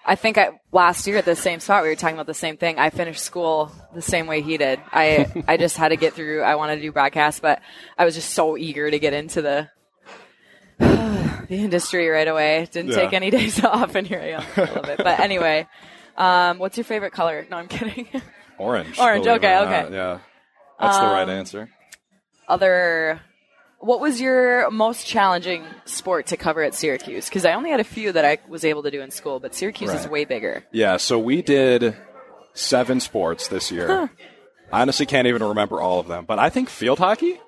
[0.09, 2.55] I think I last year at the same spot we were talking about the same
[2.55, 2.79] thing.
[2.79, 4.79] I finished school the same way he did.
[4.91, 6.43] I I just had to get through.
[6.43, 7.61] I wanted to do broadcast, but
[7.97, 9.69] I was just so eager to get into the
[10.79, 12.67] the industry right away.
[12.71, 12.95] Didn't Yeah.
[13.01, 14.97] take any days off, and here I am a little bit.
[14.97, 15.67] But anyway,
[16.17, 17.45] um, what's your favorite color?
[17.49, 18.07] No, I'm kidding.
[18.57, 18.97] Orange.
[18.99, 19.81] Orange, okay, okay.
[19.83, 19.91] not.
[19.91, 20.19] Yeah,
[20.79, 21.69] that's the right Um, answer.
[22.47, 23.19] Other.
[23.79, 27.29] What was your most challenging sport to cover at Syracuse?
[27.29, 29.53] Because I only had a few that I was able to do in school, but
[29.53, 30.63] Syracuse is way bigger.
[30.71, 31.95] Yeah, so we did
[32.53, 34.09] seven sports this year.
[34.71, 37.39] I honestly can't even remember all of them, but I think field hockey.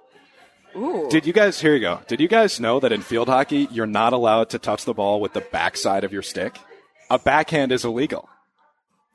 [0.76, 1.08] Ooh.
[1.10, 1.60] Did you guys?
[1.60, 2.02] Here you go.
[2.08, 5.20] Did you guys know that in field hockey you're not allowed to touch the ball
[5.20, 6.58] with the backside of your stick?
[7.10, 8.30] A backhand is illegal.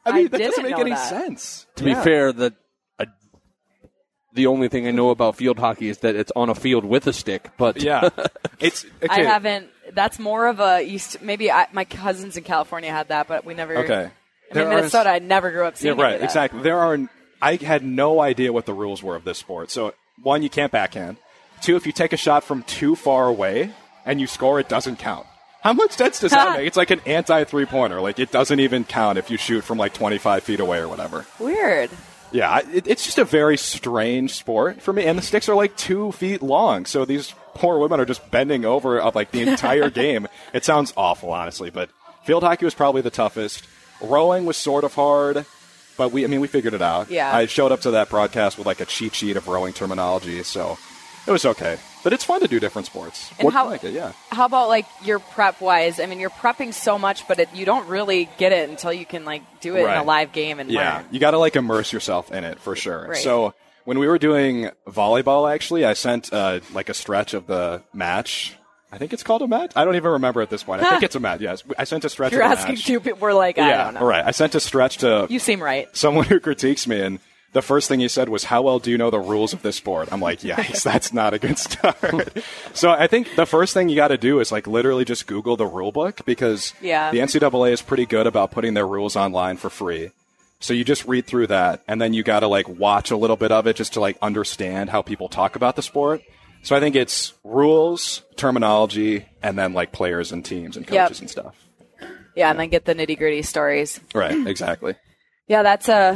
[0.04, 1.08] I I mean, that didn't doesn't make any that.
[1.08, 1.66] sense.
[1.76, 2.54] To be fair, the
[4.34, 7.06] the only thing I know about field hockey is that it's on a field with
[7.06, 7.50] a stick.
[7.56, 8.10] But yeah,
[8.60, 8.84] it's.
[9.08, 9.68] I haven't.
[9.92, 11.22] That's more of a East.
[11.22, 13.78] Maybe I, my cousins in California had that, but we never.
[13.78, 14.10] Okay.
[14.52, 15.10] I mean, Minnesota.
[15.10, 15.94] I never grew up seeing.
[15.94, 16.18] any right.
[16.18, 16.24] that.
[16.24, 16.62] Exactly.
[16.62, 16.98] There are.
[17.40, 19.70] I had no idea what the rules were of this sport.
[19.70, 21.18] So one, you can't backhand.
[21.60, 23.72] Two, if you take a shot from too far away
[24.04, 25.26] and you score, it doesn't count.
[25.62, 26.66] How much sense does that make?
[26.66, 28.00] It's like an anti three pointer.
[28.00, 30.88] Like it doesn't even count if you shoot from like twenty five feet away or
[30.88, 31.24] whatever.
[31.38, 31.90] Weird.
[32.34, 35.04] Yeah, it, it's just a very strange sport for me.
[35.04, 38.64] And the sticks are like two feet long, so these poor women are just bending
[38.64, 40.26] over of like the entire game.
[40.52, 41.90] It sounds awful, honestly, but
[42.24, 43.68] field hockey was probably the toughest.
[44.00, 45.46] Rowing was sort of hard,
[45.96, 47.08] but we, I mean, we figured it out.
[47.08, 47.32] Yeah.
[47.34, 50.76] I showed up to that broadcast with like a cheat sheet of rowing terminology, so
[51.28, 51.78] it was okay.
[52.04, 53.30] But it's fun to do different sports.
[53.38, 54.12] And What- how- like it, yeah.
[54.30, 55.98] How about like your prep wise?
[55.98, 59.06] I mean, you're prepping so much, but it, you don't really get it until you
[59.06, 61.06] can like do it in a live game and Yeah, learn.
[61.10, 63.08] you got to like immerse yourself in it for sure.
[63.08, 63.16] Right.
[63.16, 67.82] So when we were doing volleyball, actually, I sent uh, like a stretch of the
[67.92, 68.54] match.
[68.92, 69.72] I think it's called a match.
[69.74, 70.82] I don't even remember at this point.
[70.82, 71.40] I think it's a match.
[71.40, 72.32] Yes, I sent a stretch.
[72.32, 72.84] You're of the asking match.
[72.84, 73.18] two people.
[73.18, 74.00] We're like, I Yeah, don't know.
[74.00, 74.24] all right.
[74.24, 75.88] I sent a stretch to You seem right.
[75.96, 77.18] someone who critiques me, and
[77.54, 79.76] the first thing he said was, "How well do you know the rules of this
[79.76, 82.36] sport?" I'm like, "Yikes, that's not a good start."
[82.74, 85.56] so I think the first thing you got to do is like literally just Google
[85.56, 87.10] the rule book because Yeah.
[87.10, 90.10] the NCAA is pretty good about putting their rules online for free.
[90.60, 93.36] So you just read through that, and then you got to like watch a little
[93.36, 96.22] bit of it just to like understand how people talk about the sport.
[96.62, 101.08] So I think it's rules, terminology, and then like players and teams and Yep.
[101.08, 101.54] coaches and stuff.
[102.34, 104.00] Yeah, and then get the nitty gritty stories.
[104.14, 104.94] Right, exactly.
[105.46, 106.14] Yeah, that's a.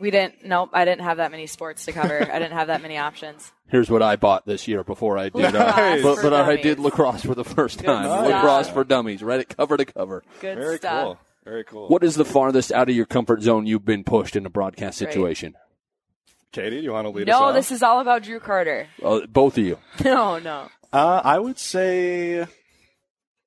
[0.00, 0.44] We didn't.
[0.46, 2.20] Nope, I didn't have that many sports to cover.
[2.22, 3.52] I didn't have that many options.
[3.68, 5.54] here's what I bought this year before I did.
[5.54, 8.04] Uh, Lacrosse but for but I did lacrosse for the first time.
[8.04, 8.26] stuff.
[8.26, 9.22] Lacrosse for dummies.
[9.22, 10.22] Read it cover to cover.
[10.40, 11.04] Good Very stuff.
[11.04, 11.18] cool.
[11.44, 11.88] Very cool.
[11.88, 15.00] What is the farthest out of your comfort zone you've been pushed in a broadcast
[15.00, 15.10] Right.
[15.12, 15.54] situation?
[16.52, 17.54] Katie, do you want to lead us No, off?
[17.54, 18.88] this is all about Drew Carter.
[19.02, 19.78] Uh, both of you.
[20.04, 20.68] No, no.
[20.92, 22.46] Uh, I would say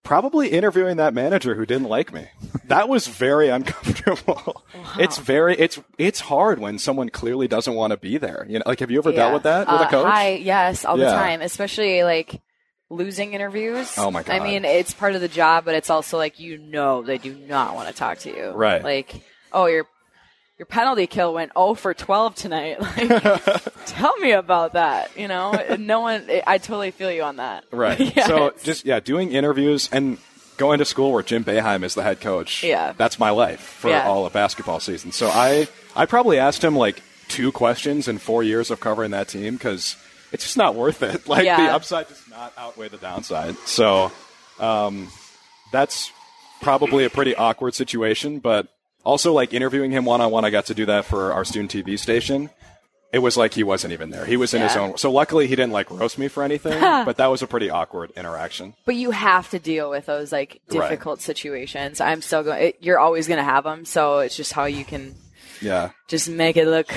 [0.03, 2.27] probably interviewing that manager who didn't like me.
[2.67, 4.63] That was very uncomfortable.
[4.99, 8.45] It's very it's it's hard when someone clearly doesn't want to be there.
[8.47, 10.05] You know, like have you ever dealt with that with Uh, a coach?
[10.07, 11.41] Hi, yes, all the time.
[11.41, 12.41] Especially like
[12.89, 13.95] losing interviews.
[13.97, 14.35] Oh, my god.
[14.35, 17.33] I mean, it's part of the job, but it's also like you know they do
[17.33, 18.49] not want to talk to you.
[18.51, 18.83] Right.
[18.83, 19.15] Like,
[19.51, 19.87] oh, your
[20.63, 22.77] your penalty kill went 0 for 12 tonight.
[22.81, 25.11] Like, tell me about that.
[25.17, 26.25] You know, no one.
[26.47, 27.65] I totally feel you on that.
[27.71, 27.99] Right.
[28.15, 28.27] Yes.
[28.27, 30.17] So just yeah, doing interviews and
[30.57, 32.63] going to school where Jim Boeheim is the head coach.
[32.63, 32.93] Yeah.
[32.95, 34.07] That's my life for Yeah.
[34.07, 35.11] all of basketball season.
[35.11, 39.27] So I I probably asked him like two questions in four years of covering that
[39.27, 39.97] team because
[40.31, 41.27] it's just not worth it.
[41.33, 41.65] Like Yeah.
[41.67, 43.57] the upside does not outweigh the downside.
[43.65, 44.11] So
[44.59, 45.09] um,
[45.73, 46.09] that's
[46.61, 48.67] probably a pretty awkward situation, but
[49.03, 51.71] also like interviewing him one on one, I got to do that for our student
[51.73, 52.49] TV station.
[53.11, 54.25] It was like he wasn't even there.
[54.25, 54.81] He was in his Yeah.
[54.81, 54.97] own.
[54.97, 58.11] So luckily he didn't like roast me for anything, but that was a pretty awkward
[58.17, 58.73] interaction.
[58.85, 60.89] But you have to deal with those like Right.
[60.89, 62.01] difficult situations.
[62.01, 62.63] I'm still going.
[62.63, 63.85] It, you're always going to have them.
[63.85, 65.13] So it's just how you can
[65.61, 65.91] Yeah.
[66.07, 66.87] just make it look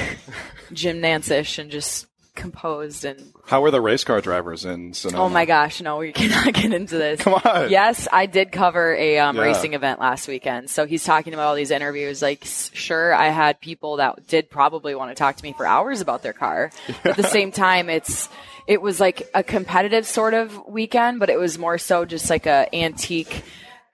[0.72, 2.06] Jim Nantz-ish and just
[2.36, 5.24] composed and How were the race car drivers in Sonoma?
[5.24, 7.70] oh my gosh no we cannot get into this Come on.
[7.70, 9.42] yes i did cover a um, Yeah.
[9.42, 13.60] racing event last weekend so he's talking about all these interviews like sure i had
[13.60, 16.70] people that did probably want to talk to me for hours about their car
[17.04, 18.28] at the same time it's
[18.68, 22.46] it was like a competitive sort of weekend but it was more so just like
[22.46, 23.42] a antique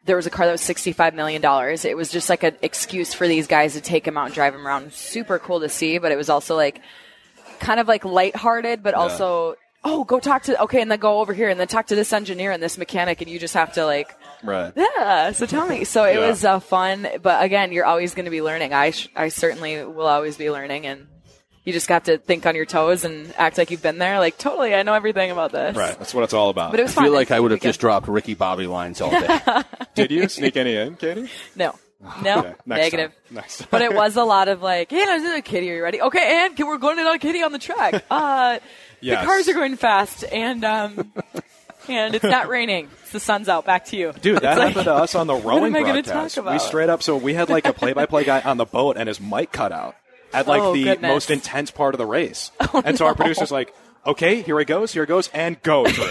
[0.05, 1.41] there was a car that was $65 million.
[1.87, 4.53] It was just like an excuse for these guys to take him out and drive
[4.53, 4.93] him around.
[4.93, 6.81] Super cool to see, but it was also like
[7.63, 11.33] kind of like lighthearted, but also, oh, go talk to, okay, and then go over
[11.33, 13.87] here and then talk to this engineer and this mechanic, and you just have to
[13.87, 14.73] like, Right.
[14.77, 15.85] yeah, so tell me.
[15.85, 16.29] So it Yeah.
[16.29, 18.75] was uh, fun, but again, you're always going to be learning.
[18.75, 21.07] I, sh- I certainly will always be learning, and
[21.65, 24.19] you just got to think on your toes and act like you've been there.
[24.19, 25.77] Like, totally, I know everything about this.
[25.77, 25.97] Right.
[25.97, 26.73] That's what it's all about.
[26.73, 27.05] But it was I fun.
[27.05, 29.39] feel like I would have just dropped Ricky Bobby lines all day.
[29.95, 31.29] Did you sneak any in, Katie?
[31.55, 31.77] No.
[32.23, 32.39] No.
[32.41, 33.13] Okay, Negative.
[33.33, 33.45] time.
[33.45, 33.69] Time.
[33.71, 35.71] but it was a lot of like, this is a kitty.
[35.71, 36.01] Are you ready?
[36.03, 38.05] Okay, and we're going to on kitty on the track.
[38.11, 38.59] Uh,
[39.01, 39.21] Yes.
[39.21, 41.13] the cars are going fast, and um,
[41.89, 42.89] and it's not raining.
[43.13, 43.67] The sun's out.
[43.67, 46.03] Back to you, Dude, that like- happened to us on the rowing am I gonna
[46.03, 46.37] broadcast.
[46.37, 49.07] talk We straight up, so we had like a play-by-play guy on the boat, and
[49.09, 49.97] his mic cut out
[50.33, 51.11] at like Oh, the goodness.
[51.11, 52.53] Oh, most intense part of the race.
[52.85, 53.75] and so our producer's like,
[54.07, 56.07] "Okay, here he goes, here he goes, and go Drew."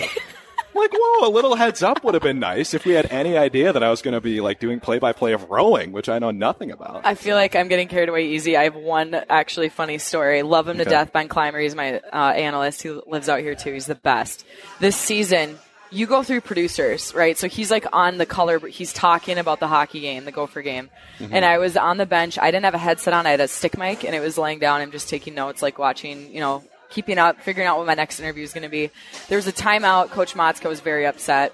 [0.74, 3.74] Like, whoa, a little heads up would have been nice if we had any idea
[3.74, 6.72] that I was going to be like doing play-by-play of rowing, which I know nothing
[6.72, 7.02] about.
[7.06, 8.56] I feel like I'm getting carried away easy.
[8.56, 10.44] I have one actually funny story.
[10.44, 10.90] Love him to Okay.
[10.92, 11.12] death.
[11.14, 13.74] Ben Clymer, he's my uh, analyst who lives out here too.
[13.74, 14.46] He's the best.
[14.80, 15.60] This season,
[15.92, 17.38] you go through producers, right?
[17.38, 20.90] So he's like on the color, he's talking about the hockey game, the Gopher game.
[21.20, 22.40] And I was on the bench.
[22.40, 23.28] I didn't have a headset on.
[23.28, 24.80] I had a stick mic and it was laying down.
[24.82, 28.20] I'm just taking notes, like watching, you know, keeping up, figuring out what my next
[28.20, 28.92] interview is going to be.
[29.30, 30.10] There was a timeout.
[30.12, 31.54] Coach Motzko was very upset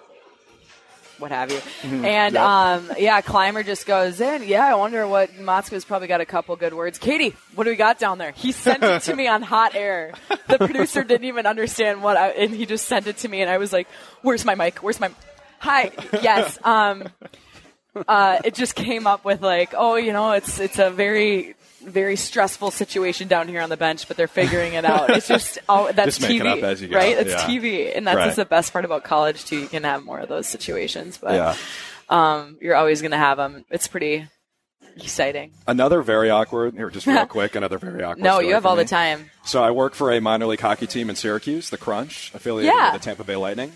[1.19, 1.59] what have you.
[1.83, 2.43] And Yep.
[2.43, 4.43] um, yeah, Clymer just goes in.
[4.43, 6.99] Yeah, I wonder what Motzko's probably got a couple good words.
[6.99, 8.31] Katie, what do we got down there?
[8.31, 10.13] He sent it to me on hot air.
[10.47, 13.49] The producer didn't even understand what I, and he just sent it to me, and
[13.49, 13.87] I was like,
[14.21, 14.77] "Where's my mic?
[14.83, 15.09] Where's my?"
[15.59, 15.91] Hi.
[16.21, 16.59] Yes.
[16.63, 17.09] Um,
[18.07, 21.55] uh, it just came up with like, oh, you know, it's it's a very
[21.87, 25.09] very stressful situation down here on the bench, but they're figuring it out.
[25.09, 27.17] It's just oh, that's Just TV, up as you go, right?
[27.17, 27.47] It's yeah.
[27.47, 28.25] TV, and that's Right.
[28.25, 29.57] just the best part about college too.
[29.59, 31.55] You can have more of those situations, but yeah.
[32.09, 33.65] um, you're always going to have them.
[33.69, 34.27] It's pretty
[34.97, 35.51] exciting.
[35.67, 38.83] Another very awkward, here, just real quick, another very awkward No, you have all me.
[38.83, 39.29] the time.
[39.45, 42.93] So I work for a minor league hockey team in Syracuse, the Crunch, affiliated Yeah.
[42.93, 43.73] with the Tampa Bay Lightning.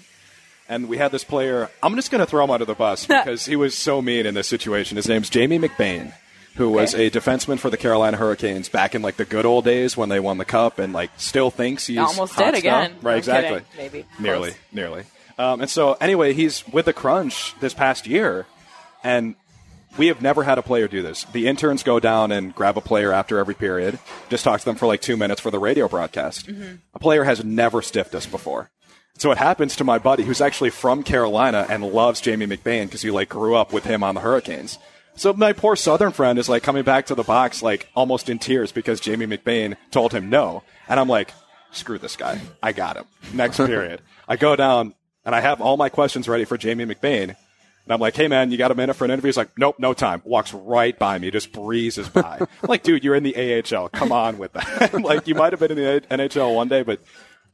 [0.67, 1.69] And we had this player.
[1.83, 4.33] I'm just going to throw him under the bus because he was so mean in
[4.33, 4.95] this situation.
[4.95, 6.13] His name's Jamie McBain,
[6.61, 7.07] who was Okay.
[7.07, 10.19] a defenseman for the Carolina Hurricanes back in like the good old days when they
[10.19, 12.95] won the cup, and like still thinks he's Almost dead again.
[13.01, 13.61] Right, I'm exactly.
[13.75, 13.91] kidding.
[13.91, 14.05] Maybe.
[14.19, 14.59] nearly, Close.
[14.71, 15.03] nearly.
[15.39, 18.45] Um, and so anyway, he's with the Crunch this past year,
[19.03, 19.35] and
[19.97, 21.23] we have never had a player do this.
[21.25, 23.97] The interns go down and grab a player after every period,
[24.29, 26.47] just talk to them for like two minutes for the radio broadcast.
[26.93, 28.69] A player has never stiffed us before.
[29.17, 33.01] So it happens to my buddy who's actually from Carolina and loves Jamie McBain because
[33.01, 34.77] he like grew up with him on the Hurricanes.
[35.21, 38.39] So my poor Southern friend is like coming back to the box like almost in
[38.39, 40.63] tears because Jamie McBain told him no.
[40.89, 41.31] And I'm like,
[41.69, 42.41] screw this guy.
[42.63, 43.05] I got him.
[43.31, 44.01] Next period.
[44.27, 47.35] I go down and I have all my questions ready for Jamie McBain.
[47.85, 49.27] And I'm like, hey man, you got a minute for an interview?
[49.27, 50.23] He's like, nope, no time.
[50.25, 52.39] Walks right by me, just breezes by.
[52.39, 53.89] I'm like, dude, you're in the AHL.
[53.89, 54.91] Come on with that.
[55.03, 56.99] like, you might have been in the NHL one day, but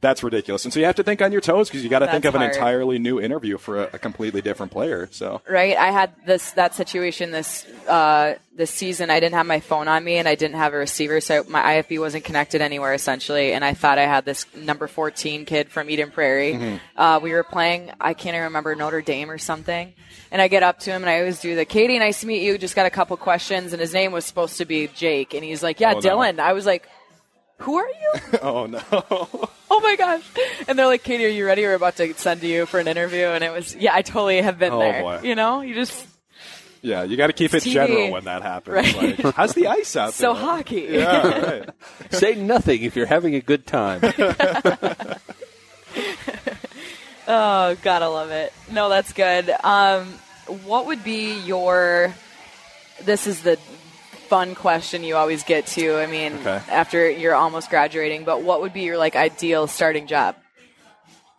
[0.00, 0.64] that's ridiculous.
[0.64, 2.34] And so you have to think on your toes because you got to think of
[2.36, 2.54] an hard.
[2.54, 5.08] entirely new interview for a, a completely different player.
[5.10, 5.76] So Right.
[5.76, 9.10] I had this that situation this uh, this season.
[9.10, 11.62] I didn't have my phone on me and I didn't have a receiver, so my
[11.82, 13.52] IFB wasn't connected anywhere essentially.
[13.52, 16.54] And I thought I had this number fourteen kid from Eden Prairie.
[16.54, 16.76] Mm-hmm.
[17.00, 17.90] Uh, we were playing.
[18.00, 19.92] I can't even remember Notre Dame or something.
[20.30, 22.42] And I get up to him and I always do the Katie, nice to meet
[22.42, 22.58] you.
[22.58, 25.62] Just got a couple questions, and his name was supposed to be Jake, and he's
[25.62, 26.00] like, "Yeah, Oh, no.
[26.00, 26.88] Dylan." I was like.
[27.58, 28.12] Who are you?
[28.42, 29.48] oh no.
[29.70, 30.22] Oh my gosh.
[30.66, 31.62] And they're like, Katie, are you ready?
[31.62, 33.26] We're about to send you for an interview.
[33.26, 35.02] And it was, yeah, I totally have been Oh, there.
[35.02, 35.20] boy.
[35.22, 36.06] You know, you just,
[36.80, 37.72] Yeah, you got to keep it TV.
[37.72, 38.74] general when that happens.
[38.94, 39.22] Right.
[39.22, 40.42] Like, how's the ice out so there?
[40.42, 40.86] hockey.
[40.90, 41.68] Yeah, right.
[42.10, 44.00] Say nothing if you're having a good time.
[47.30, 48.52] Oh, gotta love it.
[48.72, 49.50] No, that's good.
[49.62, 50.06] Um,
[50.64, 52.14] what would be your?
[53.02, 53.58] This is the
[54.28, 55.96] fun question you always get to.
[55.96, 56.60] I mean, Okay.
[56.70, 60.36] after you're almost graduating, but what would be your like ideal starting job?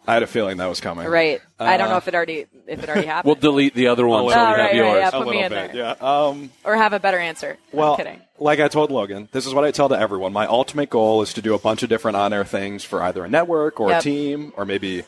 [0.08, 1.08] I had a feeling that was coming.
[1.08, 1.40] Right.
[1.60, 4.08] I don't Uh, know if it already if it already happened, we'll delete the other
[4.08, 4.88] one A so little we Oh, have right, yours.
[4.88, 5.08] right, yeah.
[5.08, 5.96] A Put me in bit, there.
[6.00, 6.26] yeah.
[6.28, 7.58] Um, or have a better answer.
[7.72, 8.22] well, I'm kidding.
[8.40, 10.34] like I told Logan, this is what I tell to everyone.
[10.34, 13.30] My ultimate goal is to do a bunch of different on-air things for either a
[13.30, 14.00] network or Yep.
[14.00, 15.04] a team or maybe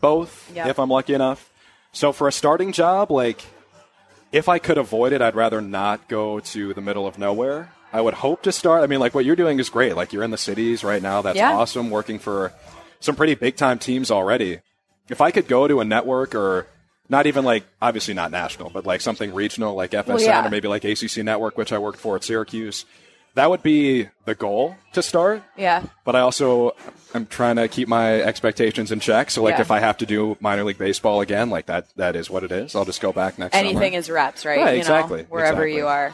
[0.00, 0.66] both, Yep.
[0.66, 1.48] if I'm lucky enough.
[1.92, 3.42] So for a starting job, like
[4.32, 7.72] if I could avoid it, I'd rather not go to the middle of nowhere.
[7.92, 8.82] I would hope to start.
[8.82, 9.94] I mean, like what you're doing is great.
[9.94, 11.20] Like you're in the cities right now.
[11.22, 11.52] That's Yeah.
[11.52, 11.90] awesome.
[11.90, 12.52] Working for
[13.00, 14.60] some pretty big time teams already.
[15.10, 16.66] If I could go to a network or
[17.10, 20.46] not even like obviously not national, but like something regional like FSN yeah.
[20.46, 22.86] or maybe like ACC Network, which I worked for at Syracuse,
[23.34, 25.42] that would be the goal to start.
[25.56, 25.84] Yeah.
[26.04, 26.72] But I also
[27.14, 29.30] I'm trying to keep my expectations in check.
[29.30, 29.60] So like Yeah.
[29.62, 32.52] if I have to do minor league baseball again, like that that is what it
[32.52, 32.74] is.
[32.74, 33.98] I'll just go back next Anything summer.
[33.98, 34.58] is reps, right?
[34.58, 35.76] Right, You know, exactly, wherever exactly.
[35.76, 36.12] you are.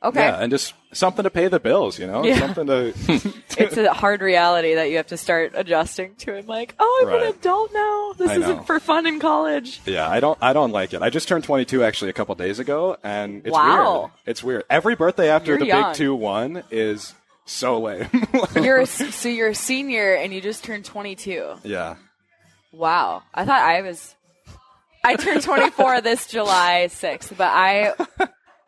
[0.00, 0.20] Okay.
[0.20, 2.22] Yeah, and just something to pay the bills, you know?
[2.24, 2.38] Yeah.
[2.38, 2.92] Something to
[3.58, 6.36] it's a hard reality that you have to start adjusting to.
[6.38, 8.12] I'm like, oh, I'm an adult now.
[8.16, 8.62] This I isn't know.
[8.62, 9.80] for fun in college.
[9.86, 11.02] Yeah, I don't I don't like it.
[11.02, 14.00] I just turned 22 actually a couple days ago and it's Wow.
[14.00, 14.10] weird.
[14.26, 14.64] It's weird.
[14.70, 15.92] Every birthday after You're the young.
[15.92, 17.14] big 2-1 is
[17.44, 18.06] so lame.
[18.54, 21.54] You're a, so you're a senior and you just turned 22.
[21.64, 21.96] yeah.
[22.72, 23.22] Wow.
[23.34, 24.14] I thought I was.
[25.02, 27.94] I turned 24 this July 6th, but I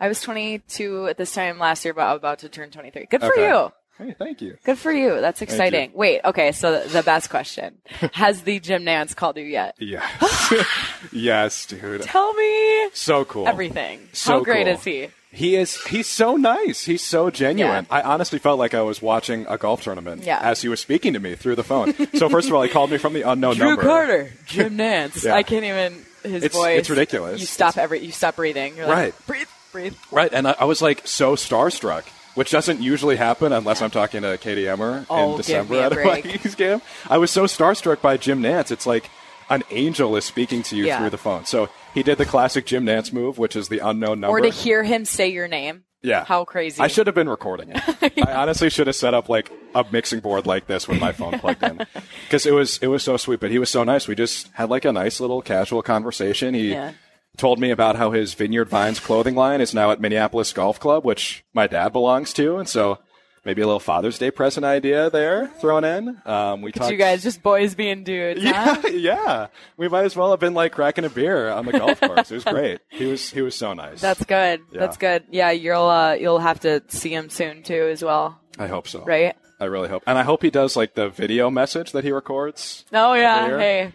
[0.01, 3.07] I was 22 at this time last year, but I'm about to turn 23.
[3.11, 3.49] Good for Okay.
[3.49, 3.73] you.
[3.99, 4.57] Hey, thank you.
[4.65, 5.21] Good for you.
[5.21, 5.91] That's exciting.
[5.95, 7.77] Wait, okay, so the, best question.
[8.15, 9.75] Has the Jim Nantz called you yet?
[9.79, 10.09] Yeah.
[11.13, 12.03] yes, dude.
[12.03, 13.47] Tell me So cool.
[13.47, 14.01] everything.
[14.13, 14.75] So How great cool.
[14.77, 15.09] is he?
[15.33, 16.85] He is he's so nice.
[16.85, 17.87] He's so genuine.
[17.91, 17.97] Yeah.
[17.97, 20.41] I honestly felt like I was watching a golf tournament Yeah.
[20.41, 21.95] as he was speaking to me through the phone.
[22.17, 23.83] so first of all, he called me from the unknown Drew number.
[23.83, 25.25] Carter, Jim Nantz.
[25.25, 25.35] Yeah.
[25.37, 25.93] I can't even
[26.25, 26.81] his It's- voice.
[26.81, 27.39] it's ridiculous.
[27.41, 28.77] You stop every you stop breathing.
[28.77, 29.27] You're like, Right.
[29.27, 29.95] breathe, breathe.
[30.11, 34.23] Right, and I, I was like so starstruck, which doesn't usually happen unless I'm talking
[34.23, 35.97] to Katie Emmer Oh, in December at a.
[35.97, 36.81] Vikings game.
[37.09, 38.71] I was so starstruck by Jim Nantz.
[38.71, 39.11] It's like
[39.49, 40.99] an angel is speaking to you Yeah.
[41.01, 41.45] through the phone.
[41.45, 44.39] So he did the classic Jim Nantz move, which is the unknown number.
[44.39, 45.83] Or to hear him say your name.
[46.03, 46.25] Yeah.
[46.25, 46.81] How crazy.
[46.81, 48.23] I should have been recording it.
[48.27, 51.39] I honestly should have set up like a mixing board like this with my phone
[51.41, 51.85] plugged in.
[52.25, 54.07] Because it was it was so sweet, but he was so nice.
[54.09, 56.55] We just had like a nice little casual conversation.
[56.55, 56.93] He Yeah.
[57.37, 61.05] Told me about how his Vineyard Vines clothing line is now at Minneapolis Golf Club,
[61.05, 62.99] which my dad belongs to, and so
[63.45, 66.21] maybe a little Father's Day present idea there thrown in.
[66.27, 66.91] Um, we talked.
[66.91, 68.43] you guys just boys being dudes.
[68.43, 68.89] yeah, huh?
[68.93, 69.47] yeah.
[69.79, 72.31] We might as well have been like cracking a beer on the golf course.
[72.31, 72.81] It was great.
[72.91, 74.01] He was he was so nice.
[74.01, 74.61] That's good.
[74.71, 74.81] Yeah.
[74.81, 75.25] That's good.
[75.31, 79.05] Yeah, you'll uh, you'll have to see him soon too, as well, I hope so.
[79.05, 79.35] right?
[79.59, 82.85] I really hope, and I hope he does like the video message that he records.
[82.93, 83.59] Oh yeah.
[83.59, 83.93] Hey,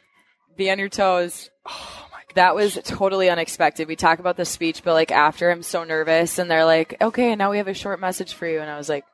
[0.55, 1.49] be on your toes.
[2.35, 3.87] That was totally unexpected.
[3.87, 7.35] We talk about the speech, but like after, I'm so nervous, and they're like, "Okay,
[7.35, 9.05] now we have a short message for you," and I was like,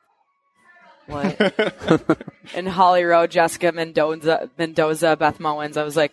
[1.06, 2.18] "What?"
[2.54, 5.76] and Holly Rowe, Jessica Mendoza, Mendoza, Beth Mowins.
[5.76, 6.12] I was like,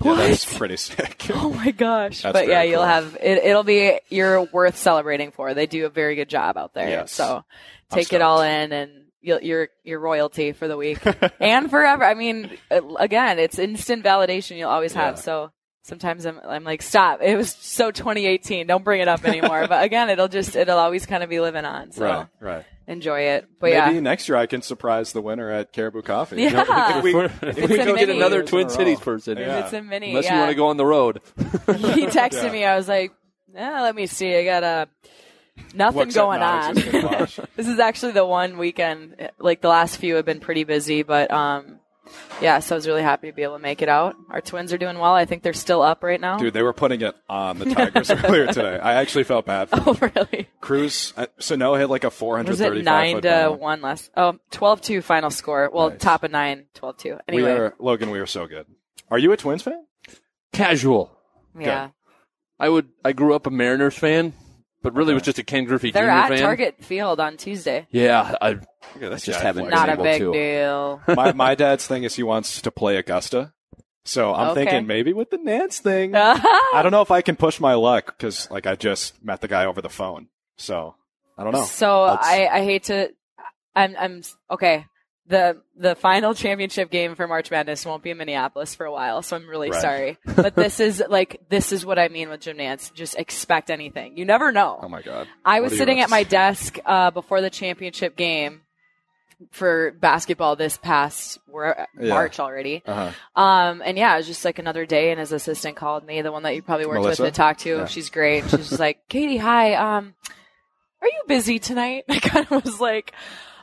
[0.00, 1.26] Yeah, "What?" that's pretty sick.
[1.34, 2.22] Oh my gosh!
[2.22, 3.44] That's but yeah, very you'll have it.
[3.44, 5.54] It'll be you're worth celebrating for.
[5.54, 6.88] They do a very good job out there.
[6.88, 7.12] Yes.
[7.12, 7.44] So
[7.90, 8.90] take it all in, and
[9.20, 10.98] you'll, you're you're royalty for the week
[11.40, 12.04] and forever.
[12.04, 15.16] I mean, uh, again, it's instant validation you'll always have.
[15.16, 15.20] Yeah.
[15.20, 15.52] So
[15.82, 17.20] sometimes I'm I'm like, stop.
[17.22, 18.66] It was so 2018.
[18.66, 19.66] Don't bring it up anymore.
[19.68, 21.92] but again, it'll just it'll always kind of be living on.
[21.92, 22.64] So right, right.
[22.86, 23.48] enjoy it.
[23.60, 26.42] But Maybe yeah, next year I can surprise the winner at Caribou Coffee.
[26.42, 26.98] Yeah.
[26.98, 29.64] if we, It's if we a go get another Twin Cities person, Yeah.
[29.64, 30.10] it's a mini.
[30.10, 30.34] unless yeah.
[30.34, 31.20] you want to go on the road.
[31.36, 32.52] he texted Yeah.
[32.52, 32.64] me.
[32.64, 33.12] I was like,
[33.54, 34.34] eh, let me see.
[34.36, 34.88] I got a
[35.74, 36.74] nothing What's going on.
[37.56, 39.30] this is actually the one weekend.
[39.38, 41.80] Like the last few have been pretty busy, but um,
[42.40, 42.58] yeah.
[42.60, 44.16] So I was really happy to be able to make it out.
[44.30, 45.14] Our twins are doing well.
[45.14, 46.38] I think they're still up right now.
[46.38, 48.78] Dude, they were putting it on the Tigers earlier today.
[48.78, 49.84] I actually felt bad for them.
[50.02, 50.48] oh really?
[50.60, 53.58] Cruz, uh, Sano hit like a Was it nine to bomb.
[53.60, 54.10] one last.
[54.16, 55.70] Oh, 12-2 final score.
[55.72, 56.00] Well, Nice.
[56.00, 57.18] top of nine, 12-2.
[57.28, 58.66] Anyway, We are, Logan, we were so good.
[59.10, 59.84] Are you a Twins fan?
[60.52, 61.16] Casual.
[61.58, 61.90] yeah.
[62.60, 62.88] I would.
[63.04, 64.32] I grew up a Mariners fan,
[64.82, 66.10] but really it was just a Ken Griffey They're Jr.
[66.10, 66.38] at fan.
[66.40, 67.86] Target Field on Tuesday.
[67.90, 68.50] Yeah, I
[69.00, 69.74] Yeah, that's just jive haven't flex.
[69.76, 70.32] Not a able big to.
[70.32, 71.00] deal.
[71.16, 73.52] my, my dad's thing is he wants to play Augusta.
[74.04, 74.64] So I'm Okay.
[74.64, 76.14] thinking maybe with the Nantz thing.
[76.16, 79.48] I don't know if I can push my luck because like I just met the
[79.48, 80.28] guy over the phone.
[80.56, 80.94] So
[81.36, 81.64] I don't know.
[81.64, 83.10] So Let's- I, I hate to.
[83.76, 84.86] I'm I'm okay.
[85.28, 89.20] The the final championship game for March Madness won't be in Minneapolis for a while,
[89.22, 89.80] so I'm really Right.
[89.80, 90.18] sorry.
[90.36, 92.92] But this is like this is what I mean with Jim Nantz.
[92.94, 94.16] Just expect anything.
[94.16, 94.78] You never know.
[94.82, 95.28] Oh my god.
[95.44, 98.62] I was sitting at my desk uh, before the championship game
[99.52, 101.84] for basketball this past Yeah.
[102.08, 102.82] March already.
[102.86, 103.40] Uh-huh.
[103.40, 106.32] Um, and yeah, it was just like another day, and his assistant called me, the
[106.32, 107.22] one that you probably worked Melissa?
[107.22, 107.68] with to talk to.
[107.76, 107.84] Yeah.
[107.86, 108.44] She's great.
[108.44, 109.74] She's just like, Katie, hi.
[109.74, 110.14] Um,
[111.02, 112.04] are you busy tonight?
[112.08, 113.12] I kind of was like,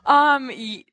[0.06, 0.86] um, y-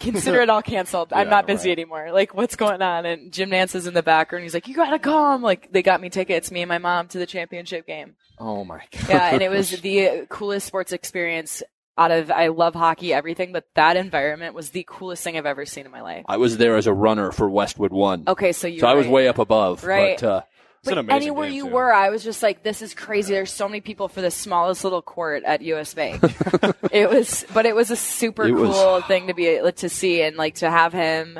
[0.00, 1.12] consider it all canceled.
[1.12, 1.78] I'm Yeah, not busy right.
[1.78, 2.12] anymore.
[2.12, 3.06] Like, what's going on?
[3.06, 4.42] And Jim Nantz is in the background.
[4.44, 5.42] He's like, you gotta come.
[5.42, 8.14] Like, they got me tickets, me and my mom, to the championship game.
[8.38, 9.00] Oh my god.
[9.08, 11.62] Yeah, and it was the coolest sports experience
[11.98, 12.30] out of.
[12.30, 15.92] I love hockey, everything, but that environment was the coolest thing I've ever seen in
[15.92, 16.24] my life.
[16.28, 18.24] I was there as a runner for Westwood One.
[18.28, 18.80] Okay, so you.
[18.80, 19.84] So I was way up above.
[19.84, 20.20] Right.
[20.20, 20.42] But, uh,
[20.86, 21.70] But amazing anywhere you too.
[21.72, 23.34] were, I was just like, this is crazy.
[23.34, 26.22] There's so many people for the smallest little court at US Bank.
[26.92, 30.22] it was, but it was a super It cool was- thing to be to see
[30.22, 31.38] and like to have him.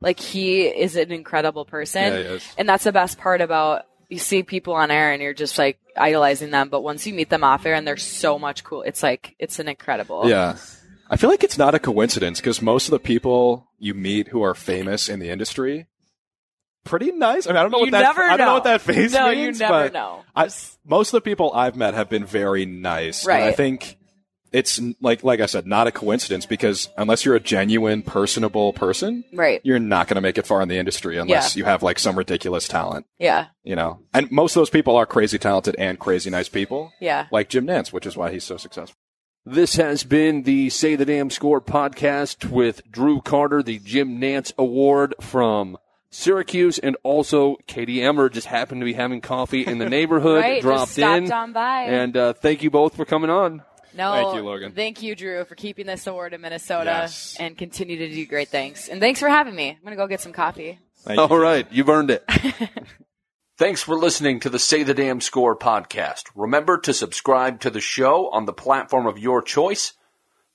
[0.00, 4.42] Like he is an incredible person, Yeah, and that's the best part about you see
[4.44, 7.66] people on air and you're just like idolizing them, but once you meet them off
[7.66, 10.28] air and they're so much cool, it's like it's an incredible.
[10.28, 10.56] Yeah.
[11.10, 14.42] I feel like it's not a coincidence because most of the people you meet who
[14.42, 15.86] are famous in the industry,
[16.88, 17.46] pretty nice.
[17.46, 18.54] I mean, I don't know You what that never I don't know know.
[18.54, 20.24] what that face No, you never but know.
[20.34, 20.48] I,
[20.86, 23.26] most of the people I've met have been very nice.
[23.26, 23.96] And I think
[24.50, 29.22] it's like like I said, not a coincidence because unless you're a genuine, personable person,
[29.34, 29.60] Right.
[29.62, 32.16] you're not going to make it far in the industry unless you have like some
[32.16, 33.04] ridiculous talent.
[33.18, 33.48] Yeah.
[33.62, 37.26] You know, and most of those people are crazy talented and crazy nice people, Yeah.
[37.30, 38.96] like Jim Nantz, which is why he's so successful.
[39.44, 44.52] This has been the Say the Damn Score podcast with Drew Carter, the Jim Nantz
[44.58, 45.76] Award from
[46.10, 50.62] Syracuse, and also Katie Emmer just happened to be having coffee in the neighborhood, Right.
[50.62, 51.32] dropped just stopped in.
[51.32, 51.82] on by.
[51.82, 53.62] And uh, thank you both for coming on.
[53.94, 54.72] No, Thank you, Logan.
[54.72, 57.36] Thank you, Drew, for keeping this award in Minnesota Yes.
[57.40, 58.88] and continue to do great things.
[58.88, 59.70] And thanks for having me.
[59.70, 60.78] I'm gonna go get some coffee.
[60.98, 61.24] Thank you.
[61.24, 62.24] All right, you've earned it.
[63.58, 66.24] Thanks for listening to the Say the Damn Score podcast.
[66.36, 69.94] Remember to subscribe to the show on the platform of your choice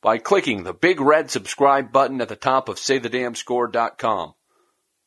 [0.01, 4.34] by clicking the big red subscribe button at the top of saythedamnscore.com.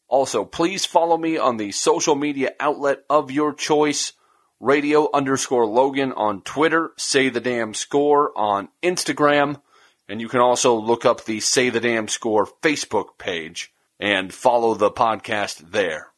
[0.08, 4.12] Also, please follow me on the social media outlet of your choice,
[4.60, 9.60] radio underscore Logan on Twitter, Say the Damn Score on Instagram,
[10.08, 14.74] and you can also look up the Say the Damn Score Facebook page and follow
[14.74, 16.12] the podcast there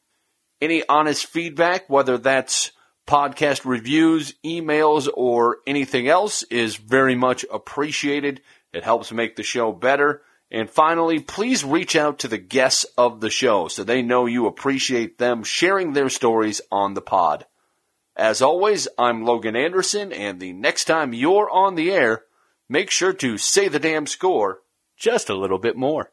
[0.60, 2.72] any honest feedback, whether that's
[3.06, 8.40] podcast reviews, emails, or anything else, is very much appreciated.
[8.72, 10.22] It helps make the show better.
[10.50, 14.46] And finally, please reach out to the guests of the show so they know you
[14.46, 17.44] appreciate them sharing their stories on the pod.
[18.16, 22.24] As always, I'm Logan Anderson, and the next time you're on the air,
[22.68, 24.60] make sure to say the damn score
[24.96, 26.10] just a little bit more.